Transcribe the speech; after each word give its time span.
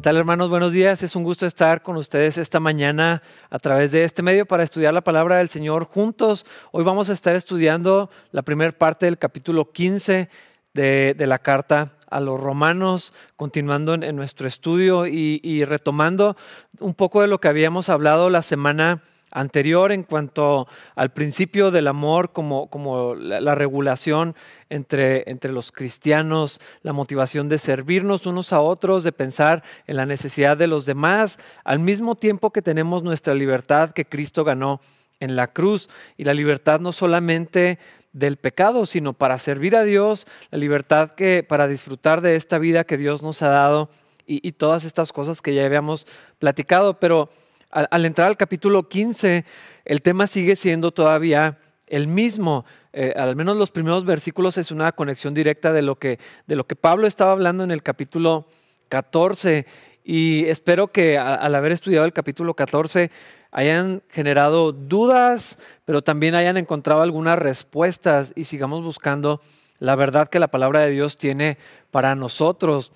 ¿Qué 0.00 0.04
tal 0.04 0.16
hermanos? 0.16 0.48
Buenos 0.48 0.72
días. 0.72 1.02
Es 1.02 1.14
un 1.14 1.24
gusto 1.24 1.44
estar 1.44 1.82
con 1.82 1.98
ustedes 1.98 2.38
esta 2.38 2.58
mañana 2.58 3.22
a 3.50 3.58
través 3.58 3.92
de 3.92 4.04
este 4.04 4.22
medio 4.22 4.46
para 4.46 4.62
estudiar 4.62 4.94
la 4.94 5.02
palabra 5.02 5.36
del 5.36 5.50
Señor 5.50 5.84
juntos. 5.84 6.46
Hoy 6.72 6.84
vamos 6.84 7.10
a 7.10 7.12
estar 7.12 7.36
estudiando 7.36 8.08
la 8.32 8.40
primera 8.40 8.72
parte 8.72 9.04
del 9.04 9.18
capítulo 9.18 9.72
15 9.72 10.30
de, 10.72 11.14
la 11.18 11.38
carta 11.38 11.92
a 12.08 12.18
los 12.20 12.40
romanos, 12.40 13.12
continuando 13.36 13.92
en, 13.92 14.16
nuestro 14.16 14.48
estudio 14.48 15.06
y, 15.06 15.38
y 15.44 15.64
retomando 15.64 16.34
un 16.78 16.94
poco 16.94 17.20
de 17.20 17.28
lo 17.28 17.38
que 17.38 17.48
habíamos 17.48 17.90
hablado 17.90 18.30
la 18.30 18.40
semana 18.40 19.02
anterior 19.30 19.92
en 19.92 20.02
cuanto 20.02 20.66
al 20.94 21.12
principio 21.12 21.70
del 21.70 21.88
amor 21.88 22.32
como, 22.32 22.68
como 22.68 23.14
la, 23.14 23.54
regulación 23.54 24.34
entre, 24.68 25.30
entre 25.30 25.52
los 25.52 25.72
cristianos, 25.72 26.60
la 26.82 26.92
motivación 26.92 27.48
de 27.48 27.58
servirnos 27.58 28.26
unos 28.26 28.52
a 28.52 28.60
otros, 28.60 29.04
de 29.04 29.12
pensar 29.12 29.62
en 29.86 29.96
la 29.96 30.06
necesidad 30.06 30.56
de 30.56 30.66
los 30.66 30.86
demás, 30.86 31.38
al 31.64 31.78
mismo 31.78 32.14
tiempo 32.14 32.52
que 32.52 32.62
tenemos 32.62 33.02
nuestra 33.02 33.34
libertad 33.34 33.90
que 33.90 34.04
Cristo 34.04 34.44
ganó 34.44 34.80
en 35.20 35.36
la 35.36 35.52
cruz 35.52 35.88
y 36.16 36.24
la 36.24 36.34
libertad 36.34 36.80
no 36.80 36.92
solamente 36.92 37.78
del 38.12 38.36
pecado, 38.36 38.86
sino 38.86 39.12
para 39.12 39.38
servir 39.38 39.76
a 39.76 39.84
Dios, 39.84 40.26
la 40.50 40.58
libertad 40.58 41.10
que 41.10 41.44
para 41.48 41.68
disfrutar 41.68 42.20
de 42.20 42.34
esta 42.34 42.58
vida 42.58 42.84
que 42.84 42.96
Dios 42.96 43.22
nos 43.22 43.42
ha 43.42 43.48
dado 43.48 43.90
y, 44.26 44.46
y 44.46 44.52
todas 44.52 44.84
estas 44.84 45.12
cosas 45.12 45.42
que 45.42 45.54
ya 45.54 45.64
habíamos 45.64 46.06
platicado, 46.38 46.98
pero 46.98 47.30
al, 47.70 48.04
entrar 48.04 48.28
al 48.28 48.36
capítulo 48.36 48.88
15, 48.88 49.44
el 49.84 50.02
tema 50.02 50.26
sigue 50.26 50.56
siendo 50.56 50.90
todavía 50.90 51.58
el 51.86 52.06
mismo. 52.06 52.64
Eh, 52.92 53.14
al 53.16 53.36
menos 53.36 53.56
los 53.56 53.70
primeros 53.70 54.04
versículos 54.04 54.58
es 54.58 54.70
una 54.70 54.92
conexión 54.92 55.34
directa 55.34 55.72
de 55.72 55.82
lo, 55.82 55.96
que, 55.96 56.18
de 56.46 56.56
lo 56.56 56.66
que 56.66 56.76
Pablo 56.76 57.06
estaba 57.06 57.32
hablando 57.32 57.62
en 57.64 57.70
el 57.70 57.82
capítulo 57.82 58.46
14. 58.88 59.66
Y 60.02 60.46
espero 60.46 60.88
que 60.88 61.18
al 61.18 61.54
haber 61.54 61.72
estudiado 61.72 62.06
el 62.06 62.12
capítulo 62.12 62.54
14 62.54 63.10
hayan 63.52 64.02
generado 64.08 64.72
dudas, 64.72 65.58
pero 65.84 66.02
también 66.02 66.34
hayan 66.34 66.56
encontrado 66.56 67.02
algunas 67.02 67.38
respuestas 67.38 68.32
y 68.34 68.44
sigamos 68.44 68.82
buscando 68.82 69.40
la 69.78 69.96
verdad 69.96 70.28
que 70.28 70.38
la 70.38 70.48
palabra 70.48 70.80
de 70.80 70.90
Dios 70.90 71.16
tiene 71.16 71.58
para 71.90 72.14
nosotros. 72.14 72.92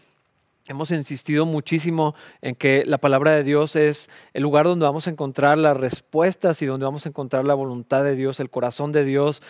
Hemos 0.67 0.91
insistido 0.93 1.45
muchísimo 1.45 2.15
en 2.41 2.55
que 2.55 2.85
la 2.87 2.97
palabra 2.97 3.33
de 3.33 3.45
Dios 3.45 3.77
es 3.77 4.09
el 4.33 4.43
lugar 4.43 4.65
donde 4.65 4.87
vamos 4.87 5.07
a 5.07 5.11
encontrar 5.11 5.59
las 5.59 5.77
respuestas 5.77 6.63
y 6.63 6.67
donde 6.67 6.87
vamos 6.87 7.05
a 7.05 7.11
encontrar 7.11 7.45
la 7.45 7.53
voluntad 7.53 8.03
de 8.03 8.17
Dios, 8.17 8.41
el 8.41 8.49
corazón 8.49 8.91
de 8.91 9.05
Dios. 9.05 9.43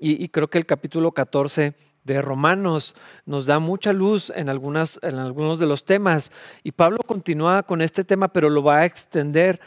Y, 0.00 0.28
creo 0.28 0.50
que 0.50 0.58
el 0.58 0.66
capítulo 0.66 1.12
14 1.12 1.74
de 2.02 2.20
Romanos 2.20 2.96
nos 3.26 3.46
da 3.46 3.60
mucha 3.60 3.92
luz 3.92 4.32
en, 4.34 4.48
algunos 4.48 4.98
de 5.00 5.66
los 5.66 5.84
temas. 5.84 6.32
Y 6.64 6.72
Pablo 6.72 6.98
continúa 7.06 7.62
con 7.62 7.80
este 7.80 8.02
tema, 8.02 8.26
pero 8.32 8.50
lo 8.50 8.64
va 8.64 8.78
a 8.78 8.86
extender 8.86 9.60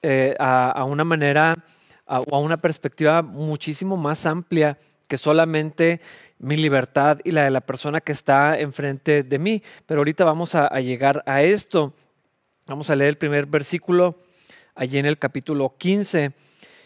eh, 0.00 0.34
a, 0.40 0.82
una 0.84 1.04
manera 1.04 1.62
o 2.06 2.34
a 2.34 2.38
una 2.38 2.56
perspectiva 2.56 3.20
muchísimo 3.20 3.98
más 3.98 4.24
amplia 4.24 4.78
que 5.08 5.16
solamente 5.16 6.00
mi 6.38 6.56
libertad 6.56 7.18
y 7.24 7.32
la 7.32 7.44
de 7.44 7.50
la 7.50 7.62
persona 7.62 8.00
que 8.00 8.12
está 8.12 8.58
enfrente 8.60 9.22
de 9.22 9.38
mí. 9.38 9.62
Pero 9.86 10.00
ahorita 10.00 10.24
vamos 10.24 10.54
a, 10.54 10.68
llegar 10.80 11.24
a 11.26 11.42
esto. 11.42 11.94
Vamos 12.66 12.90
a 12.90 12.96
leer 12.96 13.10
el 13.10 13.18
primer 13.18 13.46
versículo 13.46 14.20
allí 14.74 14.98
en 14.98 15.06
el 15.06 15.18
capítulo 15.18 15.74
15, 15.76 16.32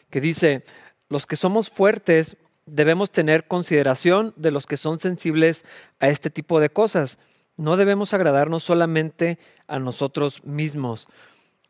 que 0.08 0.20
dice, 0.20 0.64
los 1.10 1.26
que 1.26 1.36
somos 1.36 1.68
fuertes 1.68 2.36
debemos 2.64 3.10
tener 3.10 3.46
consideración 3.46 4.32
de 4.36 4.50
los 4.50 4.66
que 4.66 4.78
son 4.78 4.98
sensibles 4.98 5.64
a 6.00 6.08
este 6.08 6.30
tipo 6.30 6.60
de 6.60 6.70
cosas. 6.70 7.18
No 7.56 7.76
debemos 7.76 8.14
agradarnos 8.14 8.62
solamente 8.62 9.38
a 9.66 9.78
nosotros 9.78 10.42
mismos. 10.44 11.08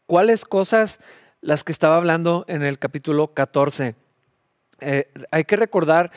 ¿Cuáles 0.07 0.45
cosas 0.45 1.01
las 1.41 1.65
que 1.65 1.73
estaba 1.73 1.97
hablando 1.97 2.45
en 2.47 2.63
el 2.63 2.79
capítulo 2.79 3.35
14? 3.35 3.97
Eh, 4.81 5.11
hay 5.31 5.45
que 5.45 5.57
recordar 5.57 6.13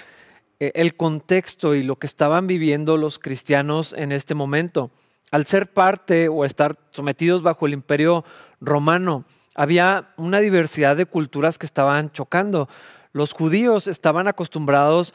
el 0.60 0.96
contexto 0.96 1.76
y 1.76 1.84
lo 1.84 1.98
que 1.98 2.08
estaban 2.08 2.48
viviendo 2.48 2.98
los 2.98 3.20
cristianos 3.20 3.94
en 3.94 4.12
este 4.12 4.36
momento. 4.36 4.92
Al 5.32 5.46
ser 5.46 5.74
parte 5.74 6.30
o 6.30 6.46
estar 6.46 6.78
sometidos 6.92 7.42
bajo 7.42 7.66
el 7.66 7.74
imperio 7.74 8.24
romano, 8.62 9.26
había 9.56 10.14
una 10.18 10.40
diversidad 10.40 10.96
de 10.98 11.06
culturas 11.06 11.58
que 11.58 11.66
estaban 11.66 12.12
chocando. 12.12 12.70
Los 13.14 13.34
judíos 13.34 13.88
estaban 13.88 14.28
acostumbrados 14.28 15.14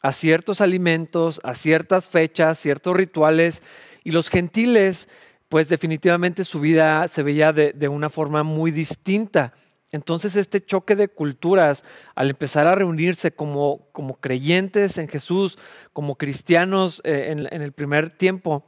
a 0.00 0.12
ciertos 0.12 0.60
alimentos, 0.60 1.40
a 1.44 1.54
ciertas 1.54 2.08
fechas, 2.08 2.58
ciertos 2.58 2.96
rituales, 2.96 3.62
y 4.04 4.10
los 4.10 4.30
gentiles, 4.30 5.08
pues 5.48 5.68
definitivamente 5.68 6.44
su 6.44 6.60
vida 6.60 7.06
se 7.06 7.22
veía 7.22 7.52
de, 7.52 7.72
de 7.72 7.88
una 7.88 8.08
forma 8.08 8.42
muy 8.42 8.72
distinta. 8.72 9.52
Entonces 9.92 10.36
este 10.36 10.64
choque 10.64 10.96
de 10.96 11.08
culturas, 11.08 11.84
al 12.14 12.30
empezar 12.30 12.66
a 12.66 12.74
reunirse 12.74 13.30
como, 13.30 13.86
como 13.92 14.16
creyentes 14.16 14.96
en 14.96 15.06
Jesús, 15.06 15.58
como 15.92 16.16
cristianos 16.16 17.02
eh, 17.04 17.28
en, 17.30 17.62
el 17.62 17.72
primer 17.72 18.08
tiempo, 18.08 18.64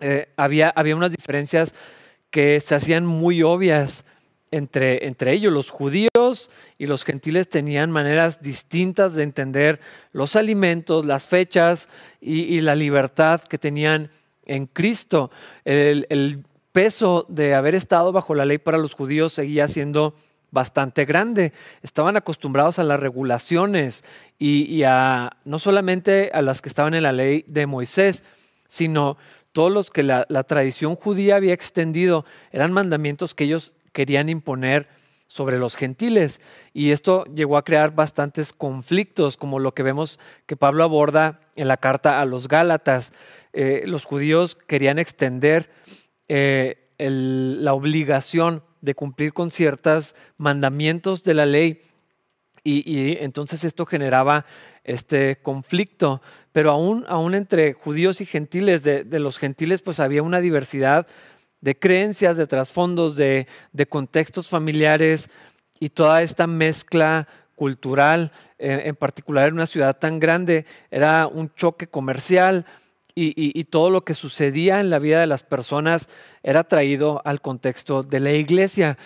eh, 0.00 0.30
había, 0.36 0.70
había 0.70 0.96
unas 0.96 1.10
diferencias 1.10 1.74
que 2.30 2.58
se 2.60 2.74
hacían 2.74 3.04
muy 3.04 3.42
obvias 3.42 4.06
entre, 4.50 5.06
entre 5.06 5.34
ellos. 5.34 5.52
Los 5.52 5.68
judíos 5.68 6.50
y 6.78 6.86
los 6.86 7.04
gentiles 7.04 7.50
tenían 7.50 7.90
maneras 7.90 8.40
distintas 8.40 9.14
de 9.14 9.24
entender 9.24 9.78
los 10.12 10.36
alimentos, 10.36 11.04
las 11.04 11.26
fechas 11.26 11.90
y, 12.18 12.62
la 12.62 12.74
libertad 12.74 13.42
que 13.42 13.58
tenían 13.58 14.10
en 14.46 14.64
Cristo. 14.66 15.30
El, 15.66 16.06
el 16.08 16.44
peso 16.72 17.26
de 17.28 17.54
haber 17.54 17.74
estado 17.74 18.10
bajo 18.10 18.34
la 18.34 18.46
ley 18.46 18.56
para 18.56 18.78
los 18.78 18.94
judíos 18.94 19.34
seguía 19.34 19.68
siendo 19.68 20.14
bastante 20.50 21.04
grande. 21.04 21.52
Estaban 21.82 22.16
acostumbrados 22.16 22.78
a 22.78 22.84
las 22.84 23.00
regulaciones 23.00 24.04
y, 24.38 24.82
a 24.82 25.36
no 25.44 25.58
solamente 25.58 26.30
a 26.32 26.42
las 26.42 26.62
que 26.62 26.68
estaban 26.68 26.94
en 26.94 27.02
la 27.02 27.12
ley 27.12 27.44
de 27.46 27.66
Moisés, 27.66 28.24
sino 28.68 29.16
todos 29.52 29.72
los 29.72 29.90
que 29.90 30.02
la, 30.02 30.24
tradición 30.44 30.96
judía 30.96 31.36
había 31.36 31.54
extendido. 31.54 32.24
Eran 32.52 32.72
mandamientos 32.72 33.34
que 33.34 33.44
ellos 33.44 33.74
querían 33.92 34.28
imponer 34.28 34.88
sobre 35.26 35.58
los 35.58 35.76
gentiles. 35.76 36.40
Y 36.72 36.90
esto 36.90 37.24
llegó 37.26 37.56
a 37.56 37.64
crear 37.64 37.94
bastantes 37.94 38.52
conflictos, 38.52 39.36
como 39.36 39.58
lo 39.58 39.74
que 39.74 39.82
vemos 39.82 40.18
que 40.46 40.56
Pablo 40.56 40.84
aborda 40.84 41.40
en 41.56 41.68
la 41.68 41.76
carta 41.76 42.20
a 42.20 42.24
los 42.24 42.48
Gálatas. 42.48 43.12
Eh, 43.52 43.84
los 43.86 44.04
judíos 44.04 44.56
querían 44.66 44.98
extender 44.98 45.70
eh, 46.28 46.90
la 46.98 47.74
obligación 47.74 48.62
de 48.80 48.94
cumplir 48.94 49.32
con 49.32 49.50
ciertos 49.50 50.14
mandamientos 50.36 51.22
de 51.22 51.34
la 51.34 51.46
ley. 51.46 51.82
Y, 52.62 53.16
entonces 53.20 53.64
esto 53.64 53.86
generaba 53.86 54.44
este 54.84 55.38
conflicto, 55.42 56.20
pero 56.52 56.70
aún, 56.70 57.04
aún 57.08 57.34
entre 57.34 57.72
judíos 57.72 58.20
y 58.20 58.26
gentiles, 58.26 58.82
de, 58.82 59.04
los 59.18 59.38
gentiles 59.38 59.82
pues 59.82 59.98
había 60.00 60.22
una 60.22 60.40
diversidad 60.40 61.06
de 61.60 61.78
creencias, 61.78 62.36
de 62.36 62.46
trasfondos, 62.46 63.16
de, 63.16 63.46
contextos 63.88 64.48
familiares 64.48 65.30
y 65.78 65.90
toda 65.90 66.22
esta 66.22 66.46
mezcla 66.46 67.28
cultural, 67.54 68.32
eh, 68.58 68.82
en 68.86 68.96
particular 68.96 69.48
en 69.48 69.54
una 69.54 69.66
ciudad 69.66 69.98
tan 69.98 70.18
grande, 70.18 70.66
era 70.90 71.26
un 71.26 71.54
choque 71.54 71.86
comercial, 71.86 72.66
y, 73.14 73.64
todo 73.64 73.90
lo 73.90 74.04
que 74.04 74.14
sucedía 74.14 74.80
en 74.80 74.90
la 74.90 74.98
vida 74.98 75.20
de 75.20 75.26
las 75.26 75.42
personas 75.42 76.08
era 76.42 76.64
traído 76.64 77.20
al 77.24 77.40
contexto 77.40 78.02
de 78.02 78.20
la 78.20 78.32
iglesia. 78.32 78.98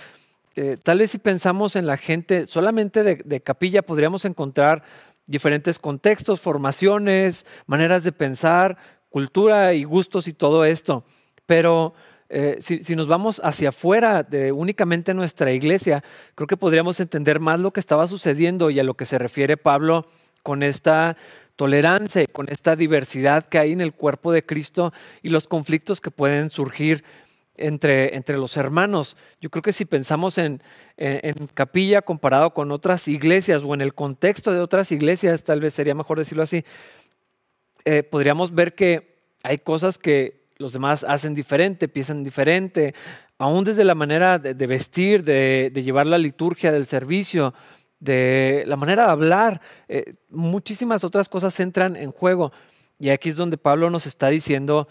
Eh, 0.56 0.76
tal 0.82 0.98
vez 0.98 1.10
si 1.10 1.18
pensamos 1.18 1.76
en 1.76 1.86
la 1.86 1.96
gente 1.96 2.46
solamente 2.46 3.02
de, 3.02 3.40
capilla, 3.40 3.82
podríamos 3.82 4.24
encontrar 4.24 4.82
diferentes 5.26 5.78
contextos, 5.78 6.40
formaciones, 6.40 7.46
maneras 7.66 8.04
de 8.04 8.12
pensar, 8.12 8.76
cultura 9.10 9.74
y 9.74 9.84
gustos 9.84 10.28
y 10.28 10.32
todo 10.32 10.64
esto. 10.64 11.04
Pero 11.46 11.94
eh, 12.28 12.56
si, 12.60 12.82
si, 12.82 12.94
nos 12.94 13.08
vamos 13.08 13.40
hacia 13.42 13.70
afuera 13.70 14.22
de 14.22 14.52
únicamente 14.52 15.14
nuestra 15.14 15.52
iglesia, 15.52 16.04
creo 16.34 16.46
que 16.46 16.56
podríamos 16.56 17.00
entender 17.00 17.40
más 17.40 17.60
lo 17.60 17.72
que 17.72 17.80
estaba 17.80 18.06
sucediendo 18.06 18.70
y 18.70 18.80
a 18.80 18.84
lo 18.84 18.94
que 18.94 19.06
se 19.06 19.18
refiere 19.18 19.56
Pablo 19.56 20.06
con 20.44 20.62
esta 20.62 21.16
tolerancia 21.56 22.26
con 22.26 22.48
esta 22.48 22.76
diversidad 22.76 23.44
que 23.46 23.58
hay 23.58 23.72
en 23.72 23.80
el 23.80 23.92
cuerpo 23.92 24.32
de 24.32 24.44
Cristo 24.44 24.92
y 25.22 25.28
los 25.28 25.46
conflictos 25.46 26.00
que 26.00 26.10
pueden 26.10 26.50
surgir 26.50 27.04
entre, 27.56 28.16
entre 28.16 28.36
los 28.36 28.56
hermanos. 28.56 29.16
Yo 29.40 29.50
creo 29.50 29.62
que 29.62 29.72
si 29.72 29.84
pensamos 29.84 30.38
en, 30.38 30.62
en, 30.96 31.46
capilla 31.54 32.02
comparado 32.02 32.52
con 32.52 32.72
otras 32.72 33.06
iglesias 33.08 33.62
o 33.64 33.74
en 33.74 33.80
el 33.80 33.94
contexto 33.94 34.52
de 34.52 34.60
otras 34.60 34.90
iglesias, 34.92 35.44
tal 35.44 35.60
vez 35.60 35.74
sería 35.74 35.94
mejor 35.94 36.18
decirlo 36.18 36.42
así, 36.42 36.64
eh, 37.84 38.02
podríamos 38.02 38.54
ver 38.54 38.74
que 38.74 39.18
hay 39.42 39.58
cosas 39.58 39.98
que 39.98 40.44
los 40.56 40.72
demás 40.72 41.04
hacen 41.04 41.34
diferente, 41.34 41.88
piensan 41.88 42.24
diferente, 42.24 42.94
aún 43.38 43.64
desde 43.64 43.84
la 43.84 43.94
manera 43.94 44.38
de, 44.38 44.66
vestir, 44.66 45.24
de, 45.24 45.70
de 45.72 45.82
llevar 45.82 46.06
la 46.06 46.18
liturgia 46.18 46.72
del 46.72 46.86
servicio, 46.86 47.52
de 48.04 48.64
la 48.66 48.76
manera 48.76 49.06
de 49.06 49.12
hablar, 49.12 49.60
eh, 49.88 50.14
muchísimas 50.28 51.04
otras 51.04 51.28
cosas 51.28 51.58
entran 51.58 51.96
en 51.96 52.12
juego. 52.12 52.52
Y 52.98 53.08
aquí 53.08 53.30
es 53.30 53.36
donde 53.36 53.56
Pablo 53.56 53.90
nos 53.90 54.06
está 54.06 54.28
diciendo 54.28 54.88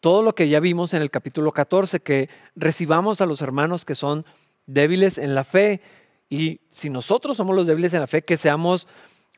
todo 0.00 0.22
lo 0.22 0.34
que 0.34 0.48
ya 0.48 0.58
vimos 0.58 0.94
en 0.94 1.02
el 1.02 1.10
capítulo 1.10 1.52
14, 1.52 2.00
que 2.00 2.28
recibamos 2.54 3.20
a 3.20 3.26
los 3.26 3.42
hermanos 3.42 3.84
que 3.84 3.94
son 3.94 4.24
débiles 4.66 5.18
en 5.18 5.34
la 5.34 5.44
fe 5.44 5.80
y 6.28 6.60
si 6.70 6.90
nosotros 6.90 7.36
somos 7.36 7.54
los 7.54 7.66
débiles 7.66 7.92
en 7.94 8.00
la 8.00 8.06
fe, 8.06 8.22
que 8.22 8.36
seamos 8.36 8.88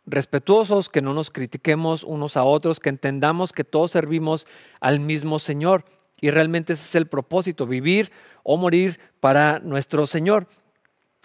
respetuosos, 0.06 0.88
que 0.88 1.03
no 1.03 1.12
nos 1.12 1.31
critiquemos 1.31 2.05
unos 2.05 2.37
a 2.37 2.44
otros, 2.44 2.81
que 2.81 2.88
entendamos 2.88 3.53
que 3.53 3.65
todos 3.65 3.91
servimos 3.91 4.47
al 4.81 5.00
mismo 5.00 5.38
Señor. 5.38 5.85
Y 6.20 6.31
realmente 6.31 6.73
ese 6.73 6.85
es 6.85 6.94
el 6.94 7.06
propósito, 7.06 7.67
vivir 7.67 8.11
o 8.43 8.56
morir 8.56 8.99
para 9.20 9.59
nuestro 9.59 10.06
Señor. 10.06 10.49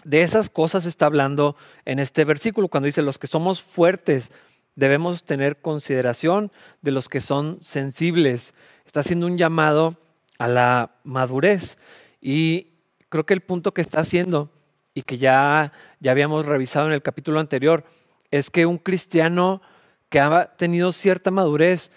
De 0.04 0.22
esas 0.22 0.50
cosas 0.50 0.84
está 0.84 1.06
hablando 1.06 1.56
en 1.84 1.98
este 1.98 2.24
versículo, 2.24 2.68
cuando 2.68 2.86
dice, 2.86 3.02
los 3.02 3.18
que 3.18 3.26
somos 3.26 3.62
fuertes 3.62 4.32
debemos 4.76 5.24
tener 5.24 5.60
consideración 5.60 6.52
de 6.82 6.90
los 6.90 7.08
que 7.08 7.20
son 7.20 7.58
sensibles. 7.60 8.54
Está 8.84 9.00
haciendo 9.00 9.26
un 9.26 9.38
llamado 9.38 9.96
a 10.38 10.48
la 10.48 10.96
madurez. 11.04 11.78
Y 12.20 12.68
creo 13.08 13.24
que 13.24 13.34
el 13.34 13.40
punto 13.40 13.72
que 13.72 13.80
está 13.80 14.00
haciendo 14.00 14.50
y 14.94 15.02
que 15.02 15.18
ya, 15.18 15.72
ya 16.00 16.10
habíamos 16.10 16.46
revisado 16.46 16.86
en 16.86 16.92
el 16.92 17.02
capítulo 17.02 17.40
anterior, 17.40 17.84
es 18.30 18.50
que 18.50 18.66
un 18.66 18.78
cristiano 18.78 19.62
que 20.08 20.20
ha 20.20 20.54
tenido 20.56 20.92
cierta 20.92 21.30
madurez 21.30 21.90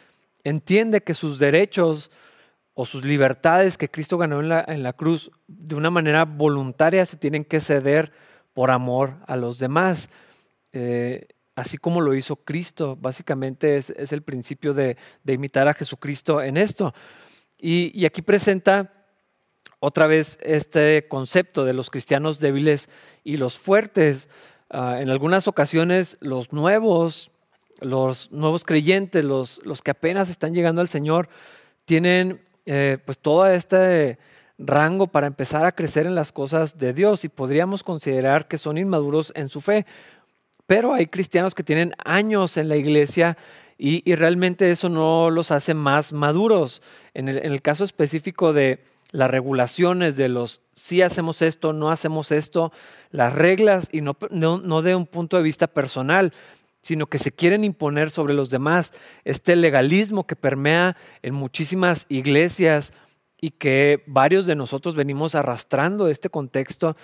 entiende 0.43 1.01
que 1.01 1.13
sus 1.13 1.39
derechos 1.39 2.09
o 2.79 2.85
sus 2.85 3.03
libertades 3.03 3.75
que 3.75 3.89
Cristo 3.89 4.19
ganó 4.19 4.39
en 4.39 4.49
la, 4.49 4.63
en 4.67 4.83
la 4.83 4.93
cruz 4.93 5.31
de 5.47 5.73
una 5.73 5.89
manera 5.89 6.25
voluntaria 6.25 7.07
se 7.07 7.17
tienen 7.17 7.43
que 7.43 7.59
ceder 7.59 8.11
por 8.53 8.69
amor 8.69 9.15
a 9.25 9.35
los 9.35 9.57
demás. 9.57 10.11
Eh, 10.73 11.27
así 11.55 11.79
como 11.79 12.01
lo 12.01 12.13
hizo 12.13 12.35
Cristo, 12.35 12.95
básicamente 12.95 13.77
es, 13.77 13.89
el 13.89 14.21
principio 14.21 14.75
de, 14.75 14.95
imitar 15.25 15.67
a 15.67 15.73
Jesucristo 15.73 16.39
en 16.39 16.55
esto. 16.55 16.93
Y, 17.57 17.99
y 17.99 18.05
aquí 18.05 18.21
presenta 18.21 18.93
otra 19.79 20.05
vez 20.05 20.37
este 20.43 21.07
concepto 21.07 21.65
de 21.65 21.73
los 21.73 21.89
cristianos 21.89 22.39
débiles 22.39 22.89
y 23.23 23.37
los 23.37 23.57
fuertes. 23.57 24.29
Ah, 24.69 24.97
en 25.01 25.09
algunas 25.09 25.47
ocasiones 25.47 26.17
los 26.21 26.53
nuevos, 26.53 27.31
los 27.79 28.31
nuevos 28.31 28.65
creyentes, 28.65 29.25
los, 29.25 29.65
los 29.65 29.81
que 29.81 29.89
apenas 29.89 30.29
están 30.29 30.53
llegando 30.53 30.81
al 30.81 30.89
Señor, 30.89 31.27
tienen 31.85 32.45
eh, 32.67 32.97
pues 33.03 33.17
todo 33.17 33.47
este 33.47 34.19
rango 34.57 35.07
para 35.07 35.27
empezar 35.27 35.65
a 35.65 35.71
crecer 35.71 36.05
en 36.05 36.15
las 36.15 36.31
cosas 36.31 36.77
de 36.77 36.93
Dios 36.93 37.23
y 37.23 37.29
podríamos 37.29 37.81
considerar 37.81 38.47
que 38.47 38.57
son 38.57 38.77
inmaduros 38.77 39.31
en 39.35 39.49
su 39.49 39.61
fe. 39.61 39.85
Pero 40.65 40.93
hay 40.93 41.07
cristianos 41.07 41.55
que 41.55 41.63
tienen 41.63 41.93
años 42.03 42.57
en 42.57 42.67
la 42.67 42.75
iglesia 42.75 43.37
y, 43.77 44.13
realmente 44.15 44.69
eso 44.71 44.89
no 44.89 45.29
los 45.29 45.51
hace 45.51 45.73
más 45.73 46.11
maduros. 46.11 46.81
En 47.13 47.29
el, 47.29 47.61
caso 47.61 47.83
específico 47.83 48.51
de 48.51 48.83
las 49.11 49.29
regulaciones 49.29 50.17
de 50.17 50.27
los 50.27 50.61
si 50.73 51.01
hacemos 51.01 51.41
esto, 51.41 51.73
no 51.73 51.89
hacemos 51.89 52.31
esto, 52.31 52.73
las 53.11 53.33
reglas 53.33 53.87
y 53.91 54.01
no, 54.01 54.81
de 54.81 54.95
un 54.95 55.05
punto 55.05 55.37
de 55.37 55.43
vista 55.43 55.67
personal, 55.67 56.33
sino 56.87 57.07
que 57.07 57.19
se 57.19 57.33
quieren 57.33 57.65
imponer 57.65 58.11
sobre 58.11 58.33
los 58.33 58.49
demás. 58.49 58.93
Este 59.25 59.57
legalismo 59.57 60.25
que 60.25 60.37
permea 60.37 60.95
en 61.21 61.33
muchísimas 61.33 62.05
iglesias 62.07 62.93
y 63.41 63.49
que 63.49 64.05
varios 64.07 64.45
de 64.45 64.55
nosotros 64.55 64.95
venimos 64.95 65.35
arrastrando 65.35 66.07
este 66.07 66.29
contexto 66.29 66.95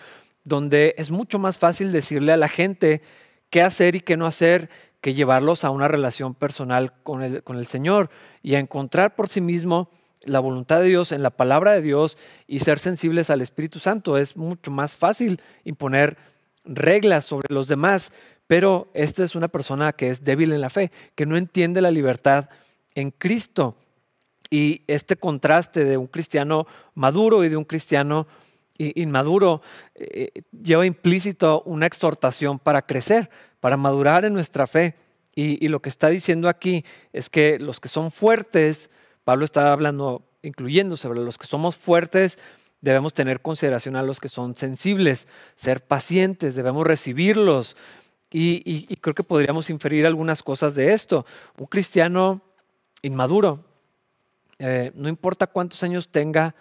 donde 0.46 0.96
es 0.98 1.12
mucho 1.12 1.38
más 1.38 1.58
fácil 1.58 1.92
decirle 1.92 2.32
a 2.32 2.38
la 2.38 2.48
gente 2.48 3.02
qué 3.50 3.62
hacer 3.62 3.96
y 3.96 4.00
qué 4.00 4.16
no 4.16 4.26
hacer 4.26 4.70
que 5.02 5.14
llevarlos 5.14 5.66
a 5.66 5.70
una 5.70 5.90
relación 5.90 6.34
personal 6.34 6.94
con 7.04 7.22
el, 7.22 7.44
con 7.44 7.58
el 7.58 7.68
Señor 7.68 8.10
y 8.42 8.56
a 8.56 8.60
encontrar 8.60 9.16
por 9.16 9.28
sí 9.28 9.42
mismo 9.42 9.90
la 10.24 10.40
voluntad 10.40 10.80
de 10.80 10.88
Dios, 10.88 11.12
en 11.12 11.24
la 11.24 11.32
palabra 11.32 11.74
de 11.74 11.82
Dios 11.82 12.18
y 12.48 12.60
ser 12.60 12.80
sensibles 12.80 13.30
al 13.30 13.42
Espíritu 13.42 13.80
Santo. 13.80 14.18
Es 14.18 14.38
mucho 14.38 14.72
más 14.72 14.96
fácil 14.96 15.42
imponer 15.66 16.16
reglas 16.66 17.26
sobre 17.26 17.54
los 17.54 17.68
demás, 17.68 18.12
pero 18.48 18.90
esto 18.94 19.24
es 19.24 19.36
una 19.36 19.48
persona 19.48 19.94
que 19.94 20.10
es 20.10 20.24
débil 20.24 20.52
en 20.52 20.62
la 20.62 20.70
fe, 20.70 20.92
que 21.16 21.26
no 21.26 21.38
entiende 21.38 21.82
la 21.82 21.92
libertad 21.92 22.50
en 22.96 23.12
Cristo. 23.12 23.76
Y 24.50 24.82
este 24.88 25.16
contraste 25.16 25.86
de 25.86 25.98
un 25.98 26.08
cristiano 26.08 26.68
maduro 26.94 27.44
y 27.44 27.50
de 27.50 27.58
un 27.58 27.64
cristiano 27.64 28.28
inmaduro 28.78 29.62
eh, 29.96 30.30
lleva 30.52 30.86
implícito 30.86 31.62
una 31.66 31.86
exhortación 31.86 32.60
para 32.60 32.82
crecer, 32.84 33.30
para 33.60 33.78
madurar 33.78 34.26
en 34.26 34.34
nuestra 34.34 34.68
fe. 34.68 34.96
y 35.36 35.68
lo 35.68 35.82
que 35.82 35.90
está 35.90 36.10
diciendo 36.10 36.48
aquí 36.48 36.86
es 37.12 37.28
que 37.32 37.58
los 37.58 37.80
que 37.80 37.90
son 37.90 38.12
fuertes, 38.12 38.92
Pablo 39.24 39.46
está 39.46 39.74
hablando, 39.74 40.22
incluyendo 40.44 40.96
sobre 40.96 41.22
los 41.22 41.40
que 41.40 41.48
somos 41.48 41.76
fuertes, 41.76 42.38
debemos 42.82 43.14
tener 43.14 43.42
consideración 43.42 43.96
a 43.96 44.04
los 44.04 44.20
que 44.20 44.28
son 44.28 44.58
sensibles, 44.58 45.30
ser 45.56 45.82
pacientes, 45.82 46.56
debemos 46.56 46.86
recibirlos. 46.86 47.78
Y, 48.36 48.88
creo 48.98 49.14
que 49.14 49.24
podríamos 49.24 49.70
inferir 49.70 50.08
algunas 50.08 50.42
cosas 50.42 50.74
de 50.74 50.92
esto. 50.92 51.24
Un 51.58 51.68
cristiano 51.68 52.42
inmaduro, 53.04 53.64
eh, 54.58 54.92
no 54.96 55.08
importa 55.08 55.46
cuántos 55.46 55.84
años 55.84 56.08
tenga 56.08 56.56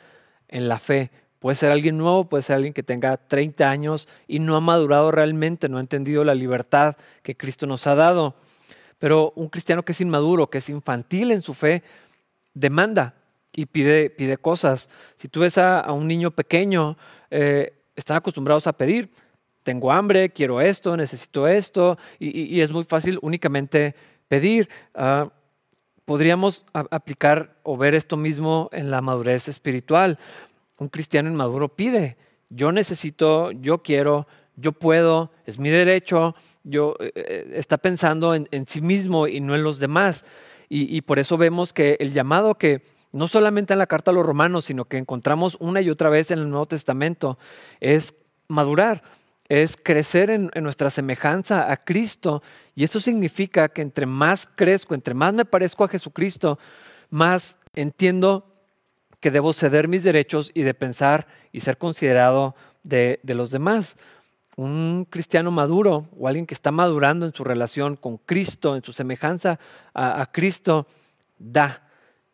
en 0.48 0.68
la 0.68 0.78
fe, 0.78 1.10
puede 1.38 1.54
ser 1.54 1.72
alguien 1.72 1.96
nuevo, 1.96 2.28
puede 2.28 2.42
ser 2.42 2.56
alguien 2.56 2.74
que 2.74 2.82
tenga 2.82 3.16
30 3.16 3.70
años 3.70 4.06
y 4.28 4.38
no 4.38 4.54
ha 4.54 4.60
madurado 4.60 5.10
realmente, 5.10 5.70
no 5.70 5.78
ha 5.78 5.80
entendido 5.80 6.24
la 6.24 6.34
libertad 6.34 6.96
que 7.22 7.38
Cristo 7.38 7.66
nos 7.66 7.86
ha 7.86 7.94
dado. 7.94 8.34
Pero 8.98 9.32
un 9.34 9.48
cristiano 9.48 9.82
que 9.82 9.92
es 9.92 10.00
inmaduro, 10.02 10.50
que 10.50 10.58
es 10.58 10.68
infantil 10.68 11.30
en 11.30 11.40
su 11.40 11.54
fe, 11.54 11.82
demanda 12.52 13.14
y 13.54 13.64
pide, 13.64 14.36
cosas. 14.36 14.90
Si 15.16 15.28
tú 15.28 15.40
ves 15.40 15.56
a, 15.56 15.90
un 15.90 16.06
niño 16.06 16.32
pequeño, 16.32 16.98
eh, 17.30 17.72
están 17.96 18.18
acostumbrados 18.18 18.66
a 18.66 18.74
pedir, 18.74 19.10
tengo 19.62 19.92
hambre, 19.92 20.30
quiero 20.30 20.60
esto, 20.60 20.96
necesito 20.96 21.46
esto, 21.48 21.98
y, 22.18 22.60
es 22.60 22.70
muy 22.70 22.84
fácil 22.84 23.18
únicamente 23.22 23.94
pedir. 24.28 24.68
Ah, 24.94 25.30
podríamos 26.04 26.64
aplicar 26.72 27.56
o 27.62 27.76
ver 27.76 27.94
esto 27.94 28.16
mismo 28.16 28.68
en 28.72 28.90
la 28.90 29.00
madurez 29.00 29.48
espiritual. 29.48 30.18
Un 30.78 30.88
cristiano 30.88 31.30
inmaduro 31.30 31.68
pide, 31.68 32.16
yo 32.50 32.72
necesito, 32.72 33.52
yo 33.52 33.82
quiero, 33.82 34.26
yo 34.56 34.72
puedo, 34.72 35.30
es 35.46 35.58
mi 35.58 35.70
derecho, 35.70 36.34
yo, 36.64 36.96
eh, 37.00 37.12
eh, 37.14 37.50
está 37.54 37.78
pensando 37.78 38.34
en, 38.34 38.48
en 38.50 38.66
sí 38.66 38.80
mismo 38.80 39.26
y 39.26 39.40
no 39.40 39.54
en 39.54 39.62
los 39.62 39.78
demás. 39.78 40.24
Y, 40.74 41.02
por 41.02 41.18
eso 41.18 41.36
vemos 41.36 41.74
que 41.74 41.98
el 42.00 42.14
llamado 42.14 42.54
que 42.54 42.80
no 43.12 43.28
solamente 43.28 43.74
en 43.74 43.78
la 43.78 43.86
carta 43.86 44.10
a 44.10 44.14
los 44.14 44.24
romanos, 44.24 44.64
sino 44.64 44.86
que 44.86 44.96
encontramos 44.96 45.58
una 45.60 45.82
y 45.82 45.90
otra 45.90 46.08
vez 46.08 46.30
en 46.30 46.38
el 46.38 46.48
Nuevo 46.48 46.64
Testamento, 46.64 47.38
es 47.78 48.14
madurar, 48.48 49.02
es 49.60 49.76
crecer 49.76 50.30
en, 50.30 50.50
nuestra 50.62 50.88
semejanza 50.88 51.70
a 51.70 51.76
Cristo. 51.76 52.42
Y 52.74 52.84
eso 52.84 53.00
significa 53.00 53.68
que 53.68 53.82
entre 53.82 54.06
más 54.06 54.46
crezco, 54.46 54.94
entre 54.94 55.14
más 55.14 55.34
me 55.34 55.44
parezco 55.44 55.84
a 55.84 55.88
Jesucristo, 55.88 56.58
más 57.10 57.58
entiendo 57.74 58.46
que 59.20 59.30
debo 59.30 59.52
ceder 59.52 59.88
mis 59.88 60.04
derechos 60.04 60.50
y 60.54 60.62
de 60.62 60.74
pensar 60.74 61.26
y 61.52 61.60
ser 61.60 61.76
considerado 61.78 62.54
de 62.82 63.20
los 63.24 63.50
demás 63.50 63.96
un 64.56 65.06
cristiano 65.08 65.50
maduro 65.50 66.08
o 66.18 66.28
alguien 66.28 66.46
que 66.46 66.54
está 66.54 66.70
madurando 66.70 67.26
en 67.26 67.32
su 67.32 67.44
relación 67.44 67.96
con 67.96 68.18
Cristo, 68.18 68.76
en 68.76 68.82
su 68.82 68.92
semejanza 68.92 69.58
a, 69.94 70.30
Cristo, 70.30 70.86
da 71.38 71.88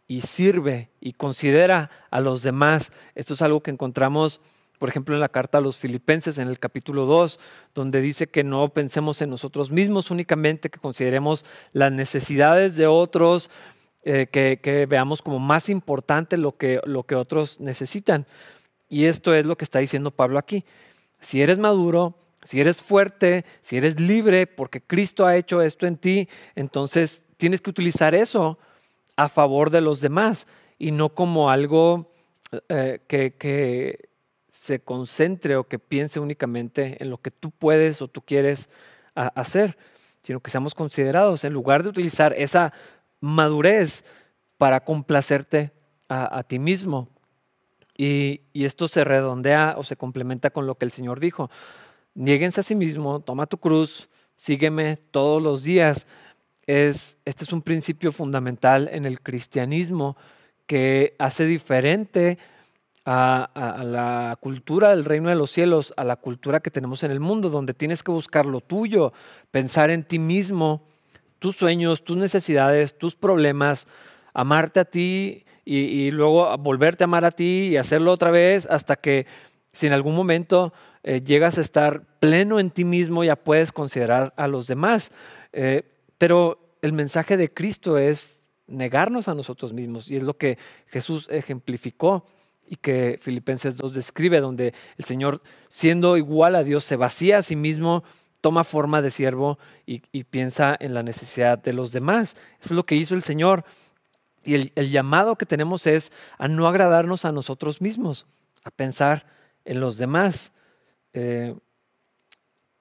y 0.06 0.22
sirve 0.22 0.90
y 1.00 1.12
considera 1.12 1.90
a 2.10 2.20
los 2.20 2.42
demás. 2.42 2.92
Esto 3.14 3.34
es 3.34 3.42
algo 3.42 3.62
que 3.62 3.70
encontramos, 3.70 4.40
por 4.78 4.88
ejemplo, 4.88 5.14
en 5.14 5.20
la 5.20 5.28
carta 5.28 5.58
a 5.58 5.61
los 5.61 5.78
filipenses 5.78 6.38
en 6.38 6.49
el 6.49 6.58
capítulo 6.58 7.06
2, 7.06 7.40
donde 7.75 8.00
dice 8.00 8.28
que 8.28 8.44
no 8.44 8.68
pensemos 8.70 9.20
en 9.23 9.30
nosotros 9.30 9.70
mismos 9.70 10.11
únicamente, 10.11 10.70
que 10.70 10.78
consideremos 10.78 11.44
las 11.73 11.92
necesidades 11.92 12.76
de 12.76 12.87
otros, 12.87 13.50
eh, 14.04 14.26
que, 14.30 14.87
veamos 14.88 15.23
como 15.23 15.38
más 15.38 15.68
importante 15.68 16.37
lo 16.37 16.56
que, 16.56 16.80
lo 16.85 17.04
que 17.04 17.14
otros 17.14 17.61
necesitan. 17.61 18.26
Y 18.88 19.04
esto 19.04 19.35
es 19.35 19.44
lo 19.44 19.56
que 19.56 19.64
está 19.64 19.80
diciendo 19.80 20.11
Pablo 20.11 20.38
aquí 20.38 20.64
si 21.20 21.42
eres 21.42 21.58
maduro, 21.58 22.14
si 22.42 22.61
eres 22.61 22.82
fuerte, 22.82 23.44
si 23.61 23.76
eres 23.76 24.00
libre, 24.00 24.47
porque 24.47 24.80
Cristo 24.80 25.26
ha 25.26 25.37
hecho 25.37 25.62
esto 25.62 25.87
en 25.87 25.97
ti, 25.97 26.28
entonces 26.54 27.26
tienes 27.37 27.61
que 27.61 27.70
utilizar 27.70 28.14
eso 28.14 28.58
a 29.16 29.28
favor 29.28 29.70
de 29.70 29.80
los 29.80 30.00
demás 30.00 30.47
y 30.78 30.92
no 30.92 31.11
como 31.11 31.50
algo 31.50 32.12
eh, 32.68 33.00
que, 33.08 34.08
se 34.59 34.81
concentre 34.81 35.57
o 35.57 35.65
que 35.65 35.79
piense 35.79 36.19
únicamente 36.19 36.97
en 37.00 37.11
lo 37.11 37.19
que 37.19 37.31
tú 37.31 37.50
puedes 37.50 38.03
o 38.03 38.09
tú 38.09 38.23
quieres 38.23 38.69
hacer, 39.15 39.79
sino 40.23 40.41
que 40.41 40.50
seamos 40.50 40.75
considerados 40.75 41.45
en 41.45 41.53
lugar 41.53 41.83
de 41.83 41.91
utilizar 41.91 42.35
esa 42.37 42.73
madurez 43.21 44.05
para 44.57 44.81
complacerte 44.81 45.71
a 46.09 46.43
ti 46.43 46.59
mismo 46.59 47.09
y, 47.99 48.43
esto 48.55 48.87
se 48.87 49.05
redondea 49.05 49.75
o 49.77 49.83
se 49.83 49.97
complementa 49.97 50.50
con 50.50 50.67
lo 50.67 50.77
que 50.77 50.85
el 50.85 50.93
Señor 50.93 51.19
dijo. 51.19 51.50
Niéguense 52.15 52.61
a 52.61 52.62
sí 52.62 52.77
mismo, 52.77 53.21
toma 53.21 53.47
tu 53.47 53.59
cruz, 53.59 54.09
sígueme 54.37 54.97
todos 55.11 55.43
los 55.43 55.65
días. 55.65 56.07
Es, 56.67 57.19
este 57.25 57.45
es 57.45 57.53
un 57.53 57.61
principio 57.61 58.12
fundamental 58.12 58.88
en 58.93 59.05
el 59.05 59.21
cristianismo 59.21 60.17
que 60.67 61.17
hace 61.19 61.45
diferente 61.45 62.38
a, 63.11 63.83
la 63.85 64.37
cultura 64.38 64.91
del 64.91 65.07
reino 65.07 65.31
de 65.31 65.35
los 65.35 65.50
cielos, 65.50 65.95
a 65.97 66.05
la 66.05 66.17
cultura 66.17 66.61
que 66.61 66.71
tenemos 66.71 67.03
en 67.05 67.11
el 67.11 67.21
mundo, 67.21 67.49
donde 67.49 67.73
tienes 67.73 68.03
que 68.03 68.11
buscar 68.11 68.45
lo 68.45 68.61
tuyo, 68.61 69.15
pensar 69.50 69.88
en 69.88 70.05
ti 70.05 70.19
mismo, 70.19 70.83
tus 71.38 71.57
sueños, 71.57 72.05
tus 72.05 72.19
necesidades, 72.19 72.99
tus 72.99 73.17
problemas, 73.17 73.87
amarte 74.35 74.81
a 74.81 74.85
ti 74.85 75.47
y, 75.65 76.11
luego 76.11 76.55
volverte 76.59 77.05
a 77.05 77.07
amar 77.07 77.25
a 77.25 77.31
ti 77.31 77.69
y 77.71 77.77
hacerlo 77.79 78.12
otra 78.12 78.31
vez 78.31 78.67
hasta 78.67 78.97
que 78.97 79.27
si 79.73 79.87
en 79.87 79.95
algún 79.95 80.15
momento 80.15 80.75
eh, 81.03 81.23
llegas 81.23 81.57
a 81.57 81.62
estar 81.62 82.03
pleno 82.21 82.61
en 82.61 82.71
ti 82.71 82.85
mismo, 82.85 83.25
ya 83.25 83.37
puedes 83.37 83.73
considerar 83.73 84.35
a 84.37 84.49
los 84.49 84.67
demás. 84.67 85.12
Eh, 85.53 85.83
pero 86.19 86.59
el 86.83 86.93
mensaje 86.93 87.38
de 87.38 87.53
Cristo 87.53 87.97
es 87.97 88.43
negarnos 88.67 89.29
a 89.29 89.35
nosotros 89.35 89.73
mismos 89.73 90.11
y 90.11 90.17
es 90.17 90.23
lo 90.23 90.37
que 90.37 90.59
Jesús 90.88 91.29
ejemplificó 91.31 92.27
y 92.68 92.76
que 92.76 93.18
Filipenses 93.20 93.76
2 93.76 93.92
describe, 93.92 94.40
donde 94.40 94.75
el 94.96 95.04
Señor, 95.04 95.42
siendo 95.68 96.16
igual 96.16 96.54
a 96.54 96.64
Dios, 96.64 96.84
se 96.84 96.96
vacía 96.96 97.38
a 97.38 97.42
sí 97.42 97.56
mismo, 97.56 98.04
toma 98.40 98.64
forma 98.64 99.02
de 99.02 99.10
siervo 99.10 99.58
y, 99.87 100.00
piensa 100.25 100.76
en 100.78 100.94
la 100.94 101.02
necesidad 101.02 101.58
de 101.58 101.72
los 101.72 101.92
demás. 101.92 102.37
Eso 102.60 102.68
es 102.68 102.72
lo 102.72 102.84
que 102.84 102.94
hizo 102.94 103.14
el 103.14 103.22
Señor. 103.22 103.64
Y 104.44 104.54
el, 104.75 104.90
llamado 104.90 105.37
que 105.37 105.46
tenemos 105.46 105.87
es 105.87 106.12
a 106.38 106.46
no 106.48 106.68
agradarnos 106.68 107.25
a 107.25 107.32
nosotros 107.32 107.80
mismos, 107.80 108.26
a 108.64 108.70
pensar 108.70 109.26
en 109.64 109.80
los 109.80 109.96
demás. 109.96 110.52
Eh, 111.14 111.54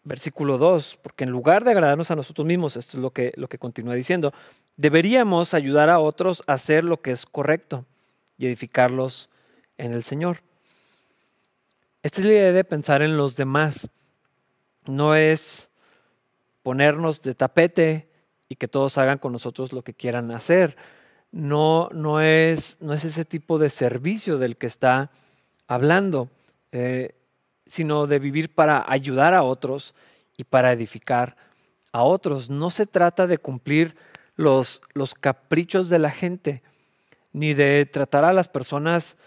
versículo 0.04 0.58
2, 0.58 1.00
porque 1.02 1.26
en 1.26 1.32
lugar 1.32 1.64
de 1.66 1.72
agradarnos 1.72 2.12
a 2.12 2.16
nosotros 2.16 2.48
mismos, 2.48 2.78
esto 2.78 2.98
es 2.98 3.02
lo 3.04 3.12
que, 3.12 3.34
lo 3.36 3.50
que 3.50 3.58
continúa 3.58 3.94
diciendo, 3.94 4.34
deberíamos 4.78 5.54
ayudar 5.54 5.90
a 5.90 6.00
otros 6.00 6.44
a 6.48 6.54
hacer 6.54 6.86
lo 6.86 7.02
que 7.02 7.12
es 7.12 7.26
correcto 7.26 7.86
y 8.38 8.46
edificarlos 8.46 9.30
en 9.78 9.94
el 9.94 10.04
Señor. 10.04 10.42
Esta 12.04 12.22
es 12.22 12.26
la 12.26 12.34
idea 12.34 12.52
de 12.52 12.64
pensar 12.64 13.02
en 13.02 13.18
los 13.18 13.36
demás. 13.36 13.90
No 14.86 15.16
es 15.16 15.70
ponernos 16.64 17.22
de 17.22 17.36
tapete 17.36 18.10
y 18.50 18.56
que 18.56 18.68
todos 18.68 18.98
hagan 18.98 19.18
con 19.18 19.32
nosotros 19.32 19.74
lo 19.74 19.84
que 19.84 19.94
quieran 19.94 20.32
hacer 20.32 20.78
no, 21.32 21.90
no, 21.94 22.22
es, 22.22 22.78
no 22.80 22.94
es 22.94 23.06
ese 23.06 23.26
tipo 23.26 23.58
de 23.58 23.70
servicio 23.70 24.38
del 24.38 24.58
que 24.58 24.68
está 24.68 25.12
hablando, 25.68 26.30
eh, 26.72 27.16
sino 27.66 28.08
de 28.08 28.20
vivir 28.20 28.54
para 28.54 28.86
ayudar 28.88 29.34
a 29.34 29.44
otros 29.44 29.94
y 30.38 30.46
para 30.46 30.72
edificar 30.72 31.36
a 31.92 32.04
otros. 32.04 32.50
No 32.50 32.70
se 32.70 32.86
trata 32.86 33.28
de 33.28 33.38
cumplir 33.38 33.96
los, 34.36 34.82
los 34.94 35.14
caprichos 35.14 35.90
de 35.90 36.00
la 36.00 36.12
gente, 36.12 36.64
ni 37.34 37.54
de 37.54 37.86
tratar 37.86 38.24
a 38.24 38.34
las 38.34 38.48
personas 38.48 39.18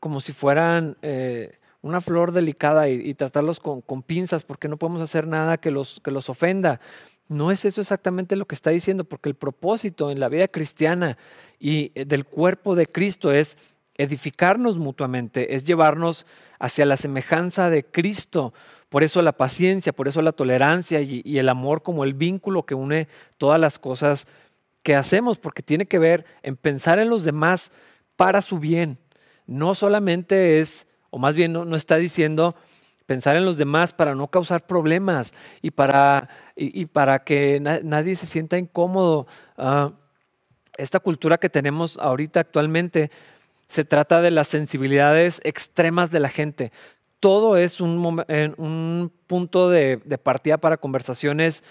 como 0.00 0.20
si 0.20 0.32
fueran 0.32 0.96
eh, 1.02 1.58
una 1.82 2.00
flor 2.00 2.32
delicada 2.32 2.88
y, 2.88 3.14
tratarlos 3.14 3.60
con, 3.60 4.02
pinzas, 4.02 4.44
porque 4.44 4.68
no 4.68 4.76
podemos 4.76 5.00
hacer 5.00 5.26
nada 5.26 5.58
que 5.58 5.70
los, 5.70 6.00
que 6.02 6.10
los 6.10 6.28
ofenda. 6.28 6.80
No 7.28 7.50
es 7.50 7.64
eso 7.64 7.80
exactamente 7.80 8.36
lo 8.36 8.46
que 8.46 8.54
está 8.54 8.70
diciendo, 8.70 9.04
porque 9.04 9.28
el 9.28 9.34
propósito 9.34 10.10
en 10.10 10.20
la 10.20 10.28
vida 10.28 10.48
cristiana 10.48 11.16
y 11.58 11.92
eh, 11.94 12.04
del 12.04 12.24
cuerpo 12.24 12.74
de 12.74 12.86
Cristo 12.86 13.32
es 13.32 13.58
edificarnos 13.96 14.76
mutuamente, 14.76 15.54
es 15.54 15.66
llevarnos 15.66 16.26
hacia 16.58 16.86
la 16.86 16.96
semejanza 16.96 17.70
de 17.70 17.84
Cristo. 17.84 18.52
Por 18.88 19.02
eso 19.02 19.22
la 19.22 19.32
paciencia, 19.32 19.92
por 19.92 20.08
eso 20.08 20.22
la 20.22 20.32
tolerancia 20.32 21.00
y, 21.00 21.38
el 21.38 21.48
amor 21.48 21.82
como 21.82 22.04
el 22.04 22.14
vínculo 22.14 22.64
que 22.64 22.74
une 22.74 23.08
todas 23.38 23.60
las 23.60 23.78
cosas 23.78 24.26
que 24.82 24.94
hacemos, 24.94 25.38
porque 25.38 25.62
tiene 25.62 25.86
que 25.86 25.98
ver 25.98 26.24
en 26.42 26.56
pensar 26.56 26.98
en 27.00 27.10
los 27.10 27.24
demás 27.24 27.72
para 28.14 28.42
su 28.42 28.58
bien. 28.58 28.98
No 29.46 29.74
solamente 29.74 30.60
es, 30.60 30.86
o 31.10 31.18
más 31.18 31.34
bien 31.34 31.52
no 31.52 31.76
está 31.76 31.96
diciendo, 31.96 32.54
pensar 33.06 33.36
en 33.36 33.44
los 33.44 33.56
demás 33.56 33.92
para 33.92 34.14
no 34.14 34.28
causar 34.28 34.66
problemas 34.66 35.32
y 35.62 35.70
para, 35.70 36.28
que 37.24 37.60
nadie 37.60 38.16
se 38.16 38.26
sienta 38.26 38.58
incómodo. 38.58 39.26
Ah, 39.56 39.92
esta 40.76 41.00
cultura 41.00 41.38
que 41.38 41.48
tenemos 41.48 41.96
ahorita 41.98 42.40
actualmente 42.40 43.10
se 43.68 43.84
trata 43.84 44.20
de 44.20 44.30
las 44.30 44.48
sensibilidades 44.48 45.40
extremas 45.44 46.10
de 46.10 46.20
la 46.20 46.28
gente. 46.28 46.72
Todo 47.20 47.56
es 47.56 47.80
un, 47.80 48.24
un 48.58 49.12
punto 49.26 49.70
de, 49.70 49.98
partida 50.22 50.58
para 50.58 50.76
conversaciones 50.76 51.64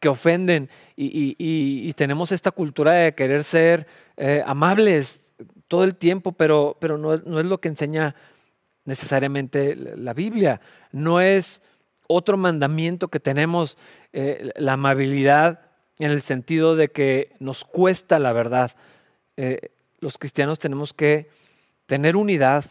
que 0.00 0.08
ofenden 0.08 0.70
y, 0.96 1.92
tenemos 1.92 2.32
esta 2.32 2.50
cultura 2.50 2.92
de 2.92 3.14
querer 3.14 3.44
ser 3.44 3.86
eh, 4.16 4.42
amables 4.46 5.34
todo 5.70 5.84
el 5.84 5.94
tiempo, 5.94 6.32
pero, 6.32 6.76
pero 6.80 6.98
no, 6.98 7.16
no 7.16 7.38
es 7.38 7.46
lo 7.46 7.60
que 7.60 7.68
enseña 7.68 8.16
necesariamente 8.84 9.76
la 9.76 10.14
Biblia. 10.14 10.60
No 10.90 11.20
es 11.20 11.62
otro 12.08 12.36
mandamiento 12.36 13.06
que 13.06 13.20
tenemos, 13.20 13.78
eh, 14.12 14.50
la 14.56 14.72
amabilidad 14.72 15.60
en 16.00 16.10
el 16.10 16.22
sentido 16.22 16.74
de 16.74 16.90
que 16.90 17.36
nos 17.38 17.62
cuesta 17.62 18.18
la 18.18 18.32
verdad. 18.32 18.72
Eh, 19.36 19.70
los 20.00 20.18
cristianos 20.18 20.58
tenemos 20.58 20.92
que 20.92 21.30
tener 21.86 22.16
unidad 22.16 22.64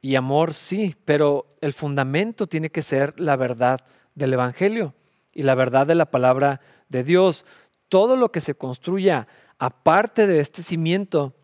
y 0.00 0.14
amor, 0.14 0.54
sí, 0.54 0.96
pero 1.04 1.58
el 1.60 1.74
fundamento 1.74 2.46
tiene 2.46 2.70
que 2.70 2.80
ser 2.80 3.12
la 3.20 3.36
verdad 3.36 3.82
del 4.14 4.32
Evangelio 4.32 4.94
y 5.34 5.42
la 5.42 5.54
verdad 5.54 5.86
de 5.86 5.96
la 5.96 6.10
palabra 6.10 6.62
de 6.88 7.04
Dios. 7.04 7.44
Todo 7.90 8.16
lo 8.16 8.32
que 8.32 8.40
se 8.40 8.54
construya 8.54 9.28
aparte 9.58 10.26
de 10.26 10.40
este 10.40 10.62
cimiento 10.62 11.34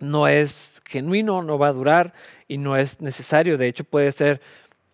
no 0.00 0.28
es 0.28 0.82
genuino, 0.86 1.42
no 1.42 1.58
va 1.58 1.68
a 1.68 1.72
durar 1.72 2.14
y 2.48 2.58
no 2.58 2.76
es 2.76 3.00
necesario. 3.00 3.56
De 3.56 3.68
hecho, 3.68 3.84
puede 3.84 4.10
ser 4.12 4.40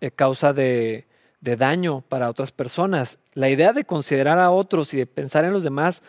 eh, 0.01 0.11
causa 0.11 0.53
de, 0.53 1.07
daño 1.41 2.03
para 2.09 2.29
otras 2.29 2.51
personas. 2.51 3.19
La 3.35 3.49
idea 3.49 3.73
de 3.73 3.85
considerar 3.85 4.39
a 4.41 4.51
otros 4.51 4.93
y 4.95 4.99
de 4.99 5.07
pensar 5.07 5.45
en 5.45 5.53
los 5.53 5.63
demás 5.63 6.03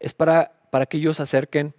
es 0.00 0.12
para, 0.12 0.52
para 0.70 0.86
que 0.86 0.96
ellos 0.96 1.18
se 1.18 1.22
acerquen 1.22 1.72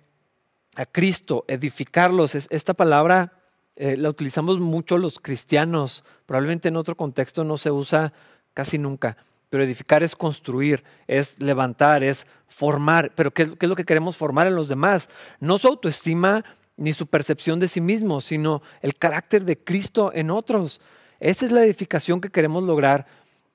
a 0.76 0.86
Cristo, 0.86 1.44
edificarlos. 1.50 2.34
esta 2.34 2.74
palabra 2.74 3.34
eh, 3.76 3.98
la 3.98 4.10
utilizamos 4.10 4.60
mucho 4.60 4.98
los 4.98 5.20
cristianos, 5.20 6.06
probablemente 6.26 6.70
en 6.70 6.78
otro 6.78 6.96
contexto 6.96 7.44
no 7.44 7.58
se 7.58 7.72
usa 7.72 8.14
casi 8.54 8.78
nunca, 8.78 9.18
pero 9.54 9.64
edificar 9.64 10.02
es 10.02 10.16
construir, 10.16 10.84
es 11.06 11.40
levantar, 11.40 12.04
es 12.04 12.26
formar. 12.48 13.12
Pero 13.14 13.30
¿qué, 13.30 13.48
¿qué, 13.50 13.68
es 13.68 13.70
lo 13.70 13.76
que 13.76 13.86
queremos 13.86 14.18
formar 14.18 14.48
en 14.48 14.56
los 14.56 14.68
demás? 14.68 15.12
No 15.40 15.60
su 15.60 15.68
autoestima 15.68 16.44
ni 16.76 16.92
su 16.92 17.06
percepción 17.06 17.60
de 17.60 17.68
sí 17.68 17.80
mismo, 17.80 18.20
sino 18.20 18.64
el 18.82 18.96
carácter 18.96 19.46
de 19.46 19.64
Cristo 19.64 20.10
en 20.12 20.32
otros. 20.32 20.82
Esa 21.20 21.46
es 21.46 21.52
la 21.52 21.64
edificación 21.64 22.20
que 22.20 22.32
queremos 22.32 22.64
lograr 22.64 23.06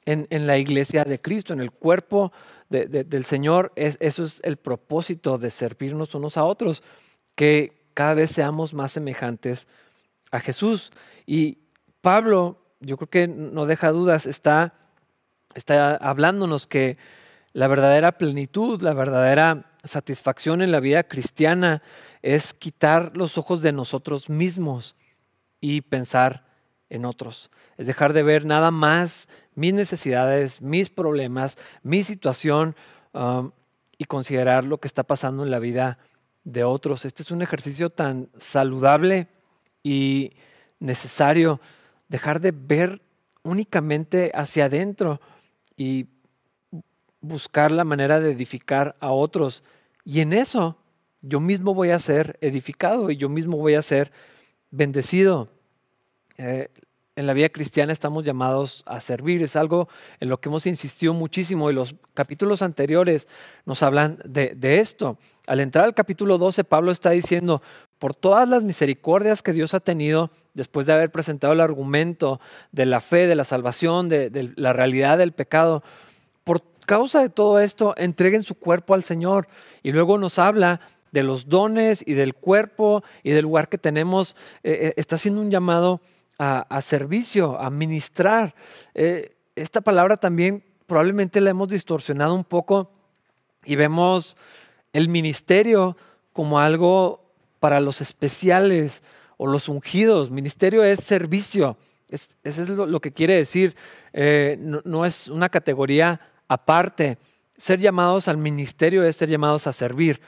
en, 0.05 0.47
la 0.47 0.57
iglesia 0.57 1.03
de 1.03 1.19
Cristo, 1.19 1.53
en 1.53 1.59
el 1.59 1.73
cuerpo 1.73 2.31
del 2.69 3.25
Señor. 3.25 3.73
Es, 3.75 3.97
eso 3.99 4.23
es 4.23 4.41
el 4.45 4.57
propósito 4.57 5.37
de 5.37 5.51
servirnos 5.51 6.15
unos 6.15 6.37
a 6.37 6.45
otros, 6.45 6.85
que 7.35 7.89
cada 7.95 8.15
vez 8.15 8.31
seamos 8.31 8.73
más 8.73 8.93
semejantes 8.93 9.67
a 10.31 10.39
Jesús. 10.39 10.93
Y 11.27 11.59
Pablo, 12.03 12.63
yo 12.79 12.97
creo 12.99 13.11
que 13.11 13.27
no 13.27 13.67
deja 13.67 13.91
dudas, 13.91 14.27
está, 14.27 14.75
está 15.55 15.97
hablándonos 15.97 16.67
que 16.67 16.99
la 17.53 17.69
verdadera 17.69 18.13
plenitud, 18.13 18.81
la 18.83 18.93
verdadera 18.93 19.73
satisfacción 19.85 20.63
en 20.63 20.73
la 20.73 20.81
vida 20.81 21.05
cristiana 21.05 21.83
es 22.23 22.53
quitar 22.55 23.17
los 23.17 23.39
ojos 23.39 23.63
de 23.63 23.73
nosotros 23.73 24.29
mismos 24.29 24.97
y 25.61 25.81
pensar 25.81 26.47
en 26.91 27.05
otros. 27.05 27.51
Es 27.77 27.87
dejar 27.87 28.13
de 28.13 28.23
ver 28.23 28.45
nada 28.45 28.71
más 28.71 29.29
mis 29.55 29.75
necesidades, 29.75 30.61
mis 30.61 30.91
problemas, 30.91 31.59
mi 31.83 32.05
situación 32.05 32.77
um, 33.13 33.51
y 33.97 34.05
considerar 34.05 34.65
lo 34.65 34.79
que 34.79 34.89
está 34.89 35.03
pasando 35.03 35.43
en 35.43 35.51
la 35.51 35.59
vida 35.59 35.99
de 36.45 36.65
otros. 36.65 37.05
Este 37.05 37.23
es 37.23 37.31
un 37.31 37.43
ejercicio 37.43 37.91
tan 37.91 38.29
saludable 38.39 39.29
y 39.83 40.33
necesario. 40.79 41.61
Dejar 42.09 42.41
de 42.41 42.53
ver 42.53 43.03
únicamente 43.43 44.31
hacia 44.35 44.67
adentro 44.67 45.21
y 45.79 46.09
buscar 47.21 47.71
la 47.71 47.85
manera 47.85 48.21
de 48.21 48.33
edificar 48.33 48.97
a 49.01 49.13
otros. 49.13 49.63
Y 50.05 50.21
en 50.21 50.35
eso 50.35 50.77
yo 51.23 51.41
mismo 51.41 51.73
voy 51.73 51.91
a 51.91 51.99
ser 51.99 52.37
edificado 52.43 53.11
y 53.11 53.17
yo 53.17 53.29
mismo 53.29 53.57
voy 53.57 53.75
a 53.75 53.83
ser 53.83 54.13
bendecido. 54.71 55.49
Eh, 56.37 56.69
en 57.17 57.27
la 57.27 57.33
vida 57.33 57.49
cristiana 57.49 57.93
estamos 57.93 58.25
llamados 58.25 58.85
a 58.87 59.01
servir. 59.01 59.43
Es 59.43 59.57
algo 59.57 59.89
en 60.21 60.29
lo 60.29 60.41
que 60.41 60.49
hemos 60.49 60.67
insistido 60.67 61.15
muchísimo 61.15 61.71
y 61.71 61.75
los 61.75 61.97
capítulos 62.15 62.63
anteriores 62.63 63.27
nos 63.65 63.83
hablan 63.83 64.19
de, 64.25 64.55
de, 64.55 64.79
esto. 64.79 65.19
Al 65.47 65.59
entrar 65.59 65.85
al 65.85 65.95
capítulo 65.95 66.39
12, 66.39 66.63
Pablo 66.63 66.93
está 66.93 67.11
diciendo, 67.11 67.61
por 67.99 68.15
todas 68.15 68.49
las 68.49 68.65
misericordias 68.65 69.43
que 69.43 69.53
Dios 69.53 69.75
ha 69.75 69.81
tenido 69.81 70.31
después 70.55 70.87
de 70.87 70.93
haber 70.93 71.11
presentado 71.11 71.53
el 71.53 71.61
argumento 71.61 72.41
de 72.73 72.87
la 72.87 73.01
fe, 73.01 73.27
de 73.27 73.35
la 73.35 73.45
salvación, 73.45 74.09
de, 74.09 74.53
la 74.57 74.73
realidad 74.73 75.19
del 75.19 75.33
pecado, 75.33 75.83
por 76.45 76.63
causa 76.87 77.21
de 77.21 77.29
todo 77.29 77.61
esto, 77.61 77.95
entreguen 77.97 78.43
su 78.43 78.55
cuerpo 78.55 78.95
al 78.95 79.03
Señor. 79.03 79.49
Y 79.83 79.93
luego 79.93 80.19
nos 80.19 80.39
habla 80.39 80.81
de 81.13 81.23
los 81.23 81.49
dones 81.49 82.03
y 82.07 82.15
del 82.15 82.35
cuerpo 82.35 83.03
y 83.23 83.31
del 83.31 83.45
lugar 83.45 83.69
que 83.69 83.79
tenemos, 83.79 84.37
eh, 84.63 84.79
eh, 84.81 84.95
está 84.97 85.17
haciendo 85.17 85.41
un 85.41 85.51
llamado 85.51 86.01
a, 86.39 86.81
servicio, 86.83 87.59
a 87.59 87.69
ministrar. 87.69 88.55
Eh, 88.95 89.35
esta 89.57 89.81
palabra 89.81 90.17
también 90.17 90.63
probablemente 90.87 91.41
la 91.41 91.51
hemos 91.51 91.69
distorsionado 91.69 92.33
un 92.35 92.45
poco 92.45 92.91
y 93.65 93.75
vemos 93.75 94.37
el 94.93 95.09
ministerio 95.09 95.97
como 96.33 96.61
algo 96.61 97.28
para 97.61 97.81
los 97.81 98.01
especiales 98.01 99.03
o 99.37 99.47
los 99.47 99.69
ungidos. 99.69 100.31
Ministerio 100.31 100.85
es 100.85 101.01
servicio. 101.01 101.77
Es, 102.09 102.39
eso 102.43 102.63
es 102.63 102.69
lo, 102.71 103.01
que 103.01 103.13
quiere 103.13 103.35
decir. 103.35 103.77
no, 104.15 105.05
es 105.05 105.29
una 105.29 105.49
categoría 105.49 106.21
aparte. 106.49 107.19
Ser 107.57 107.81
llamados 107.81 108.29
al 108.29 108.39
ministerio 108.39 109.05
es 109.05 109.17
ser 109.17 109.29
llamados 109.29 109.67
a 109.67 109.73
servir 109.73 110.21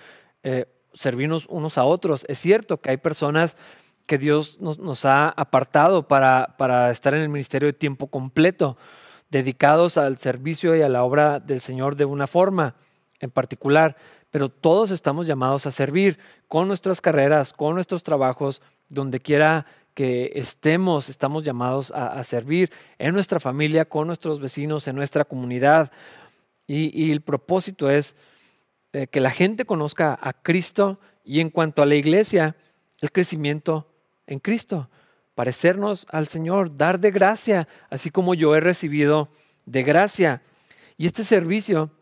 eh, 0.43 0.67
servirnos 0.93 1.47
unos 1.49 1.79
a 1.79 1.85
otros. 1.85 2.25
Es 2.29 2.39
cierto 2.39 2.81
que 2.81 2.91
hay 2.91 2.97
personas 2.97 3.57
que 4.07 4.19
Dios 4.19 4.59
nos, 4.61 5.05
ha 5.05 5.29
apartado 5.29 6.09
para, 6.09 6.57
para, 6.59 6.91
estar 6.91 7.15
en 7.15 7.23
el 7.23 7.29
ministerio 7.29 7.69
de 7.69 7.73
tiempo 7.73 8.09
completo, 8.09 8.77
dedicados 9.29 9.97
al 9.97 10.19
servicio 10.19 10.75
y 10.75 10.83
a 10.83 10.89
la 10.89 11.05
obra 11.05 11.39
del 11.39 11.61
Señor 11.61 11.95
de 11.95 12.07
una 12.07 12.27
forma 12.27 12.75
en 13.21 13.31
particular, 13.31 13.97
pero 14.31 14.49
todos 14.49 14.91
estamos 14.91 15.27
llamados 15.27 15.67
a 15.67 15.73
servir 15.73 16.19
con 16.49 16.69
nuestras 16.69 17.01
carreras, 17.01 17.53
con 17.53 17.75
nuestros 17.75 18.03
trabajos, 18.03 18.63
donde 18.89 19.21
quiera 19.21 19.67
que 19.95 20.33
estemos, 20.35 21.09
estamos 21.09 21.45
llamados 21.45 21.91
a, 21.91 22.23
servir 22.25 22.71
en 22.99 23.13
nuestra 23.13 23.41
familia, 23.41 23.85
con 23.85 24.07
nuestros 24.07 24.41
vecinos, 24.41 24.87
en 24.89 24.97
nuestra 24.97 25.25
comunidad. 25.25 25.93
y 26.67 27.11
el 27.11 27.21
propósito 27.21 27.91
es 27.91 28.17
eh, 28.93 29.07
que 29.07 29.21
la 29.21 29.31
gente 29.31 29.65
conozca 29.65 30.19
a 30.21 30.33
Cristo 30.33 30.99
y 31.25 31.39
en 31.39 31.51
cuanto 31.51 31.81
a 31.81 31.87
la 31.87 31.95
iglesia, 31.95 32.57
el 33.01 33.13
crecimiento 33.13 33.87
en 34.27 34.41
Cristo, 34.41 34.91
parecernos 35.37 36.09
al 36.11 36.27
Señor, 36.27 36.77
dar 36.77 36.99
de 36.99 37.13
gracia, 37.13 37.69
así 37.89 38.11
como 38.11 38.35
yo 38.35 38.57
he 38.57 38.61
recibido 38.61 39.29
de 39.65 39.85
gracia. 39.85 40.43
Y 40.97 41.07
este 41.07 41.23
servicio, 41.23 41.93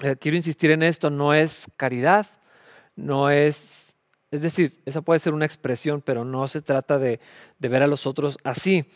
eh, 0.00 0.16
quiero 0.20 0.36
insistir 0.36 0.70
en 0.70 0.82
esto, 0.82 1.10
no 1.10 1.32
es 1.32 1.68
caridad, 1.76 2.26
no 2.96 3.30
es, 3.30 3.96
es 4.30 4.42
decir, 4.42 4.72
esa 4.84 5.00
puede 5.00 5.20
ser 5.20 5.32
una 5.32 5.46
expresión, 5.46 6.02
pero 6.02 6.24
no 6.24 6.46
se 6.48 6.60
trata 6.60 6.98
de, 6.98 7.20
ver 7.58 7.82
a 7.82 7.86
los 7.86 8.06
otros 8.06 8.38
así. 8.44 8.90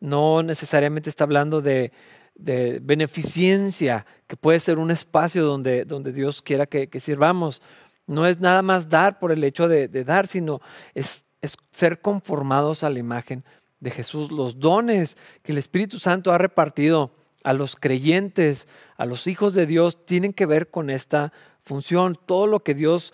No 0.00 0.42
necesariamente 0.42 1.10
está 1.10 1.24
hablando 1.24 1.60
de, 1.60 1.92
beneficencia, 2.36 4.06
que 4.26 4.36
puede 4.36 4.60
ser 4.60 4.78
un 4.78 4.90
espacio 4.90 5.44
donde, 5.44 5.84
donde 5.84 6.12
Dios 6.12 6.42
quiera 6.42 6.66
que, 6.66 7.00
sirvamos. 7.00 7.62
No 8.06 8.26
es 8.26 8.40
nada 8.40 8.60
más 8.62 8.88
dar 8.88 9.18
por 9.18 9.32
el 9.32 9.44
hecho 9.44 9.68
de, 9.68 9.88
dar, 9.88 10.26
sino 10.26 10.60
es 10.94 11.24
ser 11.70 12.00
conformados 12.00 12.82
a 12.82 12.90
la 12.90 12.98
imagen 12.98 13.44
de 13.80 13.90
Jesús. 13.90 14.32
Los 14.32 14.58
dones 14.58 15.16
que 15.42 15.52
el 15.52 15.58
Espíritu 15.58 15.98
Santo 15.98 16.32
ha 16.32 16.38
repartido 16.38 17.12
a 17.44 17.52
los 17.52 17.76
creyentes, 17.76 18.66
a 18.96 19.06
los 19.06 19.26
hijos 19.26 19.54
de 19.54 19.66
Dios, 19.66 20.04
tienen 20.06 20.32
que 20.32 20.46
ver 20.46 20.70
con 20.70 20.90
esta 20.90 21.32
función. 21.64 22.18
Todo 22.26 22.46
lo 22.46 22.60
que 22.60 22.74
Dios 22.74 23.12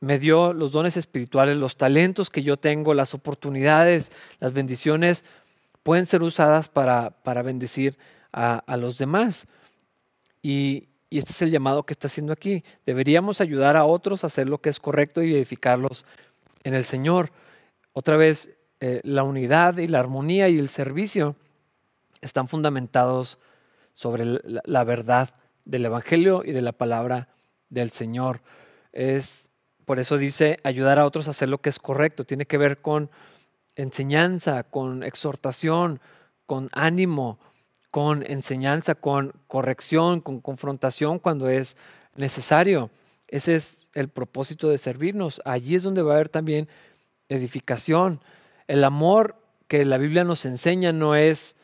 me 0.00 0.18
dio, 0.18 0.52
los 0.52 0.72
dones 0.72 0.96
espirituales, 0.96 1.56
los 1.56 1.76
talentos 1.76 2.30
que 2.30 2.42
yo 2.42 2.56
tengo, 2.56 2.94
las 2.94 3.14
oportunidades, 3.14 4.12
las 4.38 4.52
bendiciones, 4.52 5.24
pueden 5.82 6.06
ser 6.06 6.22
usadas 6.22 6.68
para, 6.68 7.10
para 7.10 7.42
bendecir 7.42 7.96
a, 8.32 8.76
los 8.76 8.98
demás. 8.98 9.46
Y, 10.42 10.88
este 11.10 11.32
es 11.32 11.40
el 11.40 11.50
llamado 11.50 11.84
que 11.84 11.94
está 11.94 12.06
haciendo 12.06 12.34
aquí. 12.34 12.62
Deberíamos 12.84 13.40
ayudar 13.40 13.78
a 13.78 13.86
otros 13.86 14.22
a 14.22 14.26
hacer 14.26 14.46
lo 14.46 14.58
que 14.58 14.68
es 14.68 14.78
correcto 14.78 15.22
y 15.22 15.34
edificarlos 15.34 16.04
en 16.64 16.74
el 16.74 16.84
Señor. 16.84 17.32
Otra 17.94 18.18
vez, 18.18 18.50
eh, 18.80 19.00
la 19.04 19.22
unidad 19.22 19.78
y 19.78 19.86
la 19.86 20.00
armonía 20.00 20.50
y 20.50 20.58
el 20.58 20.68
servicio 20.68 21.34
están 22.20 22.46
fundamentados 22.46 23.38
sobre 23.98 24.24
la, 24.44 24.84
verdad 24.84 25.30
del 25.64 25.84
Evangelio 25.84 26.42
y 26.44 26.52
de 26.52 26.62
la 26.62 26.70
palabra 26.70 27.26
del 27.68 27.90
Señor. 27.90 28.42
Es, 28.92 29.50
por 29.86 29.98
eso 29.98 30.18
dice, 30.18 30.60
ayudar 30.62 31.00
a 31.00 31.04
otros 31.04 31.26
a 31.26 31.32
hacer 31.32 31.48
lo 31.48 31.58
que 31.58 31.68
es 31.68 31.80
correcto. 31.80 32.22
Tiene 32.22 32.46
que 32.46 32.58
ver 32.58 32.80
con 32.80 33.10
enseñanza, 33.74 34.62
con 34.62 35.02
exhortación, 35.02 36.00
con 36.46 36.68
ánimo, 36.74 37.40
con 37.90 38.22
enseñanza, 38.24 38.94
con 38.94 39.32
corrección, 39.48 40.20
con 40.20 40.40
confrontación 40.40 41.18
cuando 41.18 41.48
es 41.48 41.76
necesario. 42.14 42.90
Ese 43.26 43.56
es 43.56 43.90
el 43.94 44.06
propósito 44.06 44.68
de 44.68 44.78
servirnos. 44.78 45.42
Allí 45.44 45.74
es 45.74 45.82
donde 45.82 46.02
va 46.02 46.12
a 46.12 46.14
haber 46.14 46.28
también 46.28 46.68
edificación. 47.28 48.20
El 48.68 48.84
amor 48.84 49.34
que 49.66 49.84
la 49.84 49.98
Biblia 49.98 50.22
nos 50.22 50.44
enseña 50.44 50.92
no 50.92 51.16
es 51.16 51.56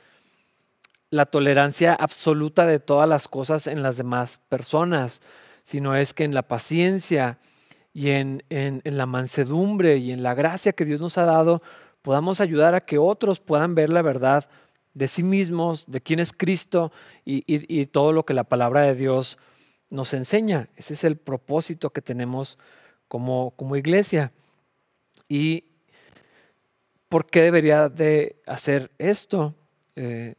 la 1.11 1.27
tolerancia 1.27 1.95
absoluta 1.95 2.67
de 2.67 2.81
todas 2.81 3.09
las 3.09 3.29
cosas 3.29 3.67
en 3.67 3.83
las 3.83 3.97
demás 3.97 4.40
personas, 4.49 5.23
sino 5.62 5.95
es 5.97 6.14
que 6.14 6.25
en 6.25 6.35
la 6.35 6.43
paciencia 6.43 7.38
y 7.93 8.11
en, 8.11 8.43
en, 8.51 8.83
la 8.85 9.07
mansedumbre 9.07 9.99
y 9.99 10.11
en 10.11 10.23
la 10.23 10.35
gracia 10.35 10.73
que 10.73 10.85
Dios 10.85 11.01
nos 11.01 11.17
ha 11.17 11.25
dado, 11.25 11.62
podamos 12.03 12.40
ayudar 12.40 12.75
a 12.75 12.81
que 12.81 12.99
otros 12.99 13.40
puedan 13.40 13.75
ver 13.75 13.93
la 13.93 14.03
verdad 14.03 14.49
de 14.95 15.09
sí 15.09 15.23
mismos, 15.23 15.85
de 15.87 16.01
quién 16.01 16.21
es 16.21 16.33
Cristo 16.33 16.93
y, 17.25 17.87
todo 17.87 18.12
lo 18.12 18.25
que 18.25 18.35
la 18.35 18.45
palabra 18.45 18.83
de 18.83 18.95
Dios 18.95 19.38
nos 19.90 20.14
enseña. 20.14 20.69
Ese 20.77 20.95
es 20.95 21.05
el 21.05 21.17
propósito 21.17 21.90
que 21.90 22.01
tenemos 22.01 22.59
como, 23.09 23.53
como 23.57 23.77
iglesia. 23.77 24.33
¿Y 25.29 25.64
por 27.09 27.27
qué 27.27 27.43
debería 27.43 27.88
de 27.88 28.37
hacer 28.47 28.90
esto? 28.99 29.55
Eh, 29.97 30.35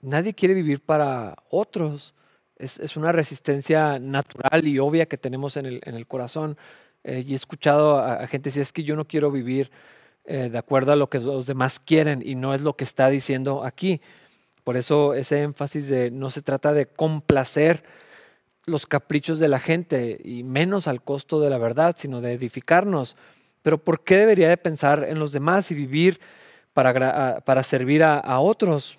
nadie 0.00 0.34
quiere 0.34 0.54
vivir 0.54 0.80
para 0.80 1.36
otros. 1.50 2.14
Es, 2.56 2.96
una 2.96 3.12
resistencia 3.12 3.98
natural 4.00 4.66
y 4.66 4.78
obvia 4.78 5.06
que 5.06 5.16
tenemos 5.16 5.56
en 5.56 5.66
el, 5.66 6.06
corazón. 6.06 6.56
Eh, 7.04 7.24
y 7.26 7.32
he 7.32 7.36
escuchado 7.36 7.98
a, 7.98 8.26
gente 8.26 8.48
decir, 8.48 8.62
es 8.62 8.72
que 8.72 8.82
yo 8.82 8.96
no 8.96 9.06
quiero 9.06 9.30
vivir 9.30 9.70
eh, 10.24 10.48
de 10.50 10.58
acuerdo 10.58 10.92
a 10.92 10.96
lo 10.96 11.08
que 11.08 11.20
los 11.20 11.46
demás 11.46 11.78
quieren 11.78 12.20
y 12.24 12.34
no 12.34 12.54
es 12.54 12.60
lo 12.60 12.76
que 12.76 12.84
está 12.84 13.08
diciendo 13.08 13.64
aquí. 13.64 14.00
Por 14.64 14.76
eso 14.76 15.14
ese 15.14 15.42
énfasis 15.42 15.88
de 15.88 16.10
no 16.10 16.30
se 16.30 16.42
trata 16.42 16.72
de 16.72 16.86
complacer 16.86 17.84
los 18.66 18.86
caprichos 18.86 19.38
de 19.38 19.48
la 19.48 19.60
gente 19.60 20.20
y 20.22 20.42
menos 20.42 20.88
al 20.88 21.02
costo 21.02 21.40
de 21.40 21.48
la 21.48 21.58
verdad, 21.58 21.94
sino 21.96 22.20
de 22.20 22.32
edificarnos. 22.32 23.16
Pero 23.62 23.78
¿por 23.78 24.02
qué 24.02 24.16
debería 24.16 24.48
de 24.48 24.56
pensar 24.56 25.04
en 25.04 25.18
los 25.18 25.32
demás 25.32 25.70
y 25.70 25.74
vivir 25.74 26.20
para, 26.74 27.62
servir 27.62 28.02
a 28.02 28.40
otros? 28.40 28.98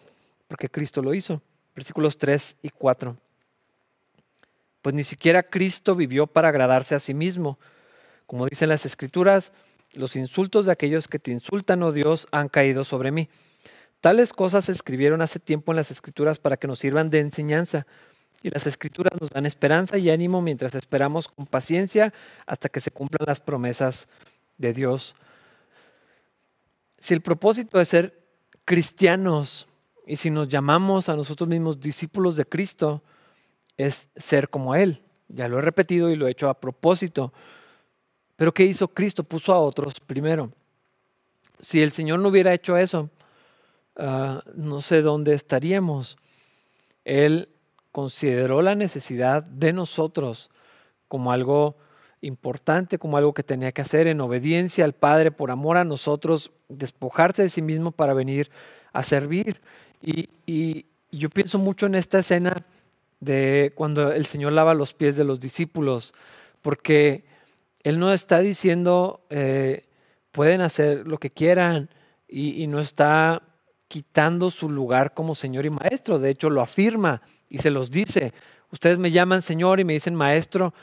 Porque 0.50 0.68
Cristo 0.68 1.02
lo 1.02 1.14
hizo. 1.14 1.42
Versículos 1.74 2.18
3 2.18 2.58
y 2.64 2.70
4. 2.72 3.16
Pues 4.82 4.96
ni 4.96 5.04
siquiera 5.04 5.44
Cristo 5.44 5.96
vivió 5.96 6.28
para 6.28 6.50
agradarse 6.50 6.96
a 6.96 7.00
sí 7.00 7.14
mismo. 7.14 7.58
Como 8.26 8.48
dicen 8.48 8.68
las 8.68 8.86
escrituras, 8.86 9.54
los 9.94 10.16
insultos 10.16 10.66
de 10.66 10.72
aquellos 10.72 11.08
que 11.08 11.20
te 11.20 11.32
insultan, 11.32 11.84
oh 11.84 11.92
Dios, 11.92 12.28
han 12.32 12.50
caído 12.50 12.84
sobre 12.84 13.12
mí. 13.12 13.30
Tales 14.02 14.34
cosas 14.34 14.66
se 14.66 14.72
escribieron 14.72 15.22
hace 15.22 15.40
tiempo 15.40 15.72
en 15.72 15.78
las 15.78 15.92
escrituras 15.92 16.40
para 16.40 16.58
que 16.58 16.68
nos 16.68 16.80
sirvan 16.80 17.10
de 17.10 17.20
enseñanza. 17.20 17.86
Y 18.42 18.50
las 18.50 18.66
escrituras 18.66 19.14
nos 19.20 19.30
dan 19.30 19.46
esperanza 19.46 19.98
y 19.98 20.10
ánimo 20.10 20.42
mientras 20.42 20.74
esperamos 20.74 21.28
con 21.28 21.46
paciencia 21.46 22.14
hasta 22.46 22.70
que 22.70 22.80
se 22.80 22.92
cumplan 22.92 23.26
las 23.28 23.40
promesas 23.40 24.08
de 24.58 24.74
Dios. 24.74 25.16
Si 27.00 27.14
el 27.14 27.22
propósito 27.22 27.78
de 27.78 27.86
ser 27.86 28.20
cristianos 28.66 29.69
y 30.10 30.16
si 30.16 30.32
nos 30.32 30.48
llamamos 30.48 31.08
a 31.08 31.16
nosotros 31.16 31.48
mismos 31.48 31.80
discípulos 31.80 32.36
de 32.36 32.44
Cristo 32.44 33.04
es 33.78 34.10
ser 34.16 34.50
como 34.50 34.74
Él. 34.74 35.04
Ya 35.28 35.48
lo 35.48 35.60
he 35.60 35.62
repetido 35.62 36.10
y 36.10 36.16
lo 36.16 36.28
he 36.28 36.32
hecho 36.32 36.50
a 36.50 36.60
propósito. 36.60 37.32
Pero 38.36 38.52
¿qué 38.52 38.66
hizo 38.66 38.88
Cristo? 38.88 39.24
Puso 39.24 39.54
a 39.54 39.60
otros 39.60 40.00
primero. 40.00 40.52
Si 41.60 41.84
el 41.84 41.92
Señor 41.92 42.22
no 42.22 42.30
hubiera 42.30 42.56
hecho 42.56 42.76
eso, 42.76 43.12
ah, 43.98 44.42
no 44.56 44.82
sé 44.82 45.04
dónde 45.04 45.36
estaríamos. 45.36 46.18
Él 47.06 47.50
consideró 47.92 48.64
la 48.64 48.74
necesidad 48.74 49.44
de 49.44 49.74
nosotros 49.74 50.50
como 51.08 51.32
algo 51.32 51.78
importante, 52.22 52.98
como 52.98 53.16
algo 53.16 53.36
que 53.36 53.44
tenía 53.44 53.72
que 53.74 53.84
hacer 53.84 54.08
en 54.08 54.22
obediencia 54.22 54.86
al 54.86 54.94
Padre, 54.94 55.30
por 55.30 55.52
amor 55.52 55.78
a 55.78 55.84
nosotros, 55.84 56.52
despojarse 56.68 57.44
de 57.44 57.50
sí 57.50 57.62
mismo 57.62 57.92
para 57.92 58.16
venir 58.16 58.50
a 58.92 59.04
servir. 59.04 59.62
Y, 60.02 60.30
y 60.46 60.86
yo 61.12 61.30
pienso 61.30 61.58
mucho 61.58 61.86
en 61.86 61.96
esta 61.96 62.20
escena 62.20 62.56
de 63.20 63.74
cuando 63.76 64.12
el 64.12 64.26
Señor 64.26 64.54
lava 64.54 64.74
los 64.74 64.94
pies 64.94 65.16
de 65.16 65.24
los 65.24 65.40
discípulos, 65.40 66.14
porque 66.62 67.26
él 67.84 68.00
no 68.00 68.14
está 68.14 68.40
diciendo, 68.40 69.26
eh, 69.30 69.86
pueden 70.32 70.62
hacer 70.62 71.08
lo 71.08 71.18
que 71.18 71.32
quieran 71.32 71.90
y, 72.28 72.68
no 72.68 72.80
está 72.80 73.42
quitando 73.88 74.52
su 74.52 74.70
lugar 74.70 75.14
como 75.14 75.34
Señor 75.34 75.66
y 75.66 75.72
Maestro. 75.72 76.20
De 76.20 76.30
hecho, 76.30 76.50
lo 76.50 76.62
afirma 76.62 77.22
y 77.50 77.58
se 77.58 77.72
los 77.72 77.90
dice. 77.90 78.34
Ustedes 78.72 79.00
me 79.00 79.10
llaman 79.10 79.42
Señor 79.42 79.80
y 79.80 79.86
me 79.86 79.94
dicen 79.94 80.14
Maestro. 80.14 80.74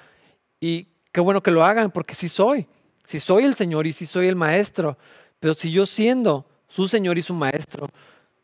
Y 0.59 0.89
qué 1.13 1.21
bueno 1.21 1.43
que 1.43 1.53
lo 1.53 1.65
hagan, 1.65 1.93
porque 1.93 2.15
sí 2.17 2.29
soy, 2.29 2.67
sí 3.05 3.21
soy 3.21 3.45
el 3.45 3.55
Señor 3.55 3.87
y 3.87 3.93
sí 3.93 4.07
soy 4.07 4.27
el 4.27 4.35
Maestro, 4.35 4.99
pero 5.39 5.55
si 5.55 5.71
yo 5.71 5.87
siendo 5.87 6.47
su 6.67 6.89
Señor 6.89 7.17
y 7.19 7.23
su 7.23 7.35
Maestro, 7.35 7.87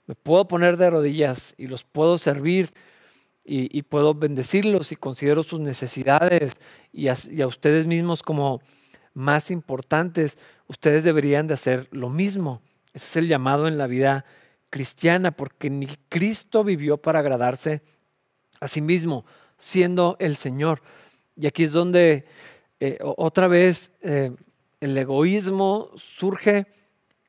me 0.07 0.15
puedo 0.15 0.49
poner 0.49 0.77
de 0.77 0.91
rodillas 0.91 1.55
y 1.57 1.67
los 1.67 1.85
puedo 1.85 2.19
servir 2.19 2.73
y, 3.45 3.83
puedo 3.83 4.15
bendecirlos 4.15 4.93
y 4.93 4.97
considero 4.97 5.43
sus 5.43 5.59
necesidades 5.59 6.55
y 6.93 7.09
a, 7.09 7.47
ustedes 7.47 7.87
mismos 7.87 8.23
como 8.23 8.61
más 9.15 9.51
importantes, 9.51 10.39
ustedes 10.69 11.03
deberían 11.03 11.49
de 11.49 11.55
hacer 11.55 11.89
lo 11.91 12.09
mismo. 12.09 12.63
Ese 12.95 13.07
es 13.07 13.17
el 13.17 13.29
llamado 13.29 13.67
en 13.67 13.79
la 13.79 13.89
vida 13.89 14.25
cristiana, 14.71 15.33
porque 15.33 15.71
ni 15.71 15.89
Cristo 16.09 16.63
vivió 16.63 16.99
para 16.99 17.19
agradarse 17.19 17.83
a 18.61 18.69
sí 18.69 18.81
mismo, 18.81 19.25
siendo 19.59 20.17
el 20.21 20.37
Señor. 20.37 20.83
Y 21.37 21.47
aquí 21.47 21.65
es 21.65 21.73
donde 21.73 22.27
eh, 22.79 22.99
otra 23.03 23.49
vez 23.49 23.93
eh, 24.03 24.31
el 24.81 24.97
egoísmo 24.97 25.91
surge 25.97 26.67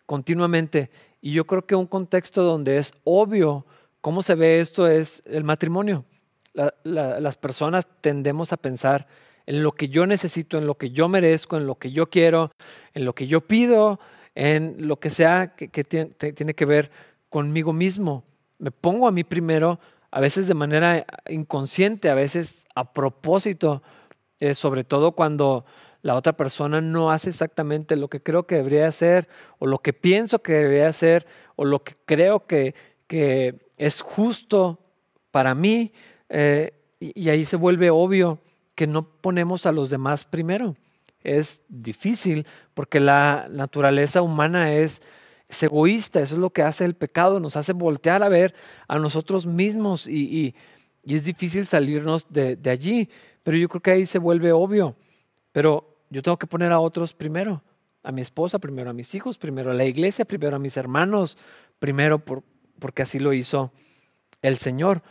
continuamente. 0.05 0.91
Y 1.25 1.31
yo 1.31 1.45
creo 1.47 1.65
que 1.65 1.73
un 1.73 1.87
contexto 1.87 2.43
donde 2.43 2.77
es 2.77 2.91
obvio 3.05 3.65
cómo 4.01 4.21
se 4.21 4.35
ve 4.35 4.59
esto 4.59 4.89
es 4.89 5.23
el 5.25 5.45
matrimonio. 5.45 6.03
las 6.83 7.37
personas 7.37 7.87
tendemos 8.01 8.51
a 8.51 8.57
pensar 8.57 9.07
en 9.45 9.63
lo 9.63 9.71
que 9.71 9.87
yo 9.87 10.05
necesito, 10.05 10.57
en 10.57 10.67
lo 10.67 10.75
que 10.75 10.91
yo 10.91 11.07
merezco, 11.07 11.55
en 11.55 11.65
lo 11.65 11.75
que 11.75 11.93
yo 11.93 12.09
quiero, 12.09 12.51
en 12.93 13.05
lo 13.05 13.15
que 13.15 13.27
yo 13.27 13.39
pido, 13.39 14.01
en 14.35 14.75
lo 14.85 14.99
que 14.99 15.09
sea 15.09 15.55
que, 15.55 15.69
tiene 15.85 16.53
que 16.53 16.65
ver 16.65 16.91
conmigo 17.29 17.71
mismo. 17.71 18.25
Me 18.59 18.71
pongo 18.71 19.07
a 19.07 19.11
mí 19.13 19.23
primero, 19.23 19.79
a 20.11 20.19
veces 20.19 20.49
de 20.49 20.55
manera 20.55 21.05
inconsciente, 21.29 22.09
a 22.09 22.15
veces 22.15 22.67
a 22.75 22.91
propósito, 22.91 23.81
eh, 24.41 24.53
sobre 24.53 24.83
todo 24.83 25.13
cuando 25.13 25.63
la 26.03 26.15
otra 26.15 26.33
persona 26.33 26.81
no 26.81 27.11
hace 27.11 27.29
exactamente 27.29 27.95
lo 27.95 28.09
que 28.09 28.21
creo 28.21 28.45
que 28.45 28.55
debería 28.55 28.87
hacer, 28.87 29.27
o 29.57 29.65
lo 29.65 29.79
que 29.79 29.93
pienso 29.93 30.43
que 30.43 30.53
debería 30.53 30.89
hacer, 30.89 31.25
o 31.55 31.63
lo 31.63 31.83
que 31.83 31.95
creo 32.05 32.45
que, 32.45 32.75
que 33.07 33.71
es 33.77 34.01
justo 34.01 34.79
para 35.31 35.55
mí. 35.55 35.93
Eh, 36.29 36.73
y 36.99 37.29
ahí 37.29 37.45
se 37.45 37.55
vuelve 37.55 37.89
obvio 37.89 38.39
que 38.75 38.85
no 38.85 39.07
ponemos 39.07 39.65
a 39.65 39.71
los 39.71 39.89
demás 39.89 40.25
primero. 40.25 40.75
Es 41.23 41.63
difícil 41.69 42.45
porque 42.73 42.99
la 42.99 43.47
naturaleza 43.49 44.21
humana 44.21 44.73
es, 44.73 45.01
egoísta, 45.61 46.19
eso 46.19 46.35
es 46.35 46.41
lo 46.41 46.49
que 46.49 46.63
hace 46.63 46.83
el 46.83 46.95
pecado, 46.95 47.39
nos 47.39 47.55
hace 47.55 47.73
voltear 47.73 48.23
a 48.23 48.29
ver 48.29 48.55
a 48.87 48.97
nosotros 48.97 49.45
mismos 49.45 50.07
y, 50.07 50.55
es 51.05 51.25
difícil 51.25 51.67
salirnos 51.67 52.27
de, 52.29 52.55
de, 52.55 52.69
allí, 52.69 53.09
pero 53.43 53.57
yo 53.57 53.67
creo 53.69 53.81
que 53.81 53.91
ahí 53.91 54.05
se 54.05 54.19
vuelve 54.19 54.51
obvio, 54.53 54.95
pero 55.51 55.92
yo 56.13 56.21
tengo 56.21 56.37
que 56.37 56.45
poner 56.45 56.71
a 56.71 56.79
otros 56.79 57.13
primero, 57.13 57.63
a 58.03 58.11
mi 58.11 58.21
esposa 58.21 58.59
primero, 58.59 58.91
a 58.91 58.93
mis 58.93 59.15
hijos 59.15 59.39
primero, 59.39 59.71
a 59.71 59.73
la 59.73 59.85
iglesia 59.85 60.25
primero, 60.25 60.55
a 60.55 60.59
mis 60.59 60.77
hermanos 60.77 61.39
primero, 61.79 62.19
por, 62.19 62.43
porque 62.77 63.01
así 63.01 63.17
lo 63.17 63.33
hizo 63.33 63.71
el 64.43 64.59
Señor. 64.59 65.01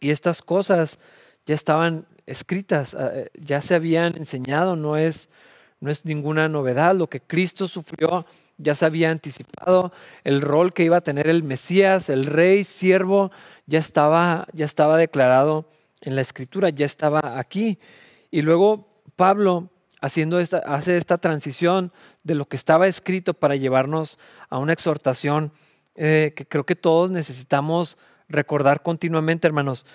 Y 0.00 0.10
estas 0.10 0.42
cosas 0.42 0.98
ya 1.46 1.54
estaban 1.54 2.06
escritas, 2.26 2.96
eh, 2.98 3.30
ya 3.40 3.62
se 3.62 3.76
habían 3.76 4.16
enseñado, 4.16 4.74
no 4.74 4.96
es, 4.96 5.30
no 5.78 5.88
es 5.88 6.04
ninguna 6.04 6.48
novedad. 6.48 6.96
Lo 6.96 7.08
que 7.08 7.20
Cristo 7.20 7.68
sufrió 7.68 8.26
ya 8.56 8.74
se 8.74 8.86
había 8.86 9.12
anticipado, 9.12 9.92
el 10.24 10.40
rol 10.40 10.72
que 10.72 10.82
iba 10.82 10.96
a 10.96 11.00
tener 11.00 11.28
el 11.28 11.44
Mesías, 11.44 12.08
el 12.08 12.26
rey, 12.26 12.64
siervo, 12.64 13.30
ya 13.66 13.78
estaba, 13.78 14.48
ya 14.52 14.64
estaba 14.64 14.96
declarado 14.96 15.68
en 16.00 16.16
la 16.16 16.22
escritura, 16.22 16.70
ya 16.70 16.86
estaba 16.86 17.38
aquí. 17.38 17.78
Y 18.32 18.40
luego 18.40 18.88
Pablo 19.14 19.70
haciendo 20.00 20.40
esta, 20.40 20.58
hace 20.58 20.96
esta 20.96 21.18
transición 21.18 21.92
de 22.22 22.34
lo 22.34 22.46
que 22.46 22.56
estaba 22.56 22.86
escrito 22.86 23.34
para 23.34 23.56
llevarnos 23.56 24.18
a 24.48 24.58
una 24.58 24.72
exhortación 24.72 25.52
eh, 25.94 26.32
que 26.36 26.46
creo 26.46 26.64
que 26.64 26.76
todos 26.76 27.10
necesitamos 27.10 27.98
recordar 28.28 28.82
continuamente, 28.82 29.48
hermanos. 29.48 29.86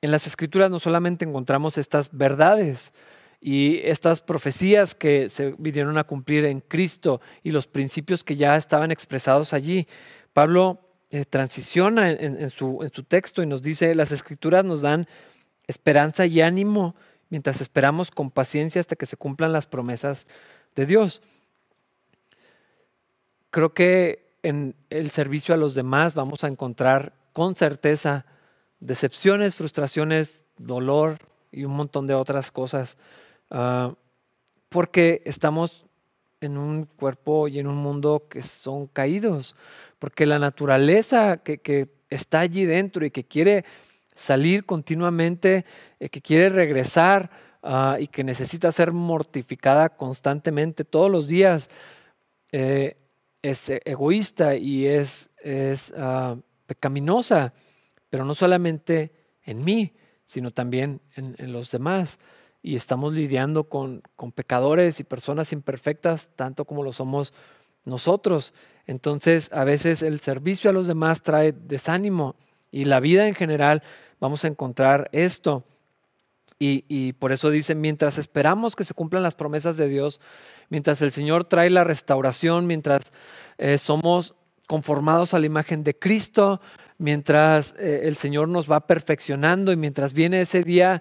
En 0.00 0.10
las 0.10 0.26
escrituras 0.26 0.70
no 0.70 0.78
solamente 0.78 1.24
encontramos 1.24 1.78
estas 1.78 2.10
verdades 2.12 2.92
y 3.40 3.78
estas 3.84 4.20
profecías 4.20 4.94
que 4.94 5.28
se 5.28 5.54
vinieron 5.58 5.98
a 5.98 6.04
cumplir 6.04 6.44
en 6.44 6.60
Cristo 6.60 7.20
y 7.44 7.50
los 7.50 7.68
principios 7.68 8.24
que 8.24 8.36
ya 8.36 8.56
estaban 8.56 8.90
expresados 8.90 9.52
allí. 9.52 9.86
Pablo 10.32 10.80
eh, 11.10 11.24
transiciona 11.24 12.10
en, 12.10 12.50
su, 12.50 12.82
en 12.82 12.92
su 12.92 13.04
texto 13.04 13.42
y 13.42 13.46
nos 13.46 13.62
dice, 13.62 13.94
las 13.94 14.10
escrituras 14.10 14.64
nos 14.64 14.82
dan 14.82 15.06
esperanza 15.68 16.26
y 16.26 16.40
ánimo 16.40 16.96
mientras 17.30 17.60
esperamos 17.60 18.10
con 18.10 18.30
paciencia 18.30 18.80
hasta 18.80 18.96
que 18.96 19.06
se 19.06 19.16
cumplan 19.16 19.52
las 19.52 19.66
promesas 19.66 20.26
de 20.74 20.86
Dios. 20.86 21.22
Creo 23.50 23.74
que 23.74 24.28
en 24.42 24.74
el 24.90 25.10
servicio 25.10 25.54
a 25.54 25.58
los 25.58 25.74
demás 25.74 26.14
vamos 26.14 26.44
a 26.44 26.48
encontrar 26.48 27.12
con 27.32 27.56
certeza 27.56 28.26
decepciones, 28.80 29.54
frustraciones, 29.54 30.44
dolor 30.56 31.18
y 31.50 31.64
un 31.64 31.72
montón 31.72 32.06
de 32.06 32.14
otras 32.14 32.50
cosas, 32.50 32.96
ah, 33.50 33.94
porque 34.68 35.22
estamos 35.24 35.86
en 36.40 36.58
un 36.58 36.84
cuerpo 36.84 37.48
y 37.48 37.58
en 37.58 37.66
un 37.66 37.76
mundo 37.76 38.26
que 38.28 38.42
son 38.42 38.86
caídos, 38.86 39.56
porque 39.98 40.26
la 40.26 40.38
naturaleza 40.38 41.38
que, 41.38 41.88
está 42.10 42.40
allí 42.40 42.64
dentro 42.64 43.04
y 43.04 43.10
que 43.10 43.24
quiere 43.24 43.66
salir 44.18 44.66
continuamente, 44.66 45.64
eh, 46.00 46.08
que 46.08 46.20
quiere 46.20 46.48
regresar 46.48 47.30
ah, 47.62 47.96
y 48.00 48.08
que 48.08 48.24
necesita 48.24 48.72
ser 48.72 48.92
mortificada 48.92 49.90
constantemente 49.90 50.84
todos 50.84 51.10
los 51.10 51.28
días, 51.28 51.70
eh, 52.52 52.96
es 53.42 53.70
egoísta 53.84 54.56
y 54.56 54.86
es, 54.86 55.30
ah, 55.96 56.36
pecaminosa 56.66 57.52
pero 58.10 58.24
no 58.24 58.34
solamente 58.34 59.12
en 59.44 59.64
mí, 59.64 59.92
sino 60.24 60.50
también 60.50 61.00
en, 61.14 61.52
los 61.52 61.70
demás. 61.70 62.18
Y 62.62 62.74
estamos 62.74 63.12
lidiando 63.14 63.64
con, 63.64 64.02
con, 64.16 64.32
pecadores 64.32 65.00
y 65.00 65.04
personas 65.04 65.52
imperfectas, 65.52 66.30
tanto 66.36 66.64
como 66.64 66.82
lo 66.82 66.92
somos 66.92 67.34
nosotros. 67.84 68.54
Entonces, 68.86 69.50
a 69.52 69.64
veces 69.64 70.02
el 70.02 70.20
servicio 70.20 70.70
a 70.70 70.72
los 70.72 70.86
demás 70.86 71.22
trae 71.22 71.52
desánimo 71.52 72.34
y 72.70 72.84
la 72.84 73.00
vida 73.00 73.28
en 73.28 73.34
general 73.34 73.82
vamos 74.20 74.44
a 74.44 74.48
encontrar 74.48 75.08
esto. 75.12 75.64
Y, 76.60 77.12
por 77.14 77.30
eso 77.30 77.50
dice, 77.50 77.76
mientras 77.76 78.18
esperamos 78.18 78.74
que 78.74 78.82
se 78.82 78.94
cumplan 78.94 79.22
las 79.22 79.36
promesas 79.36 79.76
de 79.76 79.88
Dios, 79.88 80.20
mientras 80.70 81.00
el 81.02 81.12
Señor 81.12 81.44
trae 81.44 81.70
la 81.70 81.84
restauración, 81.84 82.66
mientras 82.66 83.12
eh, 83.58 83.78
somos 83.78 84.34
conformados 84.66 85.34
a 85.34 85.38
la 85.38 85.46
imagen 85.46 85.84
de 85.84 85.96
Cristo, 85.96 86.60
mientras 86.98 87.76
eh, 87.78 88.00
el 88.04 88.16
Señor 88.16 88.48
nos 88.48 88.70
va 88.70 88.86
perfeccionando 88.88 89.70
y 89.70 89.76
mientras 89.76 90.12
viene 90.12 90.40
ese 90.40 90.64
día 90.64 91.00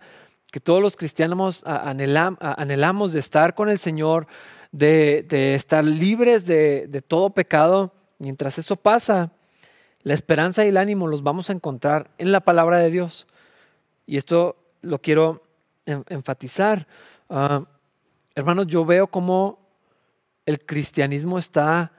que 0.51 0.59
todos 0.59 0.81
los 0.81 0.95
cristianos 0.95 1.63
anhelamos 1.65 3.13
de 3.13 3.19
estar 3.19 3.55
con 3.55 3.69
el 3.69 3.79
Señor, 3.79 4.27
de, 4.71 5.25
estar 5.55 5.83
libres 5.83 6.45
de, 6.45 7.03
todo 7.05 7.31
pecado, 7.31 7.93
mientras 8.19 8.57
eso 8.57 8.75
pasa, 8.75 9.31
la 10.07 10.13
esperanza 10.13 10.63
y 10.63 10.69
el 10.69 10.77
ánimo 10.77 11.07
los 11.07 11.23
vamos 11.23 11.49
a 11.49 11.53
encontrar 11.53 12.11
en 12.17 12.31
la 12.31 12.39
palabra 12.39 12.77
de 12.77 12.89
Dios. 12.89 13.27
Y 14.05 14.17
esto 14.17 14.55
lo 14.81 15.01
quiero 15.01 15.43
enfatizar. 15.85 16.87
Ah, 17.29 17.65
hermanos, 18.35 18.67
yo 18.67 18.85
veo 18.85 19.07
cómo 19.07 19.59
el 20.45 20.65
cristianismo 20.65 21.37
está 21.37 21.91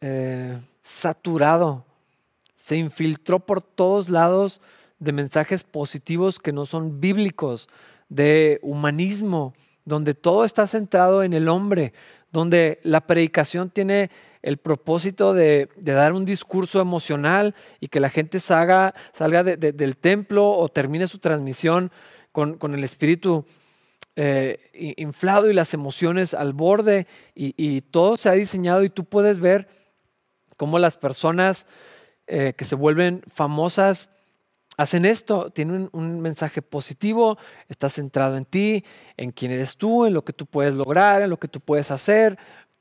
eh, 0.00 0.58
saturado 0.82 1.84
se 2.60 2.76
infiltró 2.76 3.40
por 3.40 3.62
todos 3.62 4.10
lados 4.10 4.60
de 4.98 5.12
mensajes 5.12 5.64
positivos 5.64 6.38
que 6.38 6.52
no 6.52 6.66
son 6.66 7.00
bíblicos, 7.00 7.70
de 8.10 8.58
humanismo, 8.60 9.54
donde 9.86 10.12
todo 10.12 10.44
está 10.44 10.66
centrado 10.66 11.22
en 11.22 11.32
el 11.32 11.48
hombre, 11.48 11.94
donde 12.32 12.78
la 12.82 13.00
predicación 13.00 13.70
tiene 13.70 14.10
el 14.42 14.56
propósito 14.56 15.34
de, 15.34 15.68
dar 15.76 16.12
un 16.12 16.24
discurso 16.24 16.80
emocional 16.80 17.54
y 17.78 17.88
que 17.88 18.00
la 18.00 18.10
gente 18.10 18.40
salga, 18.40 18.94
salga 19.12 19.42
del 19.44 19.96
templo 19.96 20.50
o 20.50 20.68
termine 20.68 21.06
su 21.06 21.18
transmisión 21.18 21.90
con, 22.32 22.74
el 22.74 22.84
espíritu 22.84 23.44
eh, 24.16 24.94
inflado 24.96 25.50
y 25.50 25.54
las 25.54 25.74
emociones 25.74 26.34
al 26.34 26.52
borde 26.52 27.06
y, 27.34 27.80
todo 27.82 28.16
se 28.16 28.28
ha 28.28 28.32
diseñado 28.32 28.84
y 28.84 28.90
tú 28.90 29.04
puedes 29.04 29.38
ver 29.38 29.68
cómo 30.56 30.78
las 30.78 30.96
personas 30.96 31.66
eh, 32.26 32.54
que 32.56 32.64
se 32.64 32.76
vuelven 32.76 33.22
famosas 33.28 34.10
hacen 34.76 35.04
esto, 35.04 35.50
tienen 35.50 35.90
un, 35.92 36.20
mensaje 36.20 36.62
positivo, 36.62 37.36
está 37.68 37.90
centrado 37.90 38.38
en 38.38 38.46
ti, 38.46 38.84
en 39.18 39.30
quién 39.30 39.52
eres 39.52 39.76
tú, 39.76 40.06
en 40.06 40.14
lo 40.14 40.24
que 40.24 40.32
tú 40.32 40.46
puedes 40.46 40.72
lograr, 40.72 41.20
en 41.20 41.28
lo 41.28 41.38
que 41.38 41.48
tú 41.48 41.60
puedes 41.60 41.90
hacer, 41.90 42.38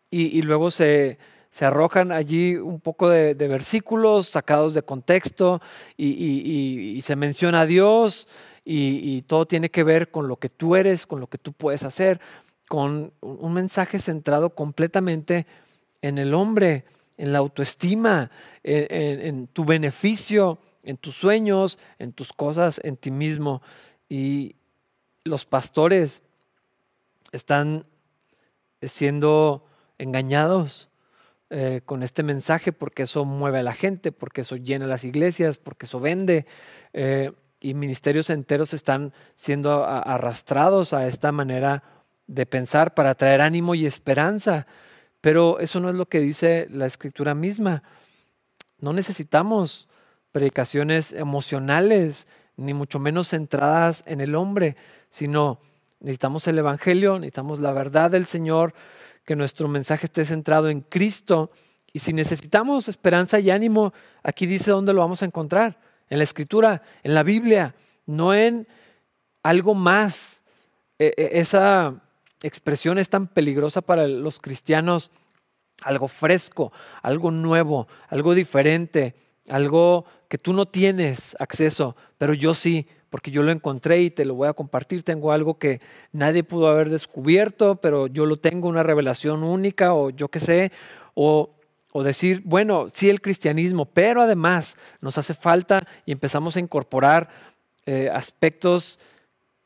y, 0.09 0.41
luego 0.41 0.71
se, 0.71 1.19
arrojan 1.61 2.11
allí 2.11 2.55
un 2.55 2.79
poco 2.79 3.09
de, 3.09 3.33
versículos 3.33 4.29
sacados 4.29 4.73
de 4.73 4.83
contexto 4.83 5.61
y, 5.97 6.99
se 7.01 7.15
menciona 7.15 7.61
a 7.61 7.65
Dios 7.65 8.27
y, 8.63 9.21
todo 9.23 9.45
tiene 9.45 9.69
que 9.69 9.83
ver 9.83 10.11
con 10.11 10.27
lo 10.27 10.37
que 10.37 10.49
tú 10.49 10.75
eres, 10.75 11.05
con 11.05 11.19
lo 11.19 11.27
que 11.27 11.37
tú 11.37 11.53
puedes 11.53 11.83
hacer, 11.83 12.19
con 12.67 13.11
un 13.21 13.53
mensaje 13.53 13.99
centrado 13.99 14.51
completamente 14.51 15.47
en 16.01 16.17
el 16.17 16.33
hombre, 16.33 16.85
en 17.17 17.33
la 17.33 17.39
autoestima, 17.39 18.31
en, 18.63 19.47
tu 19.47 19.65
beneficio, 19.65 20.59
en 20.83 20.97
tus 20.97 21.15
sueños, 21.15 21.79
en 21.97 22.13
tus 22.13 22.31
cosas, 22.31 22.79
en 22.83 22.95
ti 22.95 23.11
mismo. 23.11 23.61
Y 24.07 24.55
los 25.23 25.45
pastores 25.45 26.21
están 27.31 27.85
siendo 28.81 29.65
engañados 29.97 30.88
eh, 31.49 31.81
con 31.85 32.03
este 32.03 32.21
mensaje 32.21 32.71
porque 32.71 33.03
eso 33.03 33.25
mueve 33.25 33.59
a 33.59 33.63
la 33.63 33.73
gente, 33.73 34.11
porque 34.11 34.41
eso 34.41 34.55
llena 34.55 34.85
las 34.85 35.03
iglesias, 35.03 35.57
porque 35.57 35.85
eso 35.85 35.99
vende. 35.99 36.45
Eh, 36.93 37.31
y 37.59 37.73
ministerios 37.73 38.29
enteros 38.29 38.73
están 38.73 39.13
siendo 39.35 39.83
arrastrados 39.83 40.93
a 40.93 41.07
esta 41.07 41.31
manera 41.31 41.83
de 42.27 42.45
pensar 42.45 42.93
para 42.93 43.15
traer 43.15 43.41
ánimo 43.41 43.75
y 43.75 43.85
esperanza. 43.85 44.67
Pero 45.21 45.59
eso 45.59 45.79
no 45.79 45.89
es 45.89 45.95
lo 45.95 46.07
que 46.07 46.19
dice 46.19 46.67
la 46.69 46.85
escritura 46.85 47.33
misma. 47.35 47.83
No 48.79 48.93
necesitamos 48.93 49.89
predicaciones 50.31 51.11
emocionales, 51.11 52.27
ni 52.55 52.73
mucho 52.73 52.99
menos 52.99 53.29
centradas 53.29 54.03
en 54.05 54.21
el 54.21 54.35
hombre, 54.35 54.77
sino 55.09 55.59
necesitamos 55.99 56.47
el 56.47 56.59
Evangelio, 56.59 57.19
necesitamos 57.19 57.59
la 57.59 57.73
verdad 57.73 58.11
del 58.11 58.25
Señor, 58.25 58.73
que 59.29 59.35
nuestro 59.35 59.67
mensaje 59.67 60.07
esté 60.07 60.25
centrado 60.25 60.69
en 60.69 60.81
Cristo. 60.81 61.51
Y 61.93 61.99
si 61.99 62.13
necesitamos 62.13 62.87
esperanza 62.87 63.39
y 63.39 63.51
ánimo, 63.51 63.93
aquí 64.23 64.47
dice 64.47 64.71
dónde 64.71 64.91
lo 64.91 65.01
vamos 65.01 65.21
a 65.21 65.25
encontrar, 65.25 65.79
en 66.09 66.17
la 66.17 66.23
Escritura, 66.23 66.81
en 67.03 67.13
la 67.13 67.21
Biblia, 67.21 67.75
no 68.07 68.33
en 68.33 68.67
algo 69.43 69.75
más. 69.75 70.41
E, 70.97 71.13
e, 71.15 71.39
esa 71.39 72.01
expresión 72.41 72.97
es 72.97 73.09
tan 73.09 73.27
peligrosa 73.27 73.81
para 73.81 74.07
los 74.07 74.39
cristianos, 74.39 75.11
algo 75.83 76.07
fresco, 76.07 76.73
algo 77.03 77.29
nuevo, 77.29 77.87
algo 78.07 78.33
diferente, 78.33 79.13
algo 79.47 80.05
que 80.27 80.39
tú 80.39 80.53
no 80.53 80.65
tienes 80.65 81.37
acceso, 81.39 81.95
pero 82.17 82.33
yo 82.33 82.55
sí, 82.55 82.87
porque 83.09 83.31
yo 83.31 83.43
lo 83.43 83.51
encontré 83.51 84.01
y 84.01 84.09
te 84.11 84.25
lo 84.25 84.35
voy 84.35 84.47
a 84.47 84.53
compartir. 84.53 85.03
Tengo 85.03 85.31
algo 85.31 85.57
que 85.57 85.79
nadie 86.11 86.43
pudo 86.43 86.67
haber 86.67 86.89
descubierto, 86.89 87.75
pero 87.75 88.07
yo 88.07 88.25
lo 88.25 88.37
tengo, 88.37 88.67
una 88.67 88.83
revelación 88.83 89.43
única 89.43 89.93
o 89.93 90.09
yo 90.09 90.29
qué 90.29 90.39
sé, 90.39 90.71
o, 91.13 91.55
decir, 92.03 92.41
bueno, 92.45 92.87
sí 92.93 93.09
el 93.09 93.19
cristianismo, 93.19 93.85
pero 93.85 94.21
además 94.21 94.77
nos 95.01 95.17
hace 95.17 95.33
falta 95.33 95.85
y 96.05 96.13
empezamos 96.13 96.55
a 96.55 96.59
incorporar 96.59 97.29
eh, 97.85 98.09
aspectos 98.13 98.99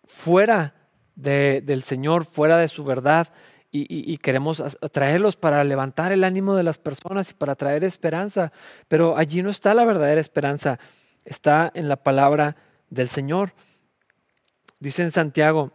fuera 0.05 0.73
del 1.15 1.83
Señor, 1.83 2.25
fuera 2.25 2.57
de 2.57 2.67
su 2.67 2.83
verdad, 2.83 3.27
y, 3.75 4.17
queremos 4.17 4.63
traerlos 4.91 5.35
para 5.35 5.63
levantar 5.63 6.11
el 6.11 6.23
ánimo 6.23 6.55
de 6.55 6.61
las 6.61 6.77
personas 6.77 7.31
y 7.31 7.33
para 7.33 7.55
traer 7.55 7.83
esperanza. 7.83 8.51
Pero 8.87 9.17
allí 9.17 9.41
no 9.41 9.49
está 9.49 9.73
la 9.73 9.83
verdadera 9.83 10.21
esperanza, 10.21 10.79
está 11.25 11.71
en 11.73 11.89
la 11.89 11.95
palabra 11.95 12.55
del 12.93 13.09
Señor. 13.09 13.53
Dice 14.79 15.01
en 15.01 15.11
Santiago, 15.11 15.71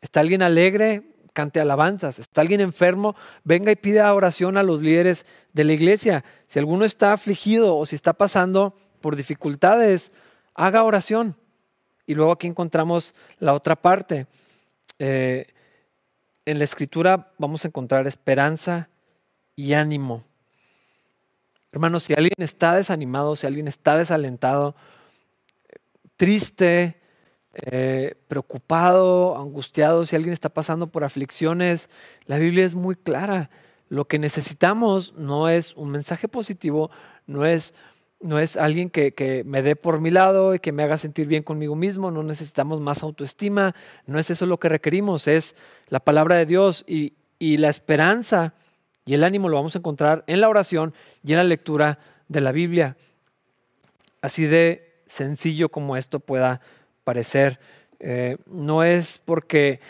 ¿está 0.00 0.20
alguien 0.20 0.42
alegre? 0.42 1.02
Cante 1.32 1.60
alabanzas. 1.60 2.18
¿Está 2.18 2.40
alguien 2.40 2.60
enfermo? 2.60 3.14
Venga 3.44 3.70
y 3.72 3.76
pida 3.76 4.12
oración 4.14 4.56
a 4.56 4.62
los 4.62 4.82
líderes 4.82 5.26
de 5.52 5.64
la 5.64 5.72
iglesia. 5.72 6.24
Si 6.46 6.58
alguno 6.58 6.84
está 6.84 7.12
afligido 7.12 7.76
o 7.76 7.86
si 7.86 7.94
está 7.94 8.12
pasando 8.12 8.74
por 9.00 9.16
dificultades, 9.16 10.12
haga 10.54 10.84
oración. 10.84 11.36
Y 12.06 12.14
luego 12.14 12.32
aquí 12.32 12.46
encontramos 12.46 13.14
la 13.38 13.54
otra 13.54 13.76
parte. 13.76 14.26
Eh, 14.98 15.46
en 16.44 16.58
la 16.58 16.64
escritura 16.64 17.32
vamos 17.38 17.64
a 17.64 17.68
encontrar 17.68 18.06
esperanza 18.06 18.88
y 19.54 19.72
ánimo. 19.74 20.24
Hermanos, 21.72 22.02
si 22.02 22.14
alguien 22.14 22.34
está 22.38 22.74
desanimado, 22.74 23.36
si 23.36 23.46
alguien 23.46 23.68
está 23.68 23.96
desalentado, 23.96 24.74
triste, 26.20 27.00
eh, 27.54 28.14
preocupado, 28.28 29.38
angustiado, 29.38 30.04
si 30.04 30.16
alguien 30.16 30.34
está 30.34 30.50
pasando 30.50 30.88
por 30.88 31.02
aflicciones, 31.02 31.88
la 32.26 32.36
Biblia 32.36 32.66
es 32.66 32.74
muy 32.74 32.94
clara. 32.94 33.48
Lo 33.88 34.06
que 34.06 34.18
necesitamos 34.18 35.14
no 35.14 35.48
es 35.48 35.74
un 35.76 35.90
mensaje 35.90 36.28
positivo, 36.28 36.90
no 37.26 37.46
es 37.46 37.72
no 38.20 38.38
es 38.38 38.58
alguien 38.58 38.90
que, 38.90 39.44
me 39.46 39.62
dé 39.62 39.76
por 39.76 40.02
mi 40.02 40.10
lado 40.10 40.54
y 40.54 40.58
que 40.58 40.72
me 40.72 40.82
haga 40.82 40.98
sentir 40.98 41.26
bien 41.26 41.42
conmigo 41.42 41.74
mismo, 41.74 42.10
no 42.10 42.22
necesitamos 42.22 42.78
más 42.78 43.02
autoestima, 43.02 43.74
no 44.04 44.18
es 44.18 44.28
eso 44.30 44.44
lo 44.44 44.60
que 44.60 44.68
requerimos, 44.68 45.26
es 45.26 45.56
la 45.88 46.00
palabra 46.00 46.34
de 46.34 46.44
Dios 46.44 46.84
y, 46.86 47.14
y 47.38 47.56
la 47.56 47.70
esperanza 47.70 48.52
y 49.06 49.14
el 49.14 49.24
ánimo 49.24 49.48
lo 49.48 49.56
vamos 49.56 49.74
a 49.74 49.78
encontrar 49.78 50.22
en 50.26 50.42
la 50.42 50.50
oración 50.50 50.92
y 51.24 51.32
en 51.32 51.38
la 51.38 51.44
lectura 51.44 51.98
de 52.28 52.42
la 52.42 52.52
Biblia. 52.52 52.98
Así 54.20 54.44
de 54.44 54.89
sencillo 55.10 55.68
como 55.68 55.96
esto 55.96 56.20
pueda 56.20 56.60
parecer. 57.04 57.58
Eh, 57.98 58.38
no 58.46 58.84
es 58.84 59.20
porque 59.24 59.80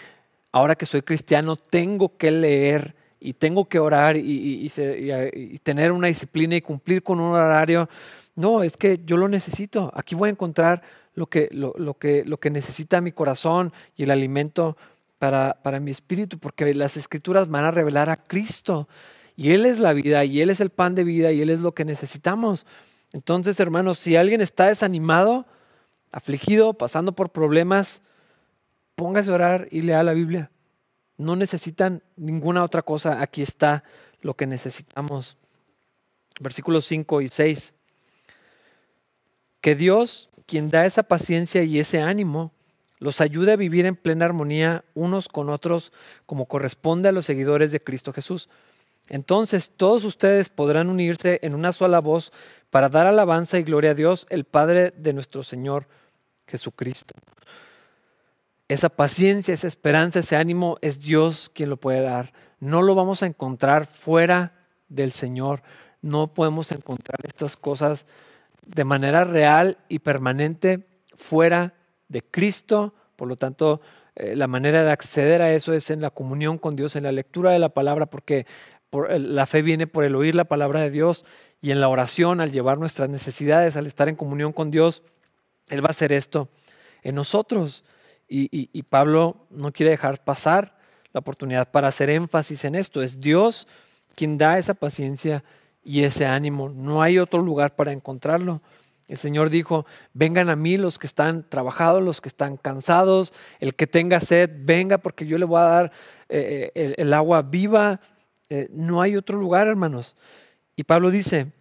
ahora 0.50 0.74
que 0.74 0.86
soy 0.86 1.02
cristiano 1.02 1.56
tengo 1.56 2.16
que 2.16 2.30
leer 2.30 2.94
y 3.20 3.34
tengo 3.34 3.68
que 3.68 3.78
orar 3.78 4.16
y, 4.16 4.68
tener 5.62 5.92
una 5.92 6.08
disciplina 6.08 6.56
y 6.56 6.62
cumplir 6.62 7.02
con 7.02 7.20
un 7.20 7.34
horario. 7.34 7.88
No, 8.34 8.62
es 8.62 8.76
que 8.76 9.00
yo 9.04 9.18
lo 9.18 9.28
necesito. 9.28 9.92
Aquí 9.94 10.14
voy 10.14 10.28
a 10.28 10.32
encontrar 10.32 10.82
lo 11.14 11.26
que, 11.26 11.48
lo, 11.52 11.94
que, 11.94 12.24
lo 12.24 12.38
que 12.38 12.48
necesita 12.48 13.02
mi 13.02 13.12
corazón 13.12 13.72
y 13.96 14.04
el 14.04 14.10
alimento 14.10 14.78
para, 15.18 15.58
para 15.62 15.80
mi 15.80 15.90
espíritu, 15.90 16.38
porque 16.38 16.72
las 16.72 16.96
escrituras 16.96 17.48
van 17.48 17.66
a 17.66 17.70
revelar 17.70 18.08
a 18.08 18.16
Cristo. 18.16 18.88
Y 19.36 19.52
Él 19.52 19.66
es 19.66 19.78
la 19.78 19.92
vida, 19.92 20.24
y 20.24 20.40
Él 20.40 20.48
es 20.48 20.60
el 20.60 20.70
pan 20.70 20.94
de 20.94 21.04
vida, 21.04 21.30
y 21.30 21.42
Él 21.42 21.50
es 21.50 21.60
lo 21.60 21.72
que 21.72 21.84
necesitamos. 21.84 22.66
Entonces, 23.12 23.58
hermanos, 23.60 23.98
si 23.98 24.16
alguien 24.16 24.40
está 24.40 24.66
desanimado, 24.66 25.46
afligido, 26.12 26.74
pasando 26.74 27.12
por 27.12 27.30
problemas, 27.30 28.02
póngase 28.94 29.30
a 29.30 29.34
orar 29.34 29.68
y 29.70 29.82
lea 29.82 30.02
la 30.02 30.12
Biblia. 30.12 30.50
No 31.16 31.36
necesitan 31.36 32.02
ninguna 32.16 32.64
otra 32.64 32.82
cosa. 32.82 33.20
Aquí 33.20 33.42
está 33.42 33.84
lo 34.20 34.34
que 34.34 34.46
necesitamos. 34.46 35.36
Versículos 36.40 36.86
5 36.86 37.20
y 37.20 37.28
6 37.28 37.74
que 39.60 39.74
Dios, 39.74 40.30
quien 40.46 40.70
da 40.70 40.86
esa 40.86 41.02
paciencia 41.02 41.62
y 41.62 41.78
ese 41.78 42.00
ánimo, 42.00 42.52
los 42.98 43.20
ayude 43.20 43.52
a 43.52 43.56
vivir 43.56 43.86
en 43.86 43.96
plena 43.96 44.24
armonía 44.26 44.84
unos 44.94 45.28
con 45.28 45.48
otros 45.48 45.92
como 46.26 46.46
corresponde 46.46 47.08
a 47.08 47.12
los 47.12 47.24
seguidores 47.24 47.72
de 47.72 47.82
Cristo 47.82 48.12
Jesús. 48.12 48.48
Entonces 49.10 49.72
todos 49.76 50.04
ustedes 50.04 50.48
podrán 50.48 50.88
unirse 50.88 51.40
en 51.42 51.54
una 51.54 51.72
sola 51.72 51.98
voz 52.00 52.32
para 52.70 52.88
dar 52.88 53.08
alabanza 53.08 53.58
y 53.58 53.64
gloria 53.64 53.90
a 53.90 53.94
Dios, 53.94 54.26
el 54.30 54.44
Padre 54.44 54.94
de 54.96 55.12
nuestro 55.12 55.42
Señor 55.42 55.88
Jesucristo. 56.46 57.14
Esa 58.68 58.88
paciencia, 58.88 59.52
esa 59.52 59.66
esperanza, 59.66 60.20
ese 60.20 60.36
ánimo 60.36 60.78
es 60.80 61.00
Dios 61.00 61.50
quien 61.52 61.70
lo 61.70 61.76
puede 61.76 62.02
dar. 62.02 62.32
No 62.60 62.82
lo 62.82 62.94
vamos 62.94 63.24
a 63.24 63.26
encontrar 63.26 63.86
fuera 63.86 64.52
del 64.88 65.10
Señor. 65.10 65.62
No 66.02 66.32
podemos 66.32 66.70
encontrar 66.70 67.18
estas 67.24 67.56
cosas 67.56 68.06
de 68.64 68.84
manera 68.84 69.24
real 69.24 69.78
y 69.88 69.98
permanente 69.98 70.86
fuera 71.16 71.74
de 72.06 72.22
Cristo. 72.22 72.94
Por 73.16 73.26
lo 73.26 73.34
tanto, 73.34 73.80
eh, 74.14 74.36
la 74.36 74.46
manera 74.46 74.84
de 74.84 74.92
acceder 74.92 75.42
a 75.42 75.52
eso 75.52 75.72
es 75.72 75.90
en 75.90 76.00
la 76.00 76.10
comunión 76.10 76.58
con 76.58 76.76
Dios, 76.76 76.94
en 76.94 77.02
la 77.02 77.12
lectura 77.12 77.50
de 77.50 77.58
la 77.58 77.70
palabra, 77.70 78.06
porque 78.06 78.46
la 78.92 79.46
fe 79.46 79.62
viene 79.62 79.86
por 79.86 80.04
el 80.04 80.14
oír 80.14 80.34
la 80.34 80.44
palabra 80.44 80.80
de 80.80 80.90
Dios 80.90 81.24
y 81.60 81.70
en 81.70 81.80
la 81.80 81.88
oración, 81.88 82.40
al 82.40 82.52
llevar 82.52 82.78
nuestras 82.78 83.08
necesidades, 83.08 83.76
al 83.76 83.86
estar 83.86 84.08
en 84.08 84.16
comunión 84.16 84.52
con 84.52 84.70
Dios, 84.70 85.02
Él 85.68 85.82
va 85.82 85.88
a 85.88 85.90
hacer 85.90 86.12
esto 86.12 86.48
en 87.02 87.14
nosotros. 87.14 87.84
y 88.28 88.82
Pablo 88.84 89.46
no 89.50 89.72
quiere 89.72 89.90
dejar 89.90 90.22
pasar 90.22 90.76
la 91.12 91.20
oportunidad 91.20 91.70
para 91.70 91.88
hacer 91.88 92.10
énfasis 92.10 92.64
en 92.64 92.74
esto. 92.74 93.02
Es 93.02 93.20
Dios 93.20 93.66
quien 94.14 94.38
da 94.38 94.58
esa 94.58 94.74
paciencia 94.74 95.42
y 95.82 96.02
ese 96.02 96.26
ánimo. 96.26 96.68
No 96.68 97.02
hay 97.02 97.18
otro 97.18 97.42
lugar 97.42 97.74
para 97.74 97.92
encontrarlo. 97.92 98.60
El 99.08 99.18
Señor 99.18 99.50
dijo, 99.50 99.86
vengan 100.12 100.50
a 100.50 100.56
mí 100.56 100.76
los 100.76 100.98
que 100.98 101.08
están 101.08 101.48
trabajados, 101.48 102.02
los 102.02 102.20
que 102.20 102.28
están 102.28 102.56
cansados, 102.56 103.32
el 103.58 103.74
que 103.74 103.88
tenga 103.88 104.20
sed, 104.20 104.50
venga 104.60 104.98
porque 104.98 105.26
yo 105.26 105.36
le 105.36 105.44
voy 105.44 105.60
a 105.60 105.64
dar 105.64 105.92
eh, 106.28 106.70
eh, 106.74 106.94
el, 106.96 107.12
agua 107.12 107.42
viva. 107.42 108.00
Eh, 108.50 108.68
no 108.72 109.00
hay 109.00 109.16
otro 109.16 109.38
lugar, 109.38 109.68
hermanos. 109.68 110.16
Y 110.74 110.82
Pablo 110.82 111.10
dice, 111.10 111.52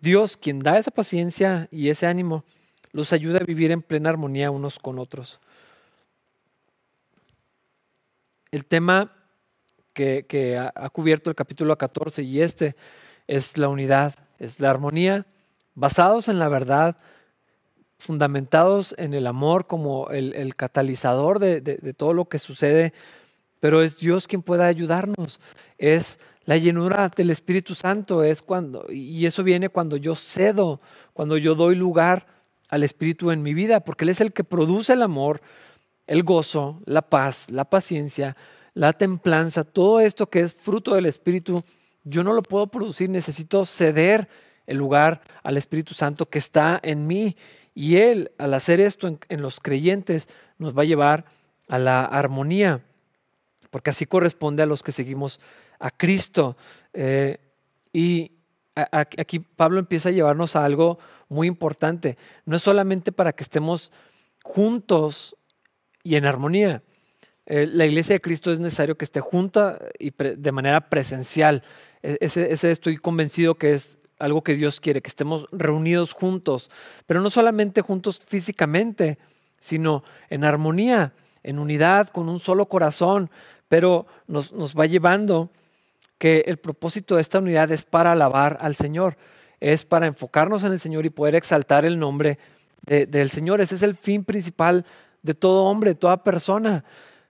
Dios, 0.00 0.36
quien 0.36 0.58
da 0.58 0.76
esa 0.76 0.90
paciencia 0.90 1.68
y 1.70 1.88
ese 1.88 2.06
ánimo, 2.06 2.44
los 2.90 3.12
ayuda 3.12 3.38
a 3.38 3.44
vivir 3.44 3.70
en 3.70 3.80
plena 3.80 4.10
armonía 4.10 4.50
unos 4.50 4.80
con 4.80 4.98
otros. 4.98 5.40
El 8.50 8.64
tema 8.64 9.12
que, 9.94 10.58
ha 10.74 10.90
cubierto 10.90 11.30
el 11.30 11.36
capítulo 11.36 11.78
14 11.78 12.22
y 12.22 12.42
este 12.42 12.74
es 13.28 13.56
la 13.56 13.68
unidad, 13.68 14.14
es 14.40 14.58
la 14.58 14.70
armonía, 14.70 15.26
basados 15.74 16.28
en 16.28 16.40
la 16.40 16.48
verdad, 16.48 16.96
fundamentados 17.98 18.96
en 18.98 19.14
el 19.14 19.28
amor 19.28 19.68
como 19.68 20.10
el, 20.10 20.56
catalizador 20.56 21.38
de, 21.38 21.60
de, 21.60 21.94
todo 21.94 22.12
lo 22.12 22.24
que 22.24 22.40
sucede, 22.40 22.92
pero 23.60 23.80
es 23.80 23.98
Dios 23.98 24.26
quien 24.26 24.42
pueda 24.42 24.66
ayudarnos. 24.66 25.40
Es 25.78 26.18
la 26.44 26.56
llenura 26.56 27.08
del 27.08 27.30
Espíritu 27.30 27.74
Santo, 27.74 28.24
es 28.24 28.42
cuando, 28.42 28.86
y 28.90 29.26
eso 29.26 29.42
viene 29.42 29.68
cuando 29.68 29.96
yo 29.96 30.14
cedo, 30.14 30.80
cuando 31.12 31.36
yo 31.36 31.54
doy 31.54 31.76
lugar 31.76 32.26
al 32.68 32.82
Espíritu 32.82 33.30
en 33.30 33.42
mi 33.42 33.54
vida, 33.54 33.80
porque 33.80 34.04
Él 34.04 34.10
es 34.10 34.20
el 34.20 34.32
que 34.32 34.44
produce 34.44 34.94
el 34.94 35.02
amor, 35.02 35.40
el 36.06 36.22
gozo, 36.22 36.82
la 36.84 37.02
paz, 37.02 37.50
la 37.50 37.64
paciencia, 37.64 38.36
la 38.74 38.92
templanza, 38.92 39.64
todo 39.64 40.00
esto 40.00 40.28
que 40.28 40.40
es 40.40 40.54
fruto 40.54 40.94
del 40.94 41.06
Espíritu, 41.06 41.62
yo 42.04 42.22
no 42.24 42.32
lo 42.32 42.42
puedo 42.42 42.66
producir, 42.66 43.08
necesito 43.10 43.64
ceder 43.64 44.28
el 44.66 44.76
lugar 44.76 45.22
al 45.42 45.56
Espíritu 45.56 45.94
Santo 45.94 46.28
que 46.28 46.38
está 46.38 46.80
en 46.82 47.06
mí. 47.06 47.36
Y 47.74 47.96
Él, 47.96 48.32
al 48.38 48.54
hacer 48.54 48.80
esto 48.80 49.06
en, 49.28 49.42
los 49.42 49.60
creyentes, 49.60 50.28
nos 50.58 50.76
va 50.76 50.82
a 50.82 50.86
llevar 50.86 51.24
a 51.68 51.78
la 51.78 52.04
armonía, 52.04 52.84
porque 53.70 53.90
así 53.90 54.06
corresponde 54.06 54.62
a 54.62 54.66
los 54.66 54.82
que 54.82 54.92
seguimos 54.92 55.40
a 55.82 55.90
Cristo. 55.90 56.56
Eh, 56.94 57.38
y 57.92 58.32
aquí 58.74 59.40
Pablo 59.40 59.80
empieza 59.80 60.08
a 60.08 60.12
llevarnos 60.12 60.56
a 60.56 60.64
algo 60.64 60.98
muy 61.28 61.48
importante. 61.48 62.16
No 62.46 62.56
es 62.56 62.62
solamente 62.62 63.12
para 63.12 63.32
que 63.32 63.42
estemos 63.42 63.90
juntos 64.44 65.36
y 66.02 66.14
en 66.14 66.24
armonía. 66.24 66.82
Eh, 67.46 67.66
la 67.66 67.84
iglesia 67.84 68.14
de 68.14 68.20
Cristo 68.20 68.52
es 68.52 68.60
necesario 68.60 68.96
que 68.96 69.04
esté 69.04 69.20
junta 69.20 69.78
y 69.98 70.12
de 70.12 70.52
manera 70.52 70.88
presencial. 70.88 71.64
E, 72.02 72.16
ese, 72.20 72.70
estoy 72.70 72.96
convencido 72.96 73.56
que 73.56 73.72
es 73.72 73.98
algo 74.20 74.44
que 74.44 74.54
Dios 74.54 74.80
quiere, 74.80 75.02
que 75.02 75.08
estemos 75.08 75.46
reunidos 75.50 76.12
juntos, 76.12 76.70
pero 77.06 77.20
no 77.20 77.28
solamente 77.28 77.82
juntos 77.82 78.20
físicamente, 78.24 79.18
sino 79.58 80.04
en 80.30 80.44
armonía, 80.44 81.12
en 81.42 81.58
unidad, 81.58 82.08
con 82.08 82.28
un 82.28 82.38
solo 82.38 82.66
corazón, 82.66 83.30
pero 83.68 84.06
nos, 84.28 84.52
nos 84.52 84.78
va 84.78 84.86
llevando 84.86 85.50
que 86.22 86.44
el 86.46 86.56
propósito 86.56 87.16
de 87.16 87.20
esta 87.20 87.40
unidad 87.40 87.72
es 87.72 87.82
para 87.82 88.12
alabar 88.12 88.56
al 88.60 88.76
Señor, 88.76 89.16
es 89.58 89.84
para 89.84 90.06
enfocarnos 90.06 90.62
en 90.62 90.70
el 90.70 90.78
Señor 90.78 91.04
y 91.04 91.10
poder 91.10 91.34
exaltar 91.34 91.84
el 91.84 91.98
nombre 91.98 92.38
del 92.86 93.32
Señor. 93.32 93.60
Ese 93.60 93.74
es 93.74 93.82
el 93.82 93.96
fin 93.96 94.22
principal 94.22 94.86
de 95.20 95.34
todo 95.34 95.64
hombre, 95.64 95.90
de 95.90 95.94
toda 95.96 96.22
persona. 96.22 96.84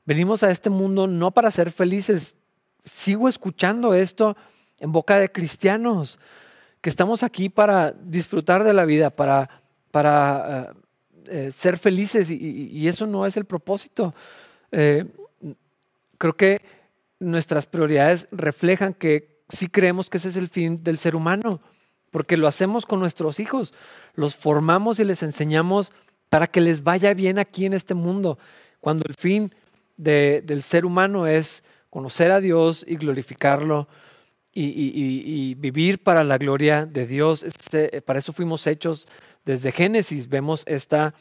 Venimos 0.05 0.43
a 0.43 0.51
este 0.51 0.69
mundo 0.69 1.07
no 1.07 1.31
para 1.31 1.51
ser 1.51 1.73
felices. 1.73 2.37
Sigo 2.85 3.31
escuchando 3.31 3.95
esto 3.95 4.37
en 4.79 4.93
boca 4.93 5.19
de 5.19 5.33
cristianos, 5.33 6.19
que 6.83 6.91
estamos 6.91 7.23
aquí 7.23 7.49
para 7.49 7.93
disfrutar 7.93 8.63
de 8.63 8.75
la 8.75 8.85
vida, 8.85 9.09
para, 9.09 9.63
para 9.91 10.75
eh, 11.31 11.47
eh, 11.47 11.51
ser 11.51 11.79
felices 11.79 12.31
y, 12.31 12.87
eso 12.87 13.07
no 13.07 13.25
es 13.25 13.39
el 13.39 13.47
propósito. 13.47 14.15
Eh, 14.71 15.07
creo 16.19 16.35
que 16.35 16.82
nuestras 17.23 17.67
prioridades 17.67 18.29
reflejan 18.31 18.95
que 18.95 19.43
sí 19.49 19.69
creemos 19.69 20.11
que 20.11 20.19
ese 20.19 20.29
es 20.29 20.37
el 20.37 20.49
fin 20.49 20.77
del 20.83 20.99
ser 20.99 21.17
humano, 21.17 21.61
porque 22.11 22.37
lo 22.37 22.47
hacemos 22.47 22.85
con 22.85 23.01
nuestros 23.01 23.41
hijos, 23.41 23.75
los 24.15 24.37
formamos 24.37 24.99
y 24.99 25.05
les 25.05 25.23
enseñamos 25.23 25.93
para 26.29 26.47
que 26.47 26.61
les 26.61 26.83
vaya 26.83 27.15
bien 27.15 27.39
aquí 27.39 27.67
en 27.67 27.73
este 27.73 27.95
mundo, 27.95 28.39
cuando 28.81 29.05
el 29.07 29.15
fin 29.15 29.55
del 29.97 30.63
ser 30.63 30.85
humano 30.85 31.27
es 31.27 31.63
conocer 31.91 32.31
a 32.31 32.41
Dios 32.41 32.85
y 32.89 32.97
glorificarlo 32.97 33.87
y, 34.55 35.55
vivir 35.55 36.03
para 36.03 36.25
la 36.25 36.39
gloria 36.39 36.87
de 36.87 37.07
Dios. 37.07 37.43
Este, 37.43 38.03
para 38.03 38.19
eso 38.19 38.33
fuimos 38.33 38.67
hechos 38.67 39.07
desde 39.45 39.73
Génesis, 39.73 40.29
vemos 40.29 40.65
esta 40.67 41.15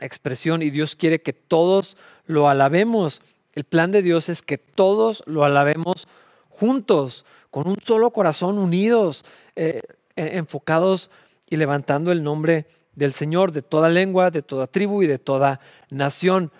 expresión 0.00 0.62
y 0.62 0.70
Dios 0.70 0.96
quiere 0.96 1.22
que 1.22 1.32
todos 1.32 1.96
lo 2.26 2.48
alabemos. 2.48 3.22
El 3.52 3.64
plan 3.64 3.90
de 3.90 4.02
Dios 4.02 4.28
es 4.28 4.42
que 4.42 4.58
todos 4.58 5.22
lo 5.26 5.44
alabemos 5.44 6.06
juntos, 6.48 7.24
con 7.50 7.66
un 7.66 7.76
solo 7.82 8.12
corazón, 8.12 8.58
unidos, 8.58 9.24
eh, 9.56 9.82
enfocados 10.14 11.10
y 11.48 11.56
levantando 11.56 12.12
el 12.12 12.22
nombre 12.22 12.66
del 12.94 13.12
Señor, 13.12 13.52
de 13.52 13.62
toda 13.62 13.88
lengua, 13.88 14.30
de 14.30 14.42
toda 14.42 14.66
tribu 14.66 15.02
y 15.02 15.06
de 15.06 15.18
toda 15.18 15.60
nación. 15.90 16.52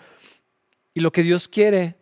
Y 0.93 0.99
lo 0.99 1.11
que 1.11 1.23
Dios 1.23 1.47
quiere, 1.47 1.95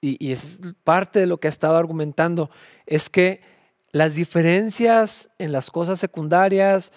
y, 0.00 0.30
es 0.30 0.60
parte 0.84 1.20
de 1.20 1.26
lo 1.26 1.38
que 1.38 1.48
ha 1.48 1.50
estado 1.50 1.76
argumentando, 1.76 2.50
es 2.86 3.10
que 3.10 3.40
las 3.90 4.14
diferencias 4.14 5.30
en 5.38 5.50
las 5.50 5.70
cosas 5.70 5.98
secundarias, 5.98 6.92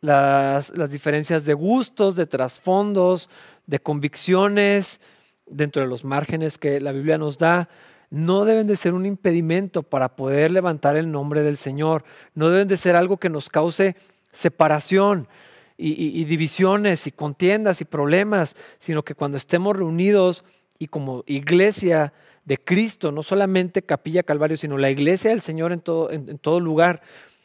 las, 0.00 0.76
las 0.76 0.90
diferencias 0.90 1.46
de 1.46 1.54
gustos, 1.54 2.16
de 2.16 2.26
trasfondos, 2.26 3.30
de 3.66 3.80
convicciones, 3.80 5.00
dentro 5.46 5.82
de 5.82 5.88
los 5.88 6.04
márgenes 6.04 6.58
que 6.58 6.80
la 6.80 6.92
Biblia 6.92 7.18
nos 7.18 7.38
da, 7.38 7.68
no 8.10 8.44
deben 8.44 8.66
de 8.66 8.76
ser 8.76 8.94
un 8.94 9.06
impedimento 9.06 9.82
para 9.82 10.14
poder 10.16 10.50
levantar 10.50 10.96
el 10.96 11.10
nombre 11.10 11.42
del 11.42 11.56
Señor, 11.56 12.04
no 12.34 12.50
deben 12.50 12.68
de 12.68 12.76
ser 12.76 12.96
algo 12.96 13.16
que 13.16 13.30
nos 13.30 13.48
cause 13.48 13.96
separación 14.32 15.28
y, 15.76 16.24
divisiones 16.24 17.06
y 17.06 17.12
contiendas 17.12 17.80
y 17.80 17.84
problemas, 17.84 18.56
sino 18.78 19.02
que 19.02 19.14
cuando 19.14 19.36
estemos 19.36 19.76
reunidos 19.76 20.44
y 20.78 20.86
como 20.86 21.24
iglesia 21.26 22.12
de 22.44 22.58
Cristo, 22.58 23.10
no 23.10 23.22
solamente 23.22 23.82
Capilla 23.82 24.22
Calvario, 24.22 24.56
sino 24.56 24.78
la 24.78 24.90
iglesia 24.90 25.30
del 25.30 25.40
Señor 25.40 25.72
en 25.72 25.80
todo, 25.80 26.10
en 26.12 26.38
todo 26.38 26.60
lugar, 26.60 27.02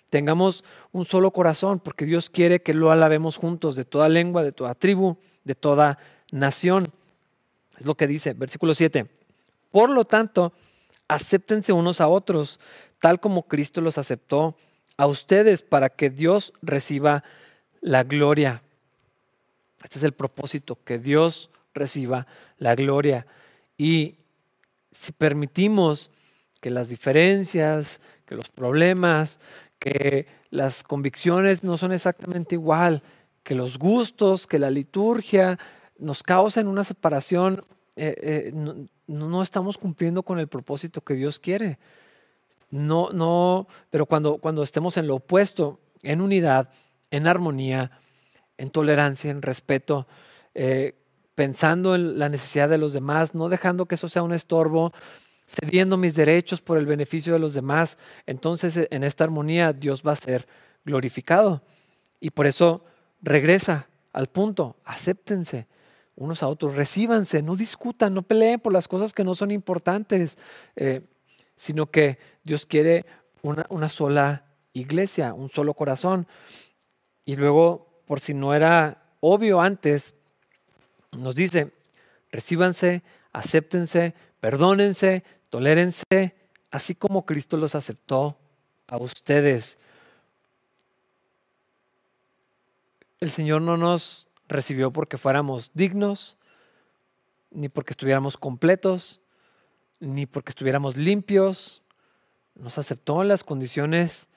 tengamos 0.10 0.64
un 0.92 1.06
solo 1.06 1.32
corazón, 1.32 1.80
porque 1.80 2.06
Dios 2.06 2.30
quiere 2.30 2.62
que 2.62 2.74
lo 2.74 2.92
alabemos 2.92 3.38
juntos, 3.38 3.76
de 3.76 3.86
toda 3.86 4.10
lengua, 4.10 4.44
de 4.44 4.52
toda 4.52 4.76
tribu, 4.76 5.18
de 5.44 5.56
toda 5.56 5.98
nación. 6.32 6.92
Es 7.80 7.86
lo 7.86 7.96
que 7.96 8.08
dice, 8.08 8.34
versículo 8.34 8.74
7. 8.74 9.08
Por 9.72 9.90
lo 9.90 10.06
tanto, 10.06 10.54
acéptense 11.08 11.72
unos 11.72 12.02
a 12.02 12.10
otros, 12.10 12.60
tal 13.00 13.20
como 13.20 13.48
Cristo 13.48 13.82
los 13.82 13.98
aceptó 13.98 14.56
a 14.98 15.08
ustedes, 15.08 15.62
para 15.62 15.90
que 15.90 16.10
Dios 16.10 16.54
reciba 16.62 17.24
la 17.80 18.04
gloria. 18.04 18.62
Este 19.82 19.98
es 19.98 20.04
el 20.04 20.12
propósito, 20.12 20.78
que 20.84 21.00
Dios 21.00 21.50
reciba 21.74 22.28
la 22.58 22.76
gloria. 22.76 23.26
Y 23.78 24.18
si 24.92 25.14
permitimos 25.14 26.10
que 26.60 26.70
las 26.70 26.90
diferencias, 26.90 28.02
que 28.26 28.36
los 28.36 28.50
problemas, 28.50 29.40
que 29.80 30.28
las 30.50 30.84
convicciones 30.84 31.64
no 31.64 31.78
son 31.78 31.94
exactamente 31.94 32.56
igual, 32.56 33.02
que 33.44 33.56
los 33.56 33.80
gustos, 33.80 34.48
que 34.48 34.60
la 34.60 34.70
liturgia, 34.70 35.58
nos 36.00 36.24
causan 36.24 36.68
una 36.68 36.84
separación, 36.84 37.66
eh, 37.96 38.16
eh, 38.22 38.86
no, 39.08 39.44
estamos 39.44 39.78
cumpliendo 39.78 40.24
con 40.24 40.40
el 40.40 40.48
propósito 40.48 41.02
que 41.02 41.16
Dios 41.16 41.40
quiere. 41.40 41.78
No, 42.72 43.10
no, 43.12 43.68
pero 43.90 44.06
cuando, 44.06 44.38
cuando 44.38 44.64
estemos 44.64 44.98
en 44.98 45.08
lo 45.08 45.16
opuesto, 45.16 45.80
en 46.04 46.22
unidad, 46.22 46.70
en 47.12 47.28
armonía, 47.28 47.92
en 48.58 48.70
tolerancia, 48.70 49.32
en 49.32 49.42
respeto, 49.42 50.08
eh, 50.54 50.96
pensando 51.36 51.96
en 51.96 52.20
la 52.20 52.30
necesidad 52.30 52.70
de 52.70 52.78
los 52.78 52.94
demás, 52.94 53.34
no 53.36 53.50
dejando 53.50 53.86
que 53.86 53.96
eso 53.96 54.08
sea 54.08 54.24
un 54.24 54.34
estorbo, 54.34 54.94
cediendo 55.48 55.98
mis 55.98 56.16
derechos 56.16 56.62
por 56.62 56.78
el 56.78 56.86
beneficio 56.86 57.34
de 57.34 57.40
los 57.40 57.54
demás, 57.54 57.98
entonces 58.28 58.88
en 58.92 59.04
esta 59.04 59.24
armonía 59.24 59.74
Dios 59.74 60.04
va 60.06 60.12
a 60.12 60.18
ser 60.18 60.48
glorificado. 60.86 61.64
Y 62.20 62.30
por 62.30 62.46
eso 62.46 62.84
regresa 63.22 63.88
al 64.14 64.28
punto, 64.28 64.78
acéptense 64.86 65.68
unos 66.20 66.44
a 66.44 66.50
otros, 66.50 66.76
recíbanse, 66.76 67.42
no 67.42 67.56
discutan, 67.56 68.14
no 68.14 68.22
peleen 68.22 68.60
por 68.60 68.74
las 68.74 68.90
cosas 68.90 69.14
que 69.14 69.24
no 69.24 69.36
son 69.36 69.52
importantes, 69.52 70.38
eh, 70.76 71.02
sino 71.56 71.90
que 71.90 72.20
Dios 72.44 72.66
quiere 72.66 73.06
una, 73.42 73.66
una, 73.70 73.88
sola 73.88 74.46
iglesia, 74.74 75.34
un 75.34 75.50
solo 75.50 75.74
corazón. 75.74 76.28
Y 77.24 77.38
luego, 77.38 78.04
por 78.06 78.20
si 78.20 78.34
no 78.34 78.54
era 78.54 79.02
obvio 79.22 79.62
antes, 79.62 80.14
nos 81.18 81.36
dice, 81.36 81.72
recíbanse, 82.32 83.02
acéptense, 83.32 84.14
perdónense, 84.42 85.24
tolérense, 85.50 86.36
así 86.70 86.96
como 86.96 87.26
Cristo 87.26 87.56
los 87.56 87.76
aceptó 87.76 88.38
a 88.88 88.98
ustedes. 88.98 89.78
El 93.22 93.32
Señor 93.32 93.62
no 93.62 93.78
nos 93.78 94.29
recibió 94.50 94.92
porque 94.92 95.18
fuéramos 95.18 95.72
dignos, 95.74 96.38
ni 97.52 97.70
porque 97.70 97.94
estuviéramos 97.94 98.38
completos, 98.38 99.22
ni 100.00 100.26
porque 100.26 100.50
estuviéramos 100.50 100.98
limpios. 100.98 101.82
Nos 102.56 102.78
aceptó 102.78 103.22
en 103.22 103.30
las 103.30 103.44
condiciones 103.44 104.28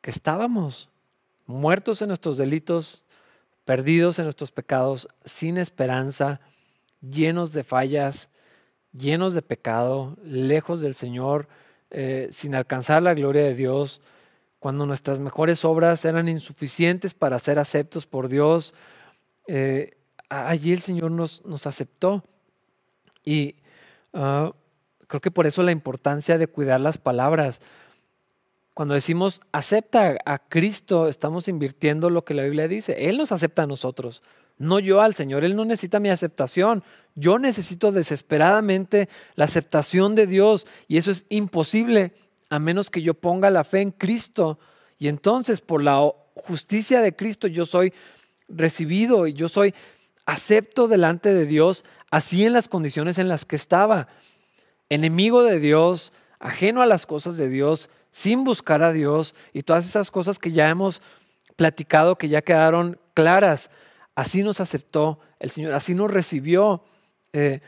que 0.00 0.10
estábamos, 0.10 0.90
muertos 1.46 2.02
en 2.02 2.08
nuestros 2.08 2.36
delitos, 2.36 3.04
perdidos 3.64 4.18
en 4.18 4.24
nuestros 4.24 4.50
pecados, 4.50 5.08
sin 5.24 5.56
esperanza, 5.56 6.40
llenos 7.00 7.52
de 7.52 7.64
fallas, 7.64 8.28
llenos 8.92 9.34
de 9.34 9.42
pecado, 9.42 10.16
lejos 10.22 10.80
del 10.80 10.94
Señor, 10.94 11.48
eh, 11.90 12.28
sin 12.30 12.54
alcanzar 12.54 13.02
la 13.02 13.14
gloria 13.14 13.42
de 13.42 13.54
Dios, 13.54 14.02
cuando 14.58 14.86
nuestras 14.86 15.18
mejores 15.18 15.64
obras 15.64 16.04
eran 16.04 16.28
insuficientes 16.28 17.14
para 17.14 17.38
ser 17.38 17.58
aceptos 17.58 18.06
por 18.06 18.28
Dios, 18.28 18.74
eh, 19.46 19.96
allí 20.28 20.72
el 20.72 20.80
Señor 20.80 21.10
nos, 21.10 21.44
nos 21.44 21.66
aceptó. 21.66 22.24
Y 23.24 23.56
ah, 24.12 24.52
creo 25.06 25.20
que 25.20 25.30
por 25.30 25.46
eso 25.46 25.62
la 25.62 25.72
importancia 25.72 26.38
de 26.38 26.46
cuidar 26.46 26.80
las 26.80 26.98
palabras. 26.98 27.60
Cuando 28.74 28.94
decimos 28.94 29.42
acepta 29.52 30.16
a 30.24 30.38
Cristo, 30.38 31.08
estamos 31.08 31.48
invirtiendo 31.48 32.08
lo 32.08 32.24
que 32.24 32.34
la 32.34 32.44
Biblia 32.44 32.68
dice. 32.68 33.08
Él 33.08 33.18
nos 33.18 33.32
acepta 33.32 33.64
a 33.64 33.66
nosotros, 33.66 34.22
no 34.58 34.78
yo 34.78 35.02
al 35.02 35.14
Señor. 35.14 35.44
Él 35.44 35.56
no 35.56 35.64
necesita 35.64 36.00
mi 36.00 36.08
aceptación. 36.08 36.82
Yo 37.14 37.38
necesito 37.38 37.92
desesperadamente 37.92 39.08
la 39.34 39.44
aceptación 39.44 40.14
de 40.14 40.26
Dios 40.26 40.66
y 40.88 40.96
eso 40.96 41.10
es 41.10 41.26
imposible 41.28 42.14
a 42.48 42.58
menos 42.58 42.90
que 42.90 43.02
yo 43.02 43.14
ponga 43.14 43.50
la 43.50 43.64
fe 43.64 43.82
en 43.82 43.90
Cristo. 43.90 44.58
Y 44.98 45.08
entonces 45.08 45.60
por 45.60 45.82
la 45.82 46.10
justicia 46.34 47.02
de 47.02 47.14
Cristo 47.14 47.48
yo 47.48 47.66
soy 47.66 47.92
recibido 48.54 49.26
y 49.26 49.32
yo 49.32 49.48
soy 49.48 49.74
acepto 50.26 50.88
delante 50.88 51.34
de 51.34 51.46
Dios 51.46 51.84
así 52.10 52.44
en 52.46 52.52
las 52.52 52.68
condiciones 52.68 53.18
en 53.18 53.28
las 53.28 53.44
que 53.44 53.56
estaba. 53.56 54.08
Enemigo 54.88 55.42
de 55.42 55.58
Dios, 55.58 56.12
ajeno 56.38 56.82
a 56.82 56.86
las 56.86 57.06
cosas 57.06 57.36
de 57.36 57.48
Dios, 57.48 57.88
sin 58.10 58.44
buscar 58.44 58.82
a 58.82 58.92
Dios 58.92 59.34
y 59.52 59.62
todas 59.62 59.88
esas 59.88 60.10
cosas 60.10 60.38
que 60.38 60.52
ya 60.52 60.68
hemos 60.68 61.00
platicado, 61.56 62.16
que 62.16 62.28
ya 62.28 62.42
quedaron 62.42 63.00
claras. 63.14 63.70
Así 64.14 64.42
nos 64.42 64.60
aceptó 64.60 65.18
el 65.40 65.50
Señor, 65.50 65.72
así 65.72 65.94
nos 65.94 66.10
recibió, 66.10 66.84
eh, 67.32 67.60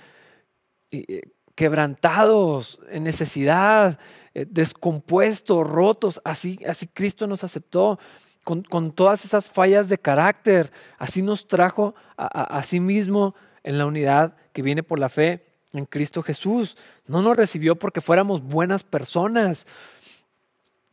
eh, 0.90 1.22
quebrantados, 1.54 2.80
en 2.90 3.04
necesidad, 3.04 3.98
eh, 4.34 4.46
descompuestos, 4.48 5.66
rotos. 5.66 6.20
Así, 6.24 6.60
así 6.68 6.86
Cristo 6.88 7.26
nos 7.26 7.44
aceptó. 7.44 7.98
Con, 8.44 8.92
todas 8.92 9.24
esas 9.24 9.50
fallas 9.50 9.88
de 9.88 9.98
carácter, 9.98 10.70
así 10.98 11.22
nos 11.22 11.46
trajo 11.46 11.94
a 12.16 12.62
sí 12.62 12.78
mismo 12.78 13.34
en 13.62 13.78
la 13.78 13.86
unidad 13.86 14.36
que 14.52 14.62
viene 14.62 14.82
por 14.82 14.98
la 14.98 15.08
fe 15.08 15.46
en 15.72 15.86
Cristo 15.86 16.22
Jesús. 16.22 16.76
No 17.06 17.22
nos 17.22 17.36
recibió 17.36 17.76
porque 17.76 18.00
fuéramos 18.00 18.42
buenas 18.42 18.82
personas, 18.82 19.66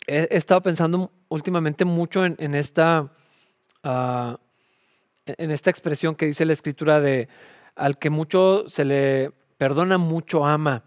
he, 0.07 0.27
estado 0.31 0.61
pensando 0.61 1.11
últimamente 1.29 1.85
mucho 1.85 2.25
en, 2.25 2.55
esta, 2.55 3.11
ah, 3.83 4.39
en 5.25 5.51
esta 5.51 5.69
expresión 5.69 6.15
que 6.15 6.25
dice 6.25 6.45
la 6.45 6.53
escritura 6.53 6.99
de 6.99 7.29
al 7.75 7.97
que 7.97 8.09
mucho 8.09 8.65
se 8.67 8.83
le 8.83 9.31
perdona, 9.57 9.97
mucho 9.97 10.45
ama. 10.45 10.83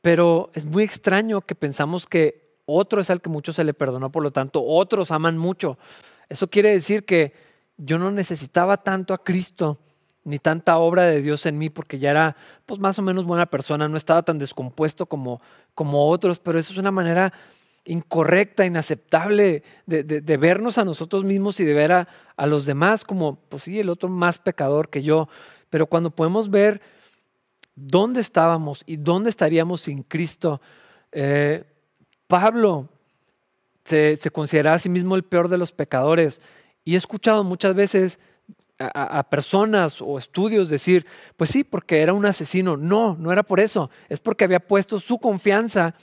Pero 0.00 0.50
es 0.54 0.64
muy 0.64 0.82
extraño 0.82 1.42
que 1.42 1.54
pensamos 1.54 2.06
que 2.06 2.47
otro 2.68 3.00
es 3.00 3.08
al 3.10 3.22
que 3.22 3.30
mucho 3.30 3.52
se 3.52 3.64
le 3.64 3.74
perdonó, 3.74 4.12
por 4.12 4.22
lo 4.22 4.30
tanto, 4.30 4.62
otros 4.62 5.10
aman 5.10 5.38
mucho. 5.38 5.78
Eso 6.28 6.48
quiere 6.48 6.70
decir 6.70 7.04
que 7.04 7.32
yo 7.78 7.98
no 7.98 8.10
necesitaba 8.10 8.76
tanto 8.76 9.14
a 9.14 9.24
Cristo 9.24 9.78
ni 10.24 10.38
tanta 10.38 10.76
obra 10.76 11.04
de 11.04 11.22
Dios 11.22 11.46
en 11.46 11.56
mí 11.56 11.70
porque 11.70 11.98
ya 11.98 12.10
era 12.10 12.36
pues 12.66 12.78
más 12.78 12.98
o 12.98 13.02
menos 13.02 13.24
buena 13.24 13.46
persona, 13.46 13.88
no 13.88 13.96
estaba 13.96 14.22
tan 14.22 14.38
descompuesto 14.38 15.06
como, 15.06 15.40
como 15.74 16.08
otros, 16.10 16.38
pero 16.38 16.58
eso 16.58 16.72
es 16.72 16.78
una 16.78 16.90
manera 16.90 17.32
incorrecta, 17.86 18.66
inaceptable 18.66 19.62
de, 19.86 20.36
vernos 20.36 20.76
a 20.76 20.84
nosotros 20.84 21.24
mismos 21.24 21.58
y 21.60 21.64
de 21.64 21.72
ver 21.72 21.92
a, 21.92 22.06
los 22.46 22.66
demás 22.66 23.04
como, 23.04 23.36
pues 23.48 23.62
sí, 23.62 23.80
el 23.80 23.88
otro 23.88 24.10
más 24.10 24.38
pecador 24.38 24.90
que 24.90 25.02
yo. 25.02 25.28
Pero 25.70 25.86
cuando 25.86 26.10
podemos 26.10 26.50
ver 26.50 26.82
dónde 27.74 28.20
estábamos 28.20 28.82
y 28.84 28.96
dónde 28.96 29.30
estaríamos 29.30 29.80
sin 29.80 30.02
Cristo, 30.02 30.60
eh, 31.12 31.64
Pablo 32.28 32.88
se, 33.84 34.14
se 34.14 34.30
considera 34.30 34.74
a 34.74 34.78
sí 34.78 34.88
mismo 34.88 35.16
el 35.16 35.24
peor 35.24 35.48
de 35.48 35.58
los 35.58 35.72
pecadores. 35.72 36.40
Y 36.84 36.94
he 36.94 36.96
escuchado 36.96 37.42
muchas 37.42 37.74
veces 37.74 38.20
a, 38.78 39.28
personas 39.28 40.00
o 40.00 40.18
estudios 40.18 40.68
decir, 40.68 41.04
pues 41.36 41.50
sí, 41.50 41.64
porque 41.64 42.00
era 42.00 42.12
un 42.12 42.24
asesino. 42.24 42.76
No, 42.76 43.16
no 43.18 43.32
era 43.32 43.42
por 43.42 43.60
eso. 43.60 43.90
Es 44.08 44.20
porque 44.20 44.44
había 44.44 44.60
puesto 44.60 45.00
su 45.00 45.18
confianza 45.18 45.94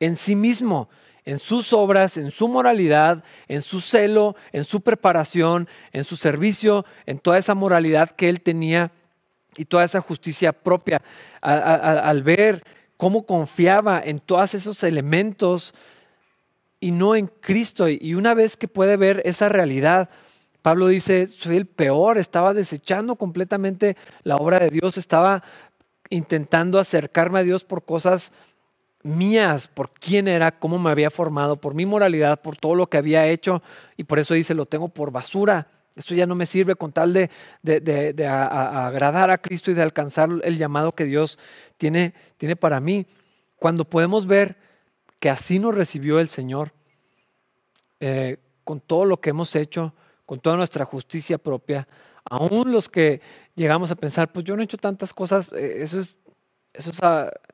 en 0.00 0.16
sí 0.16 0.34
mismo 0.34 0.88
en 1.26 1.38
sus 1.38 1.72
obras, 1.72 2.18
en 2.18 2.30
su 2.30 2.48
moralidad, 2.48 3.24
en 3.48 3.62
su 3.62 3.80
celo, 3.80 4.36
en 4.52 4.62
su 4.62 4.82
preparación, 4.82 5.68
en 5.92 6.04
su 6.04 6.16
servicio, 6.16 6.84
en 7.06 7.18
toda 7.18 7.38
esa 7.38 7.54
moralidad 7.54 8.10
que 8.10 8.28
él 8.28 8.42
tenía 8.42 8.92
y 9.56 9.64
toda 9.64 9.84
esa 9.84 10.02
justicia 10.02 10.52
propia. 10.52 11.00
Al, 11.40 12.22
ver 12.22 12.62
cómo 12.96 13.26
confiaba 13.26 14.00
en 14.04 14.20
todos 14.20 14.54
esos 14.54 14.82
elementos 14.82 15.74
y 16.80 16.90
no 16.90 17.16
en 17.16 17.26
Cristo. 17.26 17.88
Y 17.88 18.14
una 18.14 18.34
vez 18.34 18.56
que 18.56 18.68
puede 18.68 18.96
ver 18.96 19.22
esa 19.24 19.48
realidad, 19.48 20.10
Pablo 20.62 20.88
dice, 20.88 21.26
soy 21.26 21.56
el 21.56 21.66
peor, 21.66 22.18
estaba 22.18 22.54
desechando 22.54 23.16
completamente 23.16 23.96
la 24.22 24.36
obra 24.36 24.58
de 24.58 24.70
Dios, 24.70 24.96
estaba 24.96 25.42
intentando 26.10 26.78
acercarme 26.78 27.40
a 27.40 27.42
Dios 27.42 27.64
por 27.64 27.84
cosas 27.84 28.32
mías, 29.02 29.68
por 29.68 29.90
quién 29.90 30.26
era, 30.26 30.58
cómo 30.58 30.78
me 30.78 30.90
había 30.90 31.10
formado, 31.10 31.56
por 31.56 31.74
mi 31.74 31.86
moralidad, 31.86 32.40
por 32.40 32.56
todo 32.56 32.74
lo 32.74 32.88
que 32.88 32.96
había 32.96 33.26
hecho. 33.26 33.62
Y 33.96 34.04
por 34.04 34.18
eso 34.18 34.34
dice, 34.34 34.54
lo 34.54 34.66
tengo 34.66 34.88
por 34.88 35.10
basura. 35.10 35.68
Esto 35.96 36.14
ya 36.14 36.26
no 36.26 36.34
me 36.34 36.46
sirve 36.46 36.74
con 36.74 36.92
tal 36.92 37.12
de, 37.12 37.30
de, 37.62 38.26
agradar 38.26 39.30
a 39.30 39.38
Cristo 39.38 39.70
y 39.70 39.74
de 39.74 39.82
alcanzar 39.82 40.28
el 40.42 40.58
llamado 40.58 40.92
que 40.92 41.04
Dios 41.04 41.38
tiene, 41.76 42.14
tiene 42.36 42.56
para 42.56 42.80
mí. 42.80 43.06
Cuando 43.56 43.84
podemos 43.84 44.26
ver 44.26 44.56
que 45.20 45.30
así 45.30 45.58
nos 45.58 45.74
recibió 45.74 46.18
el 46.18 46.28
Señor, 46.28 46.72
eh, 48.00 48.38
con 48.64 48.80
todo 48.80 49.04
lo 49.04 49.20
que 49.20 49.30
hemos 49.30 49.54
hecho, 49.54 49.94
con 50.26 50.40
toda 50.40 50.56
nuestra 50.56 50.84
justicia 50.84 51.38
propia, 51.38 51.86
aún 52.24 52.72
los 52.72 52.88
que 52.88 53.20
llegamos 53.54 53.90
a 53.90 53.96
pensar, 53.96 54.32
pues 54.32 54.44
yo 54.44 54.56
no 54.56 54.62
he 54.62 54.64
hecho 54.64 54.78
tantas 54.78 55.14
cosas, 55.14 55.52
eh, 55.52 55.82
eso 55.82 55.98
es, 55.98 56.18
eso 56.72 56.90
es 56.90 57.00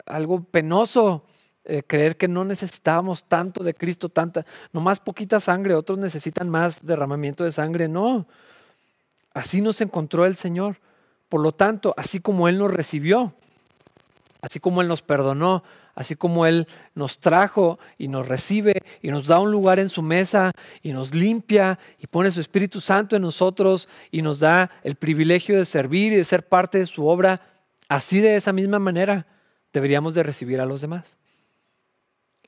algo 0.07 0.43
penoso. 0.45 1.24
Eh, 1.73 1.85
creer 1.87 2.16
que 2.16 2.27
no 2.27 2.45
necesitábamos 2.45 3.23
tanto 3.23 3.62
de 3.62 3.75
Cristo, 3.75 4.09
tanta, 4.09 4.45
más 4.73 4.99
poquita 4.99 5.39
sangre, 5.39 5.77
otros 5.77 6.01
necesitan 6.01 6.49
más 6.49 6.85
derramamiento 6.85 7.45
de 7.45 7.53
sangre. 7.53 7.87
No, 7.87 8.27
así 9.33 9.61
nos 9.61 9.81
encontró 9.81 10.27
el 10.27 10.35
Señor. 10.35 10.79
Por 11.29 11.41
lo 11.41 11.53
tanto, 11.53 11.95
así 11.97 12.18
como 12.18 12.49
Él 12.49 12.59
nos 12.59 12.73
recibió, 12.73 13.35
así 14.43 14.59
como 14.59 14.83
Él 14.83 14.89
nos 14.89 15.03
perdonó, 15.03 15.62
así 15.95 16.16
como 16.16 16.45
Él 16.45 16.66
nos 16.97 17.21
trajo 17.21 17.79
y 17.99 18.09
nos 18.09 18.27
recibe 18.27 18.73
y 19.01 19.12
nos 19.12 19.29
da 19.29 19.39
un 19.39 19.53
lugar 19.53 19.79
en 19.79 19.91
su 19.91 20.03
mesa 20.03 20.51
y 20.83 20.93
nos 20.93 21.14
limpia 21.14 21.79
y 22.01 22.09
pone 22.09 22.33
su 22.33 22.41
Espíritu 22.41 22.81
Santo 22.81 23.14
en 23.14 23.23
nosotros 23.23 23.89
y 24.11 24.23
nos 24.23 24.41
da 24.41 24.73
el 24.83 24.97
privilegio 24.97 25.57
de 25.57 25.64
servir 25.64 26.14
y 26.14 26.16
de 26.16 26.25
ser 26.25 26.49
parte 26.49 26.79
de 26.79 26.87
su 26.87 27.07
obra, 27.07 27.43
así 27.89 28.21
de 28.21 28.35
esa 28.35 28.53
misma 28.53 28.81
manera 28.81 29.25
deberíamos 29.73 30.16
de 30.16 30.25
recibir 30.25 30.61
a 30.61 30.66
los 30.66 30.81
demás. 30.81 31.20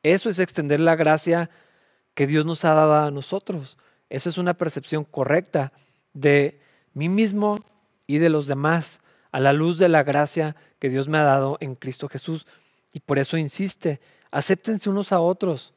Eso 0.02 0.30
es 0.30 0.38
extender 0.38 0.80
la 0.80 0.96
gracia 0.96 1.50
que 2.14 2.26
Dios 2.26 2.44
nos 2.44 2.64
ha 2.64 2.74
dado 2.74 2.94
a 2.94 3.10
nosotros. 3.10 3.78
Eso 4.10 4.28
es 4.28 4.38
una 4.38 4.54
percepción 4.54 5.04
correcta 5.04 5.72
de 6.12 6.60
mí 6.94 7.08
mismo 7.08 7.64
y 8.06 8.18
de 8.18 8.28
los 8.28 8.46
demás 8.46 9.00
a 9.30 9.40
la 9.40 9.52
luz 9.52 9.78
de 9.78 9.88
la 9.88 10.02
gracia 10.02 10.56
que 10.78 10.90
Dios 10.90 11.08
me 11.08 11.18
ha 11.18 11.22
dado 11.22 11.56
en 11.60 11.74
Cristo 11.74 12.08
Jesús. 12.08 12.46
Y 12.92 13.00
por 13.00 13.18
eso 13.18 13.36
insiste, 13.38 14.00
acéptense 14.30 14.90
unos 14.90 15.12
a 15.12 15.20
otros, 15.20 15.72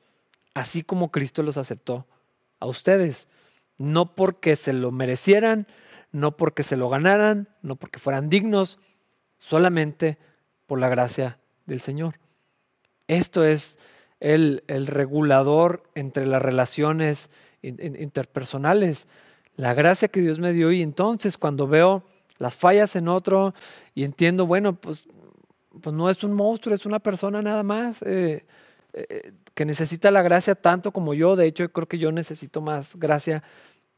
así 0.53 0.83
como 0.83 1.11
Cristo 1.11 1.43
los 1.43 1.57
aceptó 1.57 2.05
a 2.59 2.65
ustedes. 2.65 3.29
No 3.77 4.15
porque 4.15 4.55
se 4.55 4.73
lo 4.73 4.91
merecieran, 4.91 5.67
no 6.11 6.35
porque 6.35 6.63
se 6.63 6.75
lo 6.75 6.89
ganaran, 6.89 7.49
no 7.61 7.77
porque 7.77 7.99
fueran 7.99 8.29
dignos, 8.29 8.79
solamente 9.37 10.17
por 10.65 10.79
la 10.79 10.89
gracia 10.89 11.39
del 11.65 11.81
Señor. 11.81 12.19
Esto 13.07 13.45
es 13.45 13.79
el, 14.25 14.87
regulador 14.87 15.83
entre 15.93 16.25
las 16.25 16.41
relaciones 16.41 17.29
interpersonales. 17.61 19.07
La 19.55 19.73
gracia 19.75 20.07
que 20.07 20.19
Dios 20.19 20.39
me 20.39 20.51
dio 20.51 20.71
y 20.71 20.81
entonces 20.81 21.37
cuando 21.37 21.67
veo 21.67 22.03
las 22.39 22.55
fallas 22.55 22.95
en 22.95 23.07
otro 23.07 23.53
y 23.93 24.03
entiendo, 24.03 24.47
bueno, 24.47 24.73
pues, 24.73 25.07
pues 25.79 25.95
no 25.95 26.09
es 26.09 26.23
un 26.23 26.33
monstruo, 26.33 26.73
es 26.73 26.87
una 26.87 26.99
persona 26.99 27.41
nada 27.41 27.61
más 27.61 28.01
eh, 28.01 28.45
eh, 28.93 29.31
que 29.53 29.63
necesita 29.63 30.09
la 30.09 30.23
gracia 30.23 30.55
tanto 30.55 30.91
como 30.91 31.13
yo. 31.13 31.35
De 31.35 31.45
hecho, 31.45 31.71
creo 31.71 31.87
que 31.87 31.99
yo 31.99 32.11
necesito 32.11 32.61
más 32.61 32.95
gracia 32.95 33.43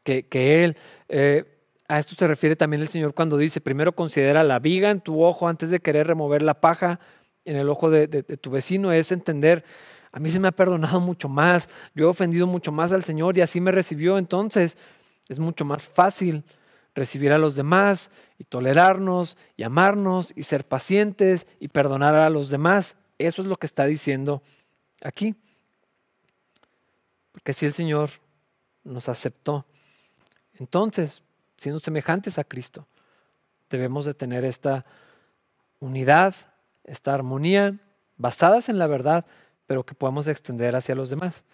que, 0.03 0.25
Él. 0.63 0.75
Eh, 1.07 1.45
a 1.87 1.99
esto 1.99 2.15
se 2.15 2.27
refiere 2.27 2.57
también 2.57 2.81
el 2.81 2.89
Señor 2.89 3.13
cuando 3.13 3.37
dice, 3.37 3.61
primero 3.61 3.93
considera 3.93 4.43
la 4.43 4.59
viga 4.59 4.89
en 4.91 4.99
tu 4.99 5.23
ojo 5.23 5.47
antes 5.47 5.69
de 5.69 5.79
querer 5.79 6.07
remover 6.07 6.41
la 6.41 6.59
paja 6.59 6.99
en 7.45 7.55
el 7.55 7.69
ojo 7.69 7.89
de 7.89 8.07
tu 8.07 8.51
vecino. 8.51 8.91
Es 8.91 9.13
entender 9.13 9.63
a 10.11 10.19
mí 10.19 10.29
se 10.29 10.39
me 10.39 10.47
ha 10.47 10.51
perdonado 10.51 10.99
mucho 10.99 11.29
más, 11.29 11.69
yo 11.93 12.05
he 12.05 12.07
ofendido 12.07 12.47
mucho 12.47 12.71
más 12.71 12.91
al 12.91 13.03
Señor 13.03 13.37
y 13.37 13.41
así 13.41 13.61
me 13.61 13.71
recibió, 13.71 14.17
entonces 14.17 14.77
es 15.27 15.39
mucho 15.39 15.65
más 15.65 15.89
fácil 15.89 16.43
recibir 16.95 17.31
a 17.31 17.37
los 17.37 17.55
demás 17.55 18.09
y 18.39 18.43
tolerarnos 18.43 19.37
y 19.55 19.63
amarnos 19.63 20.33
y 20.35 20.43
ser 20.43 20.65
pacientes 20.67 21.45
y 21.59 21.67
perdonar 21.67 22.15
a 22.15 22.29
los 22.29 22.49
demás. 22.49 22.95
Eso 23.19 23.41
es 23.41 23.47
lo 23.47 23.55
que 23.57 23.67
está 23.67 23.85
diciendo 23.85 24.41
aquí. 25.03 25.35
Porque 27.31 27.53
si 27.53 27.67
el 27.67 27.73
Señor 27.73 28.09
nos 28.83 29.09
aceptó, 29.09 29.65
entonces 30.55 31.21
siendo 31.57 31.79
semejantes 31.79 32.37
a 32.37 32.43
Cristo. 32.43 32.87
Debemos 33.69 34.05
de 34.05 34.13
tener 34.13 34.45
esta 34.45 34.85
unidad, 35.79 36.35
esta 36.83 37.13
armonía, 37.13 37.77
basadas 38.15 38.69
en 38.69 38.77
la 38.77 38.87
verdad, 38.87 39.25
pero 39.67 39.85
que 39.85 39.93
podemos 39.93 40.27
extender 40.27 40.75
hacia 40.75 40.95
los 40.95 41.09
demás. 41.09 41.45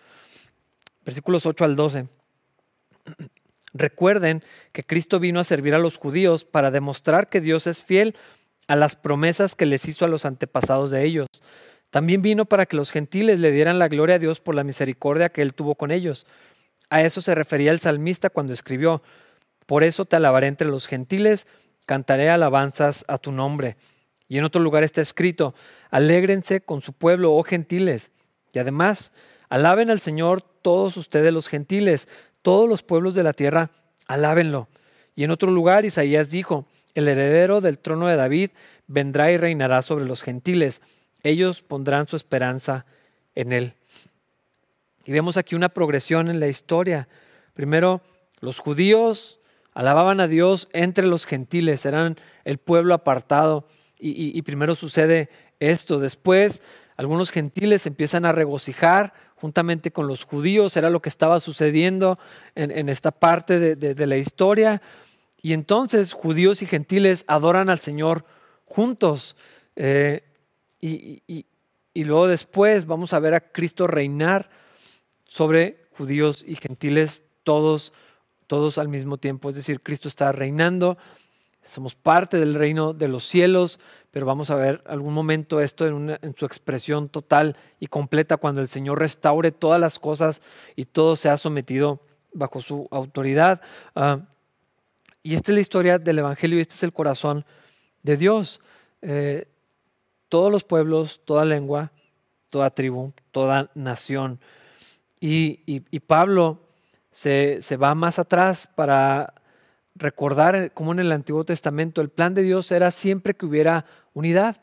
Versículos 1.03 1.45
8 1.45 1.65
al 1.65 1.75
12. 1.75 2.07
Recuerden 3.73 4.43
que 4.71 4.83
Cristo 4.83 5.19
vino 5.19 5.39
a 5.39 5.43
servir 5.43 5.73
a 5.73 5.79
los 5.79 5.97
judíos 5.97 6.45
para 6.45 6.71
demostrar 6.71 7.27
que 7.27 7.41
Dios 7.41 7.67
es 7.67 7.83
fiel 7.83 8.15
a 8.67 8.75
las 8.75 8.95
promesas 8.95 9.55
que 9.55 9.65
les 9.65 9.87
hizo 9.87 10.05
a 10.05 10.07
los 10.07 10.25
antepasados 10.25 10.91
de 10.91 11.03
ellos. 11.03 11.27
También 11.89 12.21
vino 12.21 12.45
para 12.45 12.65
que 12.65 12.77
los 12.77 12.91
gentiles 12.91 13.39
le 13.39 13.51
dieran 13.51 13.79
la 13.79 13.87
gloria 13.87 14.15
a 14.15 14.19
Dios 14.19 14.39
por 14.39 14.55
la 14.55 14.63
misericordia 14.63 15.29
que 15.29 15.41
Él 15.41 15.53
tuvo 15.53 15.75
con 15.75 15.91
ellos. 15.91 16.25
A 16.89 17.01
eso 17.01 17.21
se 17.21 17.35
refería 17.35 17.71
el 17.71 17.79
salmista 17.79 18.29
cuando 18.29 18.53
escribió, 18.53 19.01
Por 19.65 19.83
eso 19.83 20.05
te 20.05 20.15
alabaré 20.15 20.47
entre 20.47 20.67
los 20.67 20.87
gentiles, 20.87 21.47
cantaré 21.85 22.29
alabanzas 22.29 23.05
a 23.07 23.17
tu 23.17 23.31
nombre. 23.31 23.77
Y 24.33 24.39
en 24.39 24.45
otro 24.45 24.63
lugar 24.63 24.83
está 24.83 24.99
escrito, 24.99 25.53
Alégrense 25.91 26.61
con 26.61 26.81
su 26.81 26.93
pueblo, 26.93 27.35
oh 27.35 27.43
gentiles. 27.43 28.09
Y 28.51 28.57
además, 28.57 29.13
alaben 29.47 29.91
al 29.91 29.99
Señor 29.99 30.41
todos 30.41 30.97
ustedes 30.97 31.31
los 31.31 31.47
gentiles, 31.47 32.07
todos 32.41 32.67
los 32.67 32.81
pueblos 32.81 33.13
de 33.13 33.21
la 33.21 33.33
tierra, 33.33 33.69
alábenlo. 34.07 34.69
Y 35.15 35.23
en 35.23 35.29
otro 35.29 35.51
lugar 35.51 35.85
Isaías 35.85 36.31
dijo, 36.31 36.65
el 36.95 37.09
heredero 37.09 37.61
del 37.61 37.77
trono 37.77 38.07
de 38.07 38.15
David 38.15 38.49
vendrá 38.87 39.31
y 39.31 39.37
reinará 39.37 39.83
sobre 39.83 40.05
los 40.05 40.23
gentiles. 40.23 40.81
Ellos 41.21 41.61
pondrán 41.61 42.07
su 42.07 42.15
esperanza 42.15 42.87
en 43.35 43.53
él. 43.53 43.75
Y 45.05 45.11
vemos 45.11 45.37
aquí 45.37 45.53
una 45.53 45.69
progresión 45.69 46.27
en 46.27 46.39
la 46.39 46.47
historia. 46.47 47.07
Primero, 47.53 48.01
los 48.39 48.57
judíos 48.57 49.39
alababan 49.75 50.19
a 50.19 50.27
Dios 50.27 50.69
entre 50.73 51.05
los 51.05 51.27
gentiles, 51.27 51.85
eran 51.85 52.17
el 52.45 52.57
pueblo 52.57 52.95
apartado. 52.95 53.67
Y, 54.05 54.41
primero 54.41 54.75
sucede 54.75 55.29
esto. 55.61 55.97
Después, 55.97 56.61
algunos 56.97 57.31
gentiles 57.31 57.85
empiezan 57.87 58.25
a 58.25 58.33
regocijar 58.33 59.13
juntamente 59.35 59.91
con 59.91 60.07
los 60.07 60.25
judíos, 60.25 60.75
era 60.75 60.89
lo 60.89 61.01
que 61.01 61.07
estaba 61.07 61.39
sucediendo 61.39 62.19
en, 62.55 62.89
esta 62.89 63.11
parte 63.11 63.75
de, 63.75 64.07
la 64.07 64.17
historia. 64.17 64.81
Y 65.41 65.53
entonces 65.53 66.11
judíos 66.11 66.61
y 66.61 66.65
gentiles 66.65 67.23
adoran 67.27 67.69
al 67.69 67.79
Señor 67.79 68.25
juntos. 68.65 69.37
Eh, 69.77 70.21
y, 70.81 71.45
luego 71.95 72.27
después 72.27 72.85
vamos 72.85 73.13
a 73.13 73.19
ver 73.19 73.35
a 73.35 73.39
Cristo 73.39 73.87
reinar 73.87 74.49
sobre 75.23 75.87
judíos 75.97 76.43
y 76.45 76.55
gentiles 76.55 77.23
todos, 77.43 77.93
todos 78.47 78.77
al 78.77 78.89
mismo 78.89 79.17
tiempo. 79.17 79.47
Es 79.47 79.55
decir, 79.55 79.79
Cristo 79.81 80.09
está 80.09 80.33
reinando, 80.33 80.97
somos 81.63 81.95
parte 81.95 82.37
del 82.37 82.55
reino 82.55 82.93
de 82.93 83.07
los 83.07 83.25
cielos, 83.25 83.79
pero 84.11 84.25
vamos 84.25 84.51
a 84.51 84.55
ver 84.55 84.83
algún 84.85 85.13
momento 85.13 85.61
esto 85.61 85.87
en, 85.87 86.35
su 86.35 86.45
expresión 86.45 87.09
total 87.09 87.55
y 87.79 87.87
completa 87.87 88.37
cuando 88.37 88.61
el 88.61 88.67
Señor 88.67 88.99
restaure 88.99 89.51
todas 89.51 89.79
las 89.79 89.97
cosas 89.97 90.41
y 90.75 90.85
todo 90.85 91.15
se 91.15 91.29
ha 91.29 91.37
sometido 91.37 92.01
bajo 92.33 92.61
su 92.61 92.87
autoridad. 92.91 93.61
Ah, 93.95 94.19
y 95.23 95.35
esta 95.35 95.51
es 95.51 95.55
la 95.55 95.61
historia 95.61 95.99
del 95.99 96.19
Evangelio 96.19 96.57
y 96.57 96.61
este 96.61 96.75
es 96.75 96.83
el 96.83 96.93
corazón 96.93 97.45
de 98.03 98.17
Dios. 98.17 98.59
Eh, 99.01 99.47
todos 100.27 100.51
los 100.51 100.63
pueblos, 100.63 101.21
toda 101.23 101.45
lengua, 101.45 101.91
toda 102.49 102.69
tribu, 102.69 103.13
toda 103.31 103.71
nación. 103.73 104.39
Y, 105.19 105.79
Pablo 106.01 106.59
se 107.09 107.77
va 107.77 107.95
más 107.95 108.19
atrás 108.19 108.67
para 108.75 109.33
recordar 109.95 110.71
cómo 110.73 110.91
en 110.91 110.99
el 110.99 111.11
Antiguo 111.11 111.43
Testamento 111.43 112.01
el 112.01 112.09
plan 112.09 112.33
de 112.33 112.43
Dios 112.43 112.71
era 112.71 112.91
siempre 112.91 113.33
que 113.33 113.45
hubiera 113.45 113.85
unidad, 114.13 114.57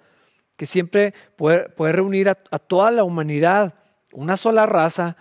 que 0.56 0.66
siempre 0.66 1.14
poder, 1.36 1.72
reunir 1.78 2.28
a, 2.28 2.34
toda 2.34 2.90
la 2.90 3.04
humanidad, 3.04 3.74
una 4.12 4.36
sola 4.36 4.66
raza, 4.66 5.16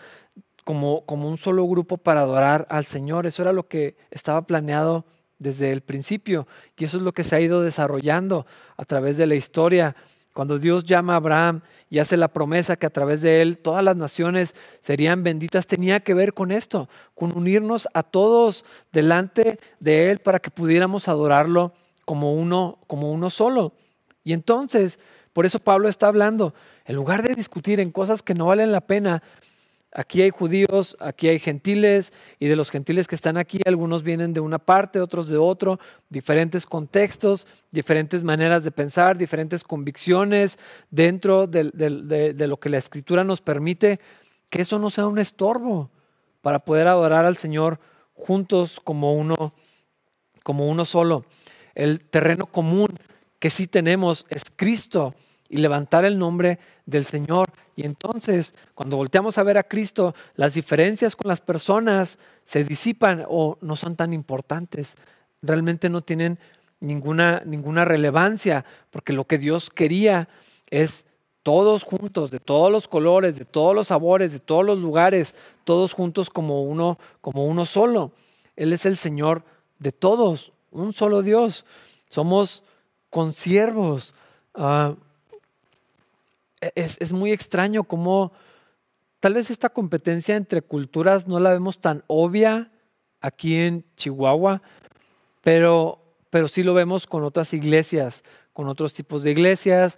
como, 0.65 1.05
como 1.05 1.29
un 1.29 1.37
solo 1.37 1.65
grupo 1.67 1.97
para 1.97 2.21
adorar 2.21 2.67
al 2.69 2.85
Señor. 2.85 3.25
Eso 3.25 3.41
era 3.41 3.53
lo 3.53 3.67
que 3.67 3.97
estaba 4.11 4.45
planeado 4.45 5.05
desde 5.39 5.71
el 5.71 5.81
principio 5.81 6.47
y 6.77 6.83
eso 6.83 6.97
es 6.97 7.03
lo 7.03 7.13
que 7.13 7.23
se 7.23 7.35
ha 7.35 7.39
ido 7.39 7.61
desarrollando 7.61 8.45
a 8.77 8.85
través 8.85 9.17
de 9.17 9.25
la 9.25 9.35
historia. 9.35 9.95
Cuando 10.33 10.59
Dios 10.59 10.83
llama 10.85 11.13
a 11.13 11.17
Abraham 11.17 11.61
y 11.89 11.99
hace 11.99 12.15
la 12.15 12.27
promesa 12.27 12.75
que 12.75 12.85
a 12.85 12.91
través 12.91 13.21
de 13.21 13.41
él 13.41 13.57
todas 13.57 13.83
las 13.83 13.95
naciones 13.95 14.55
serían 14.79 15.23
benditas, 15.23 15.67
tenía 15.67 15.99
que 15.99 16.13
ver 16.13 16.33
con 16.33 16.51
esto, 16.51 16.87
con 17.15 17.35
unirnos 17.35 17.87
a 17.93 18.03
todos 18.03 18.65
delante 18.91 19.59
de 19.79 20.11
él 20.11 20.19
para 20.19 20.39
que 20.39 20.51
pudiéramos 20.51 21.07
adorarlo 21.07 21.73
como 22.05 22.33
uno, 22.33 22.79
como 22.87 23.11
uno 23.11 23.29
solo. 23.29 23.73
Y 24.23 24.33
entonces, 24.33 24.99
por 25.33 25.45
eso 25.45 25.59
Pablo 25.59 25.89
está 25.89 26.07
hablando, 26.07 26.53
en 26.85 26.95
lugar 26.95 27.21
de 27.21 27.35
discutir 27.35 27.79
en 27.79 27.91
cosas 27.91 28.23
que 28.23 28.33
no 28.33 28.47
valen 28.47 28.71
la 28.71 28.81
pena, 28.81 29.23
aquí 29.91 30.21
hay 30.21 30.29
judíos, 30.29 30.95
aquí 30.99 31.27
hay 31.27 31.39
gentiles, 31.39 32.13
y 32.39 32.47
de 32.47 32.55
los 32.55 32.69
gentiles 32.69 33.07
que 33.07 33.15
están 33.15 33.37
aquí, 33.37 33.59
algunos 33.65 34.03
vienen 34.03 34.33
de 34.33 34.39
una 34.39 34.59
parte, 34.59 34.99
otros 34.99 35.27
de 35.29 35.37
otro, 35.37 35.79
diferentes 36.09 36.65
contextos, 36.65 37.47
diferentes 37.71 38.23
maneras 38.23 38.63
de 38.63 38.71
pensar, 38.71 39.17
diferentes 39.17 39.63
convicciones 39.63 40.59
dentro 40.89 41.47
de, 41.47 41.71
de 41.71 42.47
lo 42.47 42.59
que 42.59 42.69
la 42.69 42.77
escritura 42.77 43.23
nos 43.23 43.41
permite, 43.41 43.99
que 44.49 44.61
eso 44.61 44.79
no 44.79 44.89
sea 44.89 45.07
un 45.07 45.19
estorbo 45.19 45.89
para 46.41 46.59
poder 46.59 46.87
adorar 46.87 47.25
al 47.25 47.37
Señor 47.37 47.79
juntos 48.13 48.79
como 48.83 49.13
uno, 49.13 49.53
como 50.43 50.67
uno 50.67 50.85
solo. 50.85 51.25
El 51.75 52.01
terreno 52.01 52.45
común 52.45 52.87
que 53.39 53.49
sí 53.49 53.67
tenemos 53.67 54.25
es 54.29 54.43
Cristo 54.55 55.15
y 55.49 55.57
levantar 55.57 56.05
el 56.05 56.17
nombre 56.17 56.59
del 56.85 57.05
Señor. 57.05 57.49
Y 57.75 57.83
entonces, 57.83 58.53
cuando 58.75 58.97
volteamos 58.97 59.37
a 59.37 59.43
ver 59.43 59.57
a 59.57 59.63
Cristo, 59.63 60.13
las 60.35 60.53
diferencias 60.53 61.15
con 61.15 61.27
las 61.27 61.41
personas 61.41 62.19
se 62.43 62.63
disipan 62.63 63.25
o 63.27 63.57
no 63.61 63.75
son 63.75 63.95
tan 63.95 64.13
importantes. 64.13 64.95
Realmente 65.41 65.89
no 65.89 66.01
tienen 66.01 66.39
ninguna, 66.79 67.41
ninguna 67.45 67.83
relevancia, 67.83 68.63
porque 68.91 69.13
lo 69.13 69.25
que 69.25 69.37
Dios 69.37 69.69
quería 69.69 70.29
es 70.69 71.05
todos 71.41 71.83
juntos, 71.83 72.31
de 72.31 72.39
todos 72.39 72.71
los 72.71 72.87
colores, 72.87 73.37
de 73.37 73.45
todos 73.45 73.73
los 73.73 73.87
sabores, 73.87 74.31
de 74.31 74.39
todos 74.39 74.65
los 74.65 74.77
lugares, 74.77 75.33
todos 75.63 75.93
juntos 75.93 76.29
como 76.29 76.63
uno, 76.63 76.99
como 77.21 77.45
uno 77.45 77.65
solo. 77.65 78.11
Él 78.55 78.73
es 78.73 78.85
el 78.85 78.97
Señor 78.97 79.43
de 79.79 79.91
todos, 79.91 80.51
un 80.69 80.93
solo 80.93 81.23
Dios. 81.23 81.65
Somos 82.09 82.63
consiervos. 83.09 84.13
Uh, 84.53 84.95
es, 86.61 87.11
muy 87.11 87.31
extraño 87.31 87.83
cómo 87.83 88.31
tal 89.19 89.33
vez 89.33 89.49
esta 89.49 89.69
competencia 89.69 90.35
entre 90.35 90.61
culturas 90.61 91.27
no 91.27 91.39
la 91.39 91.51
vemos 91.51 91.79
tan 91.79 92.03
obvia 92.07 92.71
aquí 93.21 93.57
en 93.57 93.85
Chihuahua, 93.95 94.61
pero, 95.41 96.01
pero 96.29 96.47
sí 96.47 96.63
lo 96.63 96.73
vemos 96.73 97.07
con 97.07 97.23
otras 97.23 97.53
iglesias, 97.53 98.23
con 98.53 98.67
otros 98.67 98.93
tipos 98.93 99.23
de 99.23 99.31
iglesias, 99.31 99.97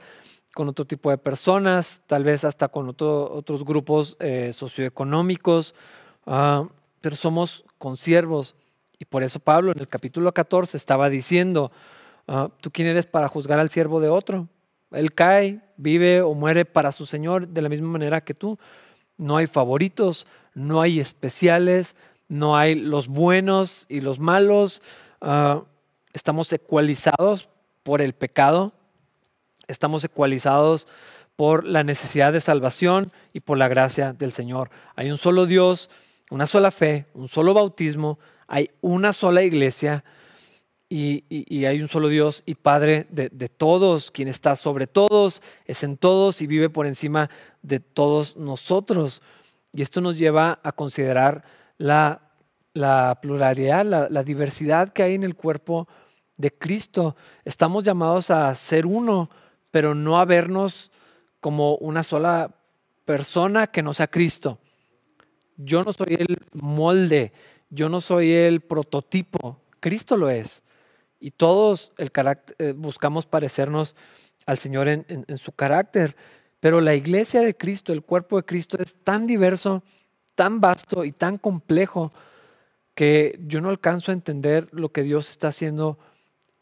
con 0.54 0.68
otro 0.68 0.86
tipo 0.86 1.10
de 1.10 1.18
personas, 1.18 2.02
tal 2.08 2.24
vez 2.24 2.44
hasta 2.44 2.68
con 2.68 2.90
otros 2.90 3.64
grupos 3.64 4.18
eh, 4.20 4.52
socioeconómicos, 4.54 5.76
uh, 6.26 6.68
pero 7.00 7.16
somos 7.16 7.64
consiervos. 7.78 8.56
Y 9.00 9.06
por 9.06 9.24
eso 9.24 9.40
Pablo 9.40 9.72
en 9.72 9.80
el 9.80 9.88
capítulo 9.88 10.32
14 10.34 10.78
estaba 10.78 11.10
diciendo, 11.10 11.72
Ah, 12.28 12.50
¿Tú 12.62 12.72
quién 12.72 12.88
eres 12.88 13.06
para 13.06 13.28
juzgar 13.28 13.60
al 13.60 13.70
siervo 13.70 14.00
de 14.00 14.10
otro? 14.10 14.48
Él 14.92 15.14
cae, 15.14 15.62
vive 15.78 16.22
o 16.22 16.34
muere 16.34 16.66
para 16.66 16.92
su 16.92 17.06
Señor 17.06 17.48
de 17.48 17.62
la 17.62 17.70
misma 17.70 17.88
manera 17.88 18.22
que 18.22 18.34
tú. 18.34 18.60
No 19.18 19.38
hay 19.38 19.48
favoritos, 19.48 20.28
no 20.54 20.82
hay 20.82 21.00
especiales, 21.00 21.96
no 22.28 22.58
hay 22.58 22.76
los 22.76 23.08
buenos 23.08 23.86
y 23.90 24.02
los 24.02 24.20
malos. 24.20 24.82
Ah, 25.22 25.64
estamos 26.14 26.52
ecualizados 26.54 27.50
por 27.84 28.02
el 28.02 28.14
pecado, 28.14 28.74
estamos 29.68 30.04
ecualizados 30.04 30.88
por 31.36 31.66
la 31.66 31.84
necesidad 31.84 32.34
de 32.34 32.42
salvación 32.42 33.12
y 33.34 33.40
por 33.40 33.58
la 33.58 33.68
gracia 33.68 34.14
del 34.14 34.34
Señor. 34.34 34.70
Hay 34.96 35.10
un 35.10 35.18
solo 35.18 35.46
Dios, 35.46 35.90
una 36.30 36.48
sola 36.48 36.72
fe, 36.72 37.06
un 37.14 37.28
solo 37.28 37.54
bautismo, 37.54 38.20
hay 38.48 38.70
una 38.82 39.14
sola 39.14 39.44
iglesia 39.44 40.04
y, 40.94 41.66
hay 41.66 41.82
un 41.82 41.88
solo 41.88 42.10
Dios 42.10 42.44
y 42.46 42.56
Padre 42.56 43.08
de, 43.10 43.30
todos, 43.48 44.12
quien 44.12 44.28
está 44.28 44.58
sobre 44.58 44.88
todos, 44.88 45.42
es 45.66 45.84
en 45.84 45.96
todos 45.96 46.42
y 46.42 46.48
vive 46.48 46.70
por 46.70 46.86
encima 46.86 47.30
de 47.62 47.80
todos 47.80 48.36
nosotros. 48.36 49.22
Y 49.72 49.82
esto 49.82 50.02
nos 50.02 50.18
lleva 50.18 50.60
a 50.64 50.74
considerar 50.74 51.46
la, 51.78 52.22
pluralidad, 53.22 53.86
la, 53.86 54.24
diversidad 54.24 54.90
que 54.90 55.04
hay 55.04 55.16
en 55.16 55.24
el 55.24 55.36
cuerpo 55.36 55.88
de 56.36 56.52
Cristo. 56.52 57.16
Estamos 57.46 57.84
llamados 57.84 58.30
a 58.30 58.54
ser 58.54 58.86
uno, 58.86 59.30
pero 59.72 59.96
no 59.96 60.20
a 60.20 60.26
vernos 60.26 60.92
como 61.40 61.76
una 61.76 62.04
sola 62.04 62.54
persona 63.06 63.68
que 63.68 63.82
no 63.82 63.94
sea 63.94 64.08
Cristo. 64.08 64.60
Yo 65.56 65.84
no 65.84 65.94
soy 65.94 66.18
el 66.20 66.38
molde, 66.54 67.32
yo 67.70 67.88
no 67.88 68.02
soy 68.02 68.34
el 68.34 68.60
prototipo 68.60 69.62
Cristo 69.82 70.16
lo 70.16 70.30
es. 70.30 70.64
Y 71.22 71.32
todos 71.32 71.94
eh, 71.98 72.74
buscamos 72.76 73.26
parecernos 73.26 73.96
al 74.46 74.58
Señor 74.58 74.90
en 74.90 75.38
su 75.38 75.54
carácter. 75.54 76.18
Pero 76.60 76.82
la 76.82 76.96
iglesia 76.96 77.42
de 77.42 77.56
Cristo, 77.56 77.94
el 77.94 78.04
cuerpo 78.04 78.38
de 78.38 78.44
Cristo 78.44 78.78
es 78.80 78.96
tan 79.04 79.28
diverso, 79.28 79.84
tan 80.36 80.62
vasto 80.62 81.06
y 81.06 81.12
tan 81.12 81.38
complejo 81.38 82.12
que 82.96 83.40
yo 83.48 83.62
no 83.62 83.70
alcanzo 83.70 84.12
a 84.12 84.14
entender 84.14 84.68
lo 84.72 84.90
que 84.90 85.04
Dios 85.04 85.30
está 85.30 85.48
haciendo 85.48 85.98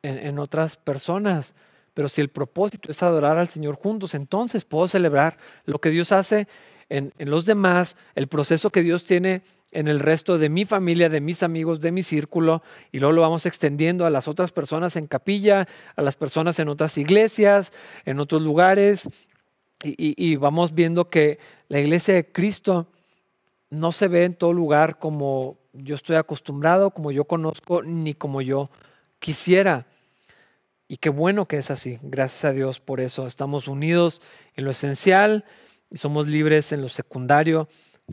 en, 0.02 0.40
otras 0.40 0.78
personas. 0.78 1.54
Pero 1.94 2.08
si 2.08 2.22
el 2.22 2.30
propósito 2.30 2.90
es 2.90 3.04
adorar 3.04 3.38
al 3.38 3.50
Señor 3.50 3.76
juntos, 3.76 4.14
entonces 4.14 4.64
puedo 4.64 4.88
celebrar 4.88 5.38
lo 5.66 5.80
que 5.80 5.90
Dios 5.90 6.14
hace 6.14 6.48
en, 6.88 7.12
los 7.18 7.46
demás, 7.46 7.98
el 8.16 8.28
proceso 8.28 8.70
que 8.70 8.84
Dios 8.84 9.04
tiene 9.04 9.42
en 9.72 9.88
el 9.88 10.00
resto 10.00 10.38
de 10.38 10.50
mi 10.50 10.66
familia, 10.66 11.10
de 11.10 11.22
mis 11.22 11.44
amigos, 11.44 11.80
de 11.80 11.92
mi 11.92 12.04
círculo, 12.04 12.64
y 12.92 13.00
luego 13.00 13.14
lo 13.14 13.22
vamos 13.22 13.46
extendiendo 13.46 14.06
a 14.06 14.10
las 14.10 14.28
otras 14.28 14.52
personas 14.52 14.96
en 14.96 15.08
capilla, 15.08 15.68
a 15.96 16.02
las 16.02 16.16
personas 16.16 16.60
en 16.60 16.70
otras 16.70 16.98
iglesias, 16.98 17.72
en 18.06 18.20
otros 18.20 18.42
lugares, 18.42 19.10
y 19.82 20.36
vamos 20.36 20.76
viendo 20.76 21.10
que 21.10 21.40
la 21.70 21.80
iglesia 21.80 22.14
de 22.14 22.30
Cristo 22.30 22.88
no 23.70 23.92
se 23.92 24.08
ve 24.08 24.26
en 24.26 24.34
todo 24.34 24.52
lugar 24.52 25.00
como 25.00 25.58
yo 25.74 25.96
estoy 25.96 26.16
acostumbrado, 26.16 26.92
como 26.92 27.12
yo 27.12 27.26
conozco, 27.26 27.84
ni 27.84 28.14
como 28.14 28.42
yo 28.42 28.70
quisiera. 29.20 29.86
Y 30.88 30.98
qué 30.98 31.10
bueno 31.10 31.48
que 31.48 31.58
es 31.58 31.70
así. 31.70 32.00
Gracias 32.02 32.46
a 32.46 32.52
Dios 32.52 32.80
por 32.80 33.00
eso. 33.00 33.28
Estamos 33.28 33.68
unidos 33.68 34.22
en 34.56 34.66
lo 34.66 34.72
esencial 34.72 35.46
y 35.92 35.98
somos 35.98 36.28
libres 36.28 36.72
en 36.72 36.82
lo 36.82 36.90
secundario, 36.90 37.68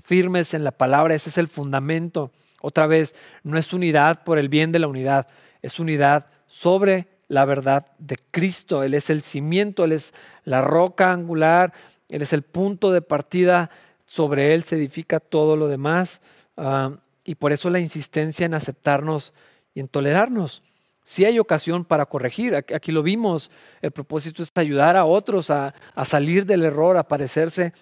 firmes 0.05 0.55
en 0.55 0.65
la 0.65 0.73
palabra. 0.73 1.15
Ese 1.15 1.31
es 1.31 1.39
el 1.39 1.49
fundamento. 1.49 2.33
Otra 2.61 2.87
vez, 2.87 3.15
no 3.43 3.59
es 3.59 3.73
unidad 3.73 4.25
por 4.25 4.39
el 4.39 4.49
bien 4.49 4.73
de 4.73 4.79
la 4.79 4.89
unidad, 4.89 5.29
es 5.63 5.79
unidad 5.79 6.27
sobre 6.47 7.09
la 7.29 7.45
verdad 7.45 7.87
de 7.99 8.19
Cristo. 8.31 8.83
Él 8.83 8.95
es 8.95 9.11
el 9.11 9.23
cimiento, 9.23 9.85
Él 9.85 9.93
es 9.93 10.15
la 10.45 10.63
roca 10.63 11.13
angular, 11.13 11.73
Él 12.09 12.23
es 12.23 12.33
el 12.33 12.43
punto 12.43 12.93
de 12.93 13.03
partida. 13.03 13.71
Sobre 14.05 14.55
Él 14.55 14.63
se 14.63 14.77
edifica 14.77 15.21
todo 15.21 15.57
lo 15.57 15.69
demás. 15.69 16.23
Ah, 16.57 16.93
y 17.25 17.35
por 17.35 17.53
eso 17.53 17.71
la 17.71 17.81
insistencia 17.81 18.47
en 18.47 18.55
aceptarnos 18.55 19.35
y 19.75 19.81
en 19.81 19.89
tolerarnos. 19.89 20.63
Si 21.03 21.25
hay 21.25 21.39
ocasión 21.39 21.85
para 21.85 22.07
corregir, 22.07 22.57
aquí 22.57 22.91
lo 22.91 23.01
vimos, 23.01 23.53
el 23.81 23.93
propósito 23.93 24.43
es 24.43 24.51
ayudar 24.57 24.97
a 24.97 25.05
otros 25.05 25.51
a, 25.51 25.73
salir 26.05 26.47
del 26.47 26.65
error, 26.65 26.97
a 26.97 27.07
parecerse 27.07 27.73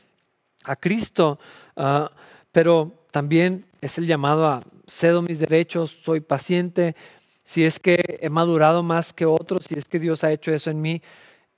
a 0.65 0.77
Cristo, 0.77 1.39
ah, 1.77 2.11
pero 2.53 2.93
también 3.11 3.67
es 3.81 3.99
el 3.99 4.07
llamado 4.07 4.47
a 4.47 4.63
cedo 4.87 5.23
mis 5.23 5.39
derechos, 5.39 5.99
soy 6.03 6.21
paciente, 6.21 6.97
si 7.45 7.65
es 7.65 7.79
que 7.79 8.19
he 8.21 8.31
madurado 8.31 8.83
más 8.83 9.13
que 9.13 9.27
otros, 9.27 9.67
si 9.67 9.75
es 9.75 9.85
que 9.85 9.99
Dios 9.99 10.25
ha 10.25 10.33
hecho 10.33 10.53
eso 10.53 10.71
en 10.71 10.81
mí, 10.81 11.03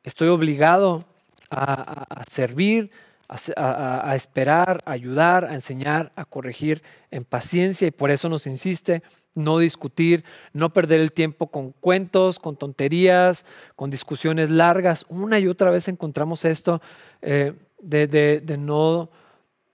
estoy 0.02 0.28
obligado 0.28 1.04
a 1.48 2.24
servir, 2.28 2.90
a, 3.28 4.14
esperar, 4.14 4.82
a 4.84 4.92
ayudar, 4.92 5.44
a 5.44 5.54
enseñar, 5.54 6.12
a 6.16 6.24
corregir 6.24 6.82
en 7.11 7.24
paciencia 7.24 7.88
y 7.88 7.90
por 7.90 8.11
eso 8.11 8.28
nos 8.28 8.46
insiste 8.46 9.02
no 9.37 9.59
discutir, 9.59 10.24
no 10.53 10.72
perder 10.72 11.01
el 11.01 11.12
tiempo 11.12 11.49
con 11.49 11.72
cuentos, 11.72 12.41
con 12.41 12.57
tonterías, 12.57 13.45
con 13.76 13.91
discusiones 13.91 14.51
largas. 14.51 15.05
Una 15.09 15.39
y 15.39 15.47
otra 15.47 15.70
vez 15.70 15.87
encontramos 15.87 16.45
esto 16.45 16.80
eh, 17.22 17.53
de, 17.80 18.57
no, 18.59 19.11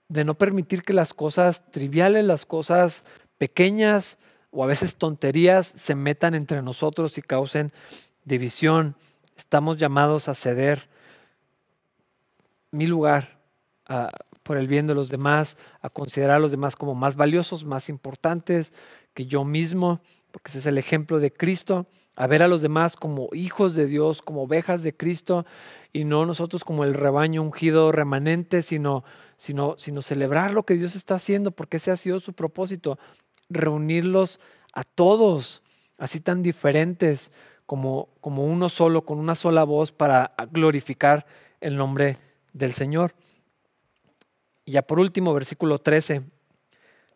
de 0.09 0.25
no 0.25 0.35
permitir 0.35 0.83
que 0.83 0.93
las 0.93 1.13
cosas 1.13 1.71
triviales, 1.71 2.25
las 2.25 2.45
cosas 2.45 3.05
pequeñas 3.37 4.19
o 4.51 4.63
a 4.63 4.67
veces 4.67 4.97
tonterías 4.97 5.65
se 5.65 5.95
metan 5.95 6.35
entre 6.35 6.61
nosotros 6.61 7.17
y 7.17 7.21
causen 7.21 7.71
división. 8.25 8.95
Estamos 9.35 9.77
llamados 9.77 10.27
a 10.27 10.35
ceder 10.35 10.89
mi 12.69 12.85
lugar, 12.85 13.39
por 14.43 14.57
el 14.57 14.67
bien 14.67 14.87
de 14.87 14.95
los 14.95 15.09
demás, 15.09 15.57
a 15.81 15.89
considerar 15.89 16.37
a 16.37 16.39
los 16.39 16.51
demás 16.51 16.75
como 16.75 16.95
más 16.95 17.15
valiosos, 17.15 17.63
más 17.65 17.87
importantes 17.87 18.73
que 19.13 19.25
yo 19.25 19.43
mismo, 19.43 20.01
porque 20.31 20.49
ese 20.49 20.59
es 20.59 20.65
el 20.65 20.77
ejemplo 20.77 21.19
de 21.19 21.31
Cristo, 21.31 21.87
a 22.15 22.27
ver 22.27 22.43
a 22.43 22.47
los 22.47 22.61
demás 22.61 22.95
como 22.95 23.29
hijos 23.33 23.75
de 23.75 23.87
Dios, 23.87 24.21
como 24.21 24.43
ovejas 24.43 24.83
de 24.83 24.95
Cristo, 24.95 25.45
y 25.91 26.05
no 26.05 26.25
nosotros 26.25 26.63
como 26.63 26.83
el 26.83 26.93
rebaño 26.93 27.41
ungido 27.41 27.91
remanente, 27.91 28.61
sino, 28.61 29.03
sino, 29.37 29.75
sino 29.77 30.01
celebrar 30.01 30.53
lo 30.53 30.63
que 30.63 30.75
Dios 30.75 30.95
está 30.95 31.15
haciendo, 31.15 31.51
porque 31.51 31.77
ese 31.77 31.91
ha 31.91 31.95
sido 31.95 32.19
su 32.19 32.33
propósito, 32.33 32.97
reunirlos 33.49 34.39
a 34.73 34.83
todos, 34.83 35.61
así 35.97 36.19
tan 36.19 36.43
diferentes 36.43 37.31
como, 37.65 38.09
como 38.21 38.45
uno 38.45 38.69
solo, 38.69 39.05
con 39.05 39.19
una 39.19 39.35
sola 39.35 39.63
voz, 39.63 39.91
para 39.91 40.33
glorificar 40.51 41.25
el 41.61 41.75
nombre 41.77 42.17
del 42.53 42.73
Señor. 42.73 43.15
Y 44.65 44.73
ya 44.73 44.81
por 44.81 44.99
último, 44.99 45.33
versículo 45.33 45.79
13. 45.79 46.23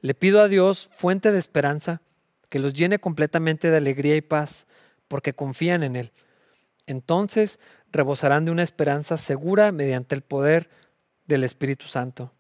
Le 0.01 0.13
pido 0.13 0.41
a 0.41 0.47
Dios, 0.47 0.89
fuente 0.95 1.31
de 1.31 1.39
esperanza, 1.39 2.01
que 2.49 2.59
los 2.59 2.73
llene 2.73 2.99
completamente 2.99 3.69
de 3.69 3.77
alegría 3.77 4.15
y 4.15 4.21
paz, 4.21 4.67
porque 5.07 5.33
confían 5.33 5.83
en 5.83 5.95
Él. 5.95 6.11
Entonces 6.85 7.59
rebosarán 7.91 8.45
de 8.45 8.51
una 8.51 8.63
esperanza 8.63 9.17
segura 9.17 9.71
mediante 9.71 10.15
el 10.15 10.21
poder 10.21 10.69
del 11.25 11.43
Espíritu 11.43 11.87
Santo. 11.87 12.31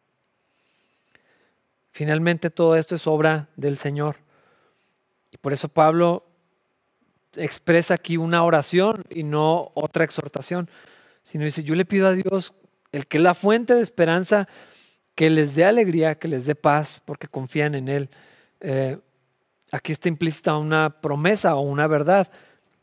Finalmente 1.91 2.49
todo 2.49 2.75
esto 2.75 2.95
es 2.95 3.07
obra 3.07 3.49
del 3.55 3.77
Señor. 3.77 4.17
Y 5.31 5.37
por 5.37 5.51
eso 5.51 5.67
Pablo 5.67 6.25
expresa 7.35 7.95
aquí 7.95 8.17
una 8.17 8.43
oración 8.43 9.03
y 9.09 9.23
no 9.23 9.71
otra 9.75 10.03
exhortación, 10.03 10.69
sino 11.23 11.43
dice, 11.43 11.63
yo 11.63 11.75
le 11.75 11.85
pido 11.85 12.07
a 12.07 12.13
Dios, 12.13 12.53
el 12.91 13.07
que 13.07 13.17
es 13.17 13.23
la 13.23 13.33
fuente 13.33 13.73
de 13.73 13.81
esperanza, 13.81 14.47
que 15.17 15.31
les 15.31 15.55
dé 15.55 15.65
alegría, 15.65 16.13
que 16.13 16.27
les 16.27 16.45
dé 16.45 16.53
paz, 16.53 17.01
porque 17.03 17.27
confían 17.27 17.73
en 17.73 17.89
Él. 17.89 18.07
Eh, 18.61 18.99
aquí 19.71 19.91
está 19.91 20.09
implícita 20.09 20.55
una 20.57 20.91
promesa 21.01 21.55
o 21.55 21.61
una 21.61 21.87
verdad. 21.87 22.31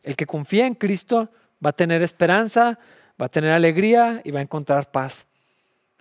El 0.03 0.16
que 0.16 0.26
confía 0.26 0.66
en 0.66 0.74
Cristo 0.74 1.30
va 1.64 1.70
a 1.70 1.74
tener 1.74 2.03
esperanza, 2.03 2.80
va 3.22 3.26
a 3.26 3.28
tener 3.28 3.53
alegría 3.53 4.20
y 4.24 4.32
va 4.32 4.41
a 4.41 4.43
encontrar 4.43 4.91
paz. 4.91 5.28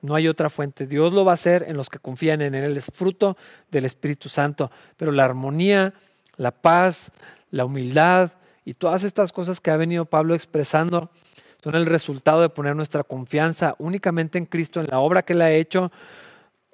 No 0.02 0.16
hay 0.16 0.28
otra 0.28 0.50
fuente. 0.50 0.88
Dios 0.88 1.14
lo 1.14 1.24
va 1.24 1.34
a 1.34 1.36
hacer 1.36 1.66
en 1.68 1.78
los 1.78 1.88
que 1.88 2.00
confían 2.00 2.42
en 2.42 2.56
Él. 2.56 2.78
Es 2.78 2.90
fruto 2.92 3.38
del 3.70 3.86
Espíritu 3.86 4.28
Santo. 4.28 4.72
Pero 4.98 5.12
la 5.12 5.26
armonía, 5.26 5.94
la 6.38 6.50
paz, 6.50 7.12
la 7.52 7.64
humildad 7.64 8.32
y 8.66 8.74
todas 8.74 9.04
estas 9.04 9.32
cosas 9.32 9.62
que 9.62 9.70
ha 9.70 9.78
venido 9.78 10.06
Pablo 10.06 10.34
expresando 10.34 11.12
son 11.64 11.76
el 11.76 11.86
resultado 11.86 12.41
de 12.41 12.49
poner 12.49 12.76
nuestra 12.76 13.05
confianza 13.05 13.76
únicamente 13.80 14.38
en 14.38 14.45
Cristo, 14.45 14.82
en 14.82 14.88
la 14.88 14.99
obra 14.99 15.24
que 15.24 15.32
Él 15.32 15.41
ha 15.41 15.51
hecho, 15.51 15.93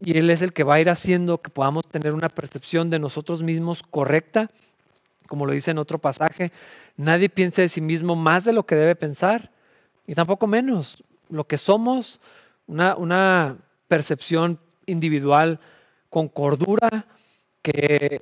y 0.02 0.18
Él 0.18 0.32
es 0.32 0.42
el 0.42 0.52
que 0.52 0.64
va 0.64 0.76
a 0.76 0.80
ir 0.80 0.90
haciendo 0.90 1.44
que 1.44 1.52
podamos 1.52 1.86
tener 1.88 2.16
una 2.16 2.30
percepción 2.30 2.90
de 2.90 2.98
nosotros 2.98 3.44
mismos 3.44 3.84
correcta, 3.84 4.50
como 5.28 5.46
lo 5.46 5.52
dice 5.52 5.70
en 5.70 5.78
otro 5.78 6.00
pasaje. 6.00 6.52
Nadie 6.98 7.30
piense 7.30 7.62
de 7.62 7.70
sí 7.70 7.82
mismo 7.82 8.16
más 8.16 8.46
de 8.46 8.54
lo 8.54 8.66
que 8.66 8.74
debe 8.74 8.96
pensar, 8.96 9.52
y 10.08 10.16
tampoco 10.16 10.48
menos. 10.48 11.04
Lo 11.30 11.46
que 11.46 11.60
somos, 11.60 12.20
una, 12.66 12.96
una 12.96 13.58
percepción 13.88 14.60
individual 14.88 15.60
con 16.10 16.30
cordura 16.30 17.06
que, 17.62 18.22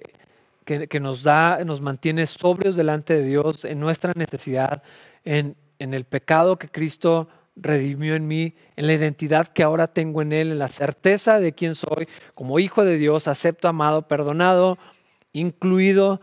que, 0.65 0.99
nos 0.99 1.23
da, 1.23 1.63
nos 1.63 1.79
mantiene 1.79 2.25
sobrios 2.25 2.75
delante 2.75 3.13
de 3.13 3.23
Dios 3.23 3.63
en 3.63 3.79
nuestra 3.79 4.11
necesidad, 4.17 4.83
en, 5.23 5.55
en 5.79 5.93
el 5.93 6.05
pecado 6.05 6.57
que 6.57 6.69
Cristo 6.69 7.27
redimió 7.55 8.15
en 8.15 8.27
mí, 8.27 8.53
en 8.75 8.87
la 8.87 8.93
identidad 8.93 9.47
que 9.47 9.63
ahora 9.63 9.87
tengo 9.87 10.21
en 10.21 10.31
Él, 10.31 10.51
en 10.51 10.59
la 10.59 10.67
certeza 10.67 11.39
de 11.39 11.53
quién 11.53 11.75
soy, 11.75 12.07
como 12.35 12.59
hijo 12.59 12.85
de 12.85 12.97
Dios, 12.97 13.27
acepto, 13.27 13.67
amado, 13.67 14.07
perdonado, 14.07 14.77
incluido, 15.33 16.21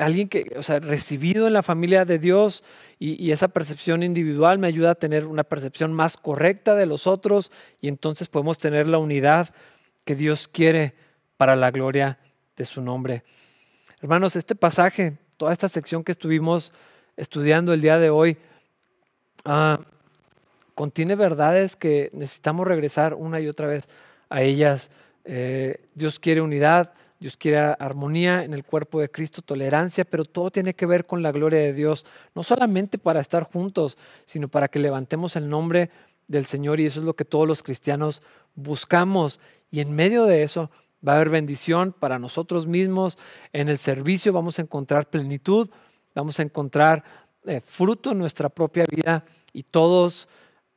alguien 0.00 0.28
que, 0.28 0.54
o 0.56 0.62
sea, 0.62 0.78
recibido 0.80 1.46
en 1.46 1.52
la 1.52 1.62
familia 1.62 2.04
de 2.04 2.18
Dios 2.18 2.64
y, 2.98 3.22
y, 3.22 3.32
esa 3.32 3.48
percepción 3.48 4.02
individual 4.02 4.58
me 4.58 4.66
ayuda 4.66 4.92
a 4.92 4.94
tener 4.94 5.26
una 5.26 5.44
percepción 5.44 5.92
más 5.92 6.16
correcta 6.16 6.74
de 6.74 6.86
los 6.86 7.06
otros 7.06 7.52
y 7.80 7.88
entonces 7.88 8.28
podemos 8.28 8.58
tener 8.58 8.88
la 8.88 8.98
unidad 8.98 9.50
que 10.04 10.14
Dios 10.14 10.48
quiere 10.48 10.94
para 11.36 11.56
la 11.56 11.70
gloria 11.70 12.18
de 12.56 12.64
su 12.64 12.80
nombre. 12.80 13.22
Hermanos, 14.00 14.36
este 14.36 14.54
pasaje, 14.54 15.18
toda 15.36 15.52
esta 15.52 15.68
sección 15.68 16.04
que 16.04 16.12
estuvimos 16.12 16.72
estudiando 17.16 17.72
el 17.72 17.80
día 17.80 17.98
de 17.98 18.10
hoy, 18.10 18.38
ah, 19.44 19.80
contiene 20.74 21.14
verdades 21.14 21.76
que 21.76 22.10
necesitamos 22.12 22.66
regresar 22.66 23.14
una 23.14 23.40
y 23.40 23.48
otra 23.48 23.66
vez 23.66 23.88
a 24.28 24.42
ellas. 24.42 24.90
Eh, 25.24 25.84
Dios 25.94 26.18
quiere 26.18 26.40
unidad, 26.40 26.92
Dios 27.18 27.36
quiere 27.36 27.58
armonía 27.58 28.44
en 28.44 28.52
el 28.52 28.64
cuerpo 28.64 29.00
de 29.00 29.10
Cristo, 29.10 29.42
tolerancia, 29.42 30.04
pero 30.04 30.24
todo 30.24 30.50
tiene 30.50 30.74
que 30.74 30.86
ver 30.86 31.06
con 31.06 31.22
la 31.22 31.32
gloria 31.32 31.60
de 31.60 31.72
Dios, 31.72 32.04
no 32.34 32.42
solamente 32.42 32.98
para 32.98 33.20
estar 33.20 33.44
juntos, 33.44 33.96
sino 34.26 34.48
para 34.48 34.68
que 34.68 34.78
levantemos 34.78 35.34
el 35.36 35.48
nombre 35.48 35.90
del 36.28 36.44
Señor 36.44 36.78
y 36.78 36.86
eso 36.86 37.00
es 37.00 37.06
lo 37.06 37.16
que 37.16 37.24
todos 37.24 37.48
los 37.48 37.62
cristianos 37.62 38.20
buscamos. 38.54 39.40
Y 39.70 39.80
en 39.80 39.94
medio 39.94 40.26
de 40.26 40.42
eso 40.42 40.70
va 41.06 41.12
a 41.12 41.16
haber 41.16 41.30
bendición 41.30 41.94
para 41.98 42.18
nosotros 42.18 42.66
mismos, 42.66 43.18
en 43.52 43.68
el 43.68 43.78
servicio 43.78 44.32
vamos 44.32 44.58
a 44.58 44.62
encontrar 44.62 45.08
plenitud, 45.08 45.70
vamos 46.14 46.38
a 46.38 46.42
encontrar 46.42 47.04
eh, 47.46 47.60
fruto 47.64 48.12
en 48.12 48.18
nuestra 48.18 48.48
propia 48.48 48.84
vida 48.90 49.24
y 49.52 49.62
todos 49.62 50.28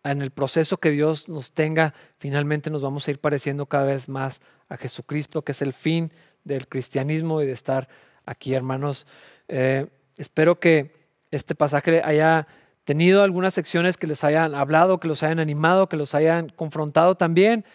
en 0.03 0.21
el 0.21 0.31
proceso 0.31 0.77
que 0.77 0.91
Dios 0.91 1.27
nos 1.27 1.51
tenga, 1.51 1.93
finalmente 2.17 2.69
nos 2.69 2.81
vamos 2.81 3.07
a 3.07 3.11
ir 3.11 3.19
pareciendo 3.19 3.65
cada 3.65 3.85
vez 3.85 4.07
más 4.07 4.41
a 4.69 4.77
Jesucristo, 4.77 5.41
que 5.41 5.51
es 5.51 5.61
el 5.61 5.73
fin 5.73 6.11
del 6.43 6.67
cristianismo 6.67 7.41
y 7.41 7.45
de 7.45 7.51
estar 7.51 7.89
aquí, 8.25 8.53
hermanos. 8.53 9.07
Eh, 9.47 9.87
espero 10.17 10.59
que 10.59 10.93
este 11.31 11.55
pasaje 11.55 12.01
haya 12.03 12.47
tenido 12.85 13.23
algunas 13.23 13.53
secciones 13.53 13.97
que 13.97 14.07
les 14.07 14.23
hayan 14.23 14.55
hablado, 14.55 14.99
que 14.99 15.07
los 15.07 15.21
hayan 15.21 15.39
animado, 15.39 15.89
que 15.89 15.97
los 15.97 16.15
hayan 16.15 16.49
confrontado 16.49 17.15
también. 17.15 17.65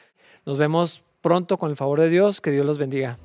Nos 0.46 0.58
vemos 0.58 1.04
pronto 1.20 1.56
con 1.56 1.70
el 1.70 1.76
favor 1.76 2.00
de 2.00 2.08
Dios. 2.08 2.40
Que 2.40 2.50
Dios 2.50 2.66
los 2.66 2.78
bendiga. 2.78 3.16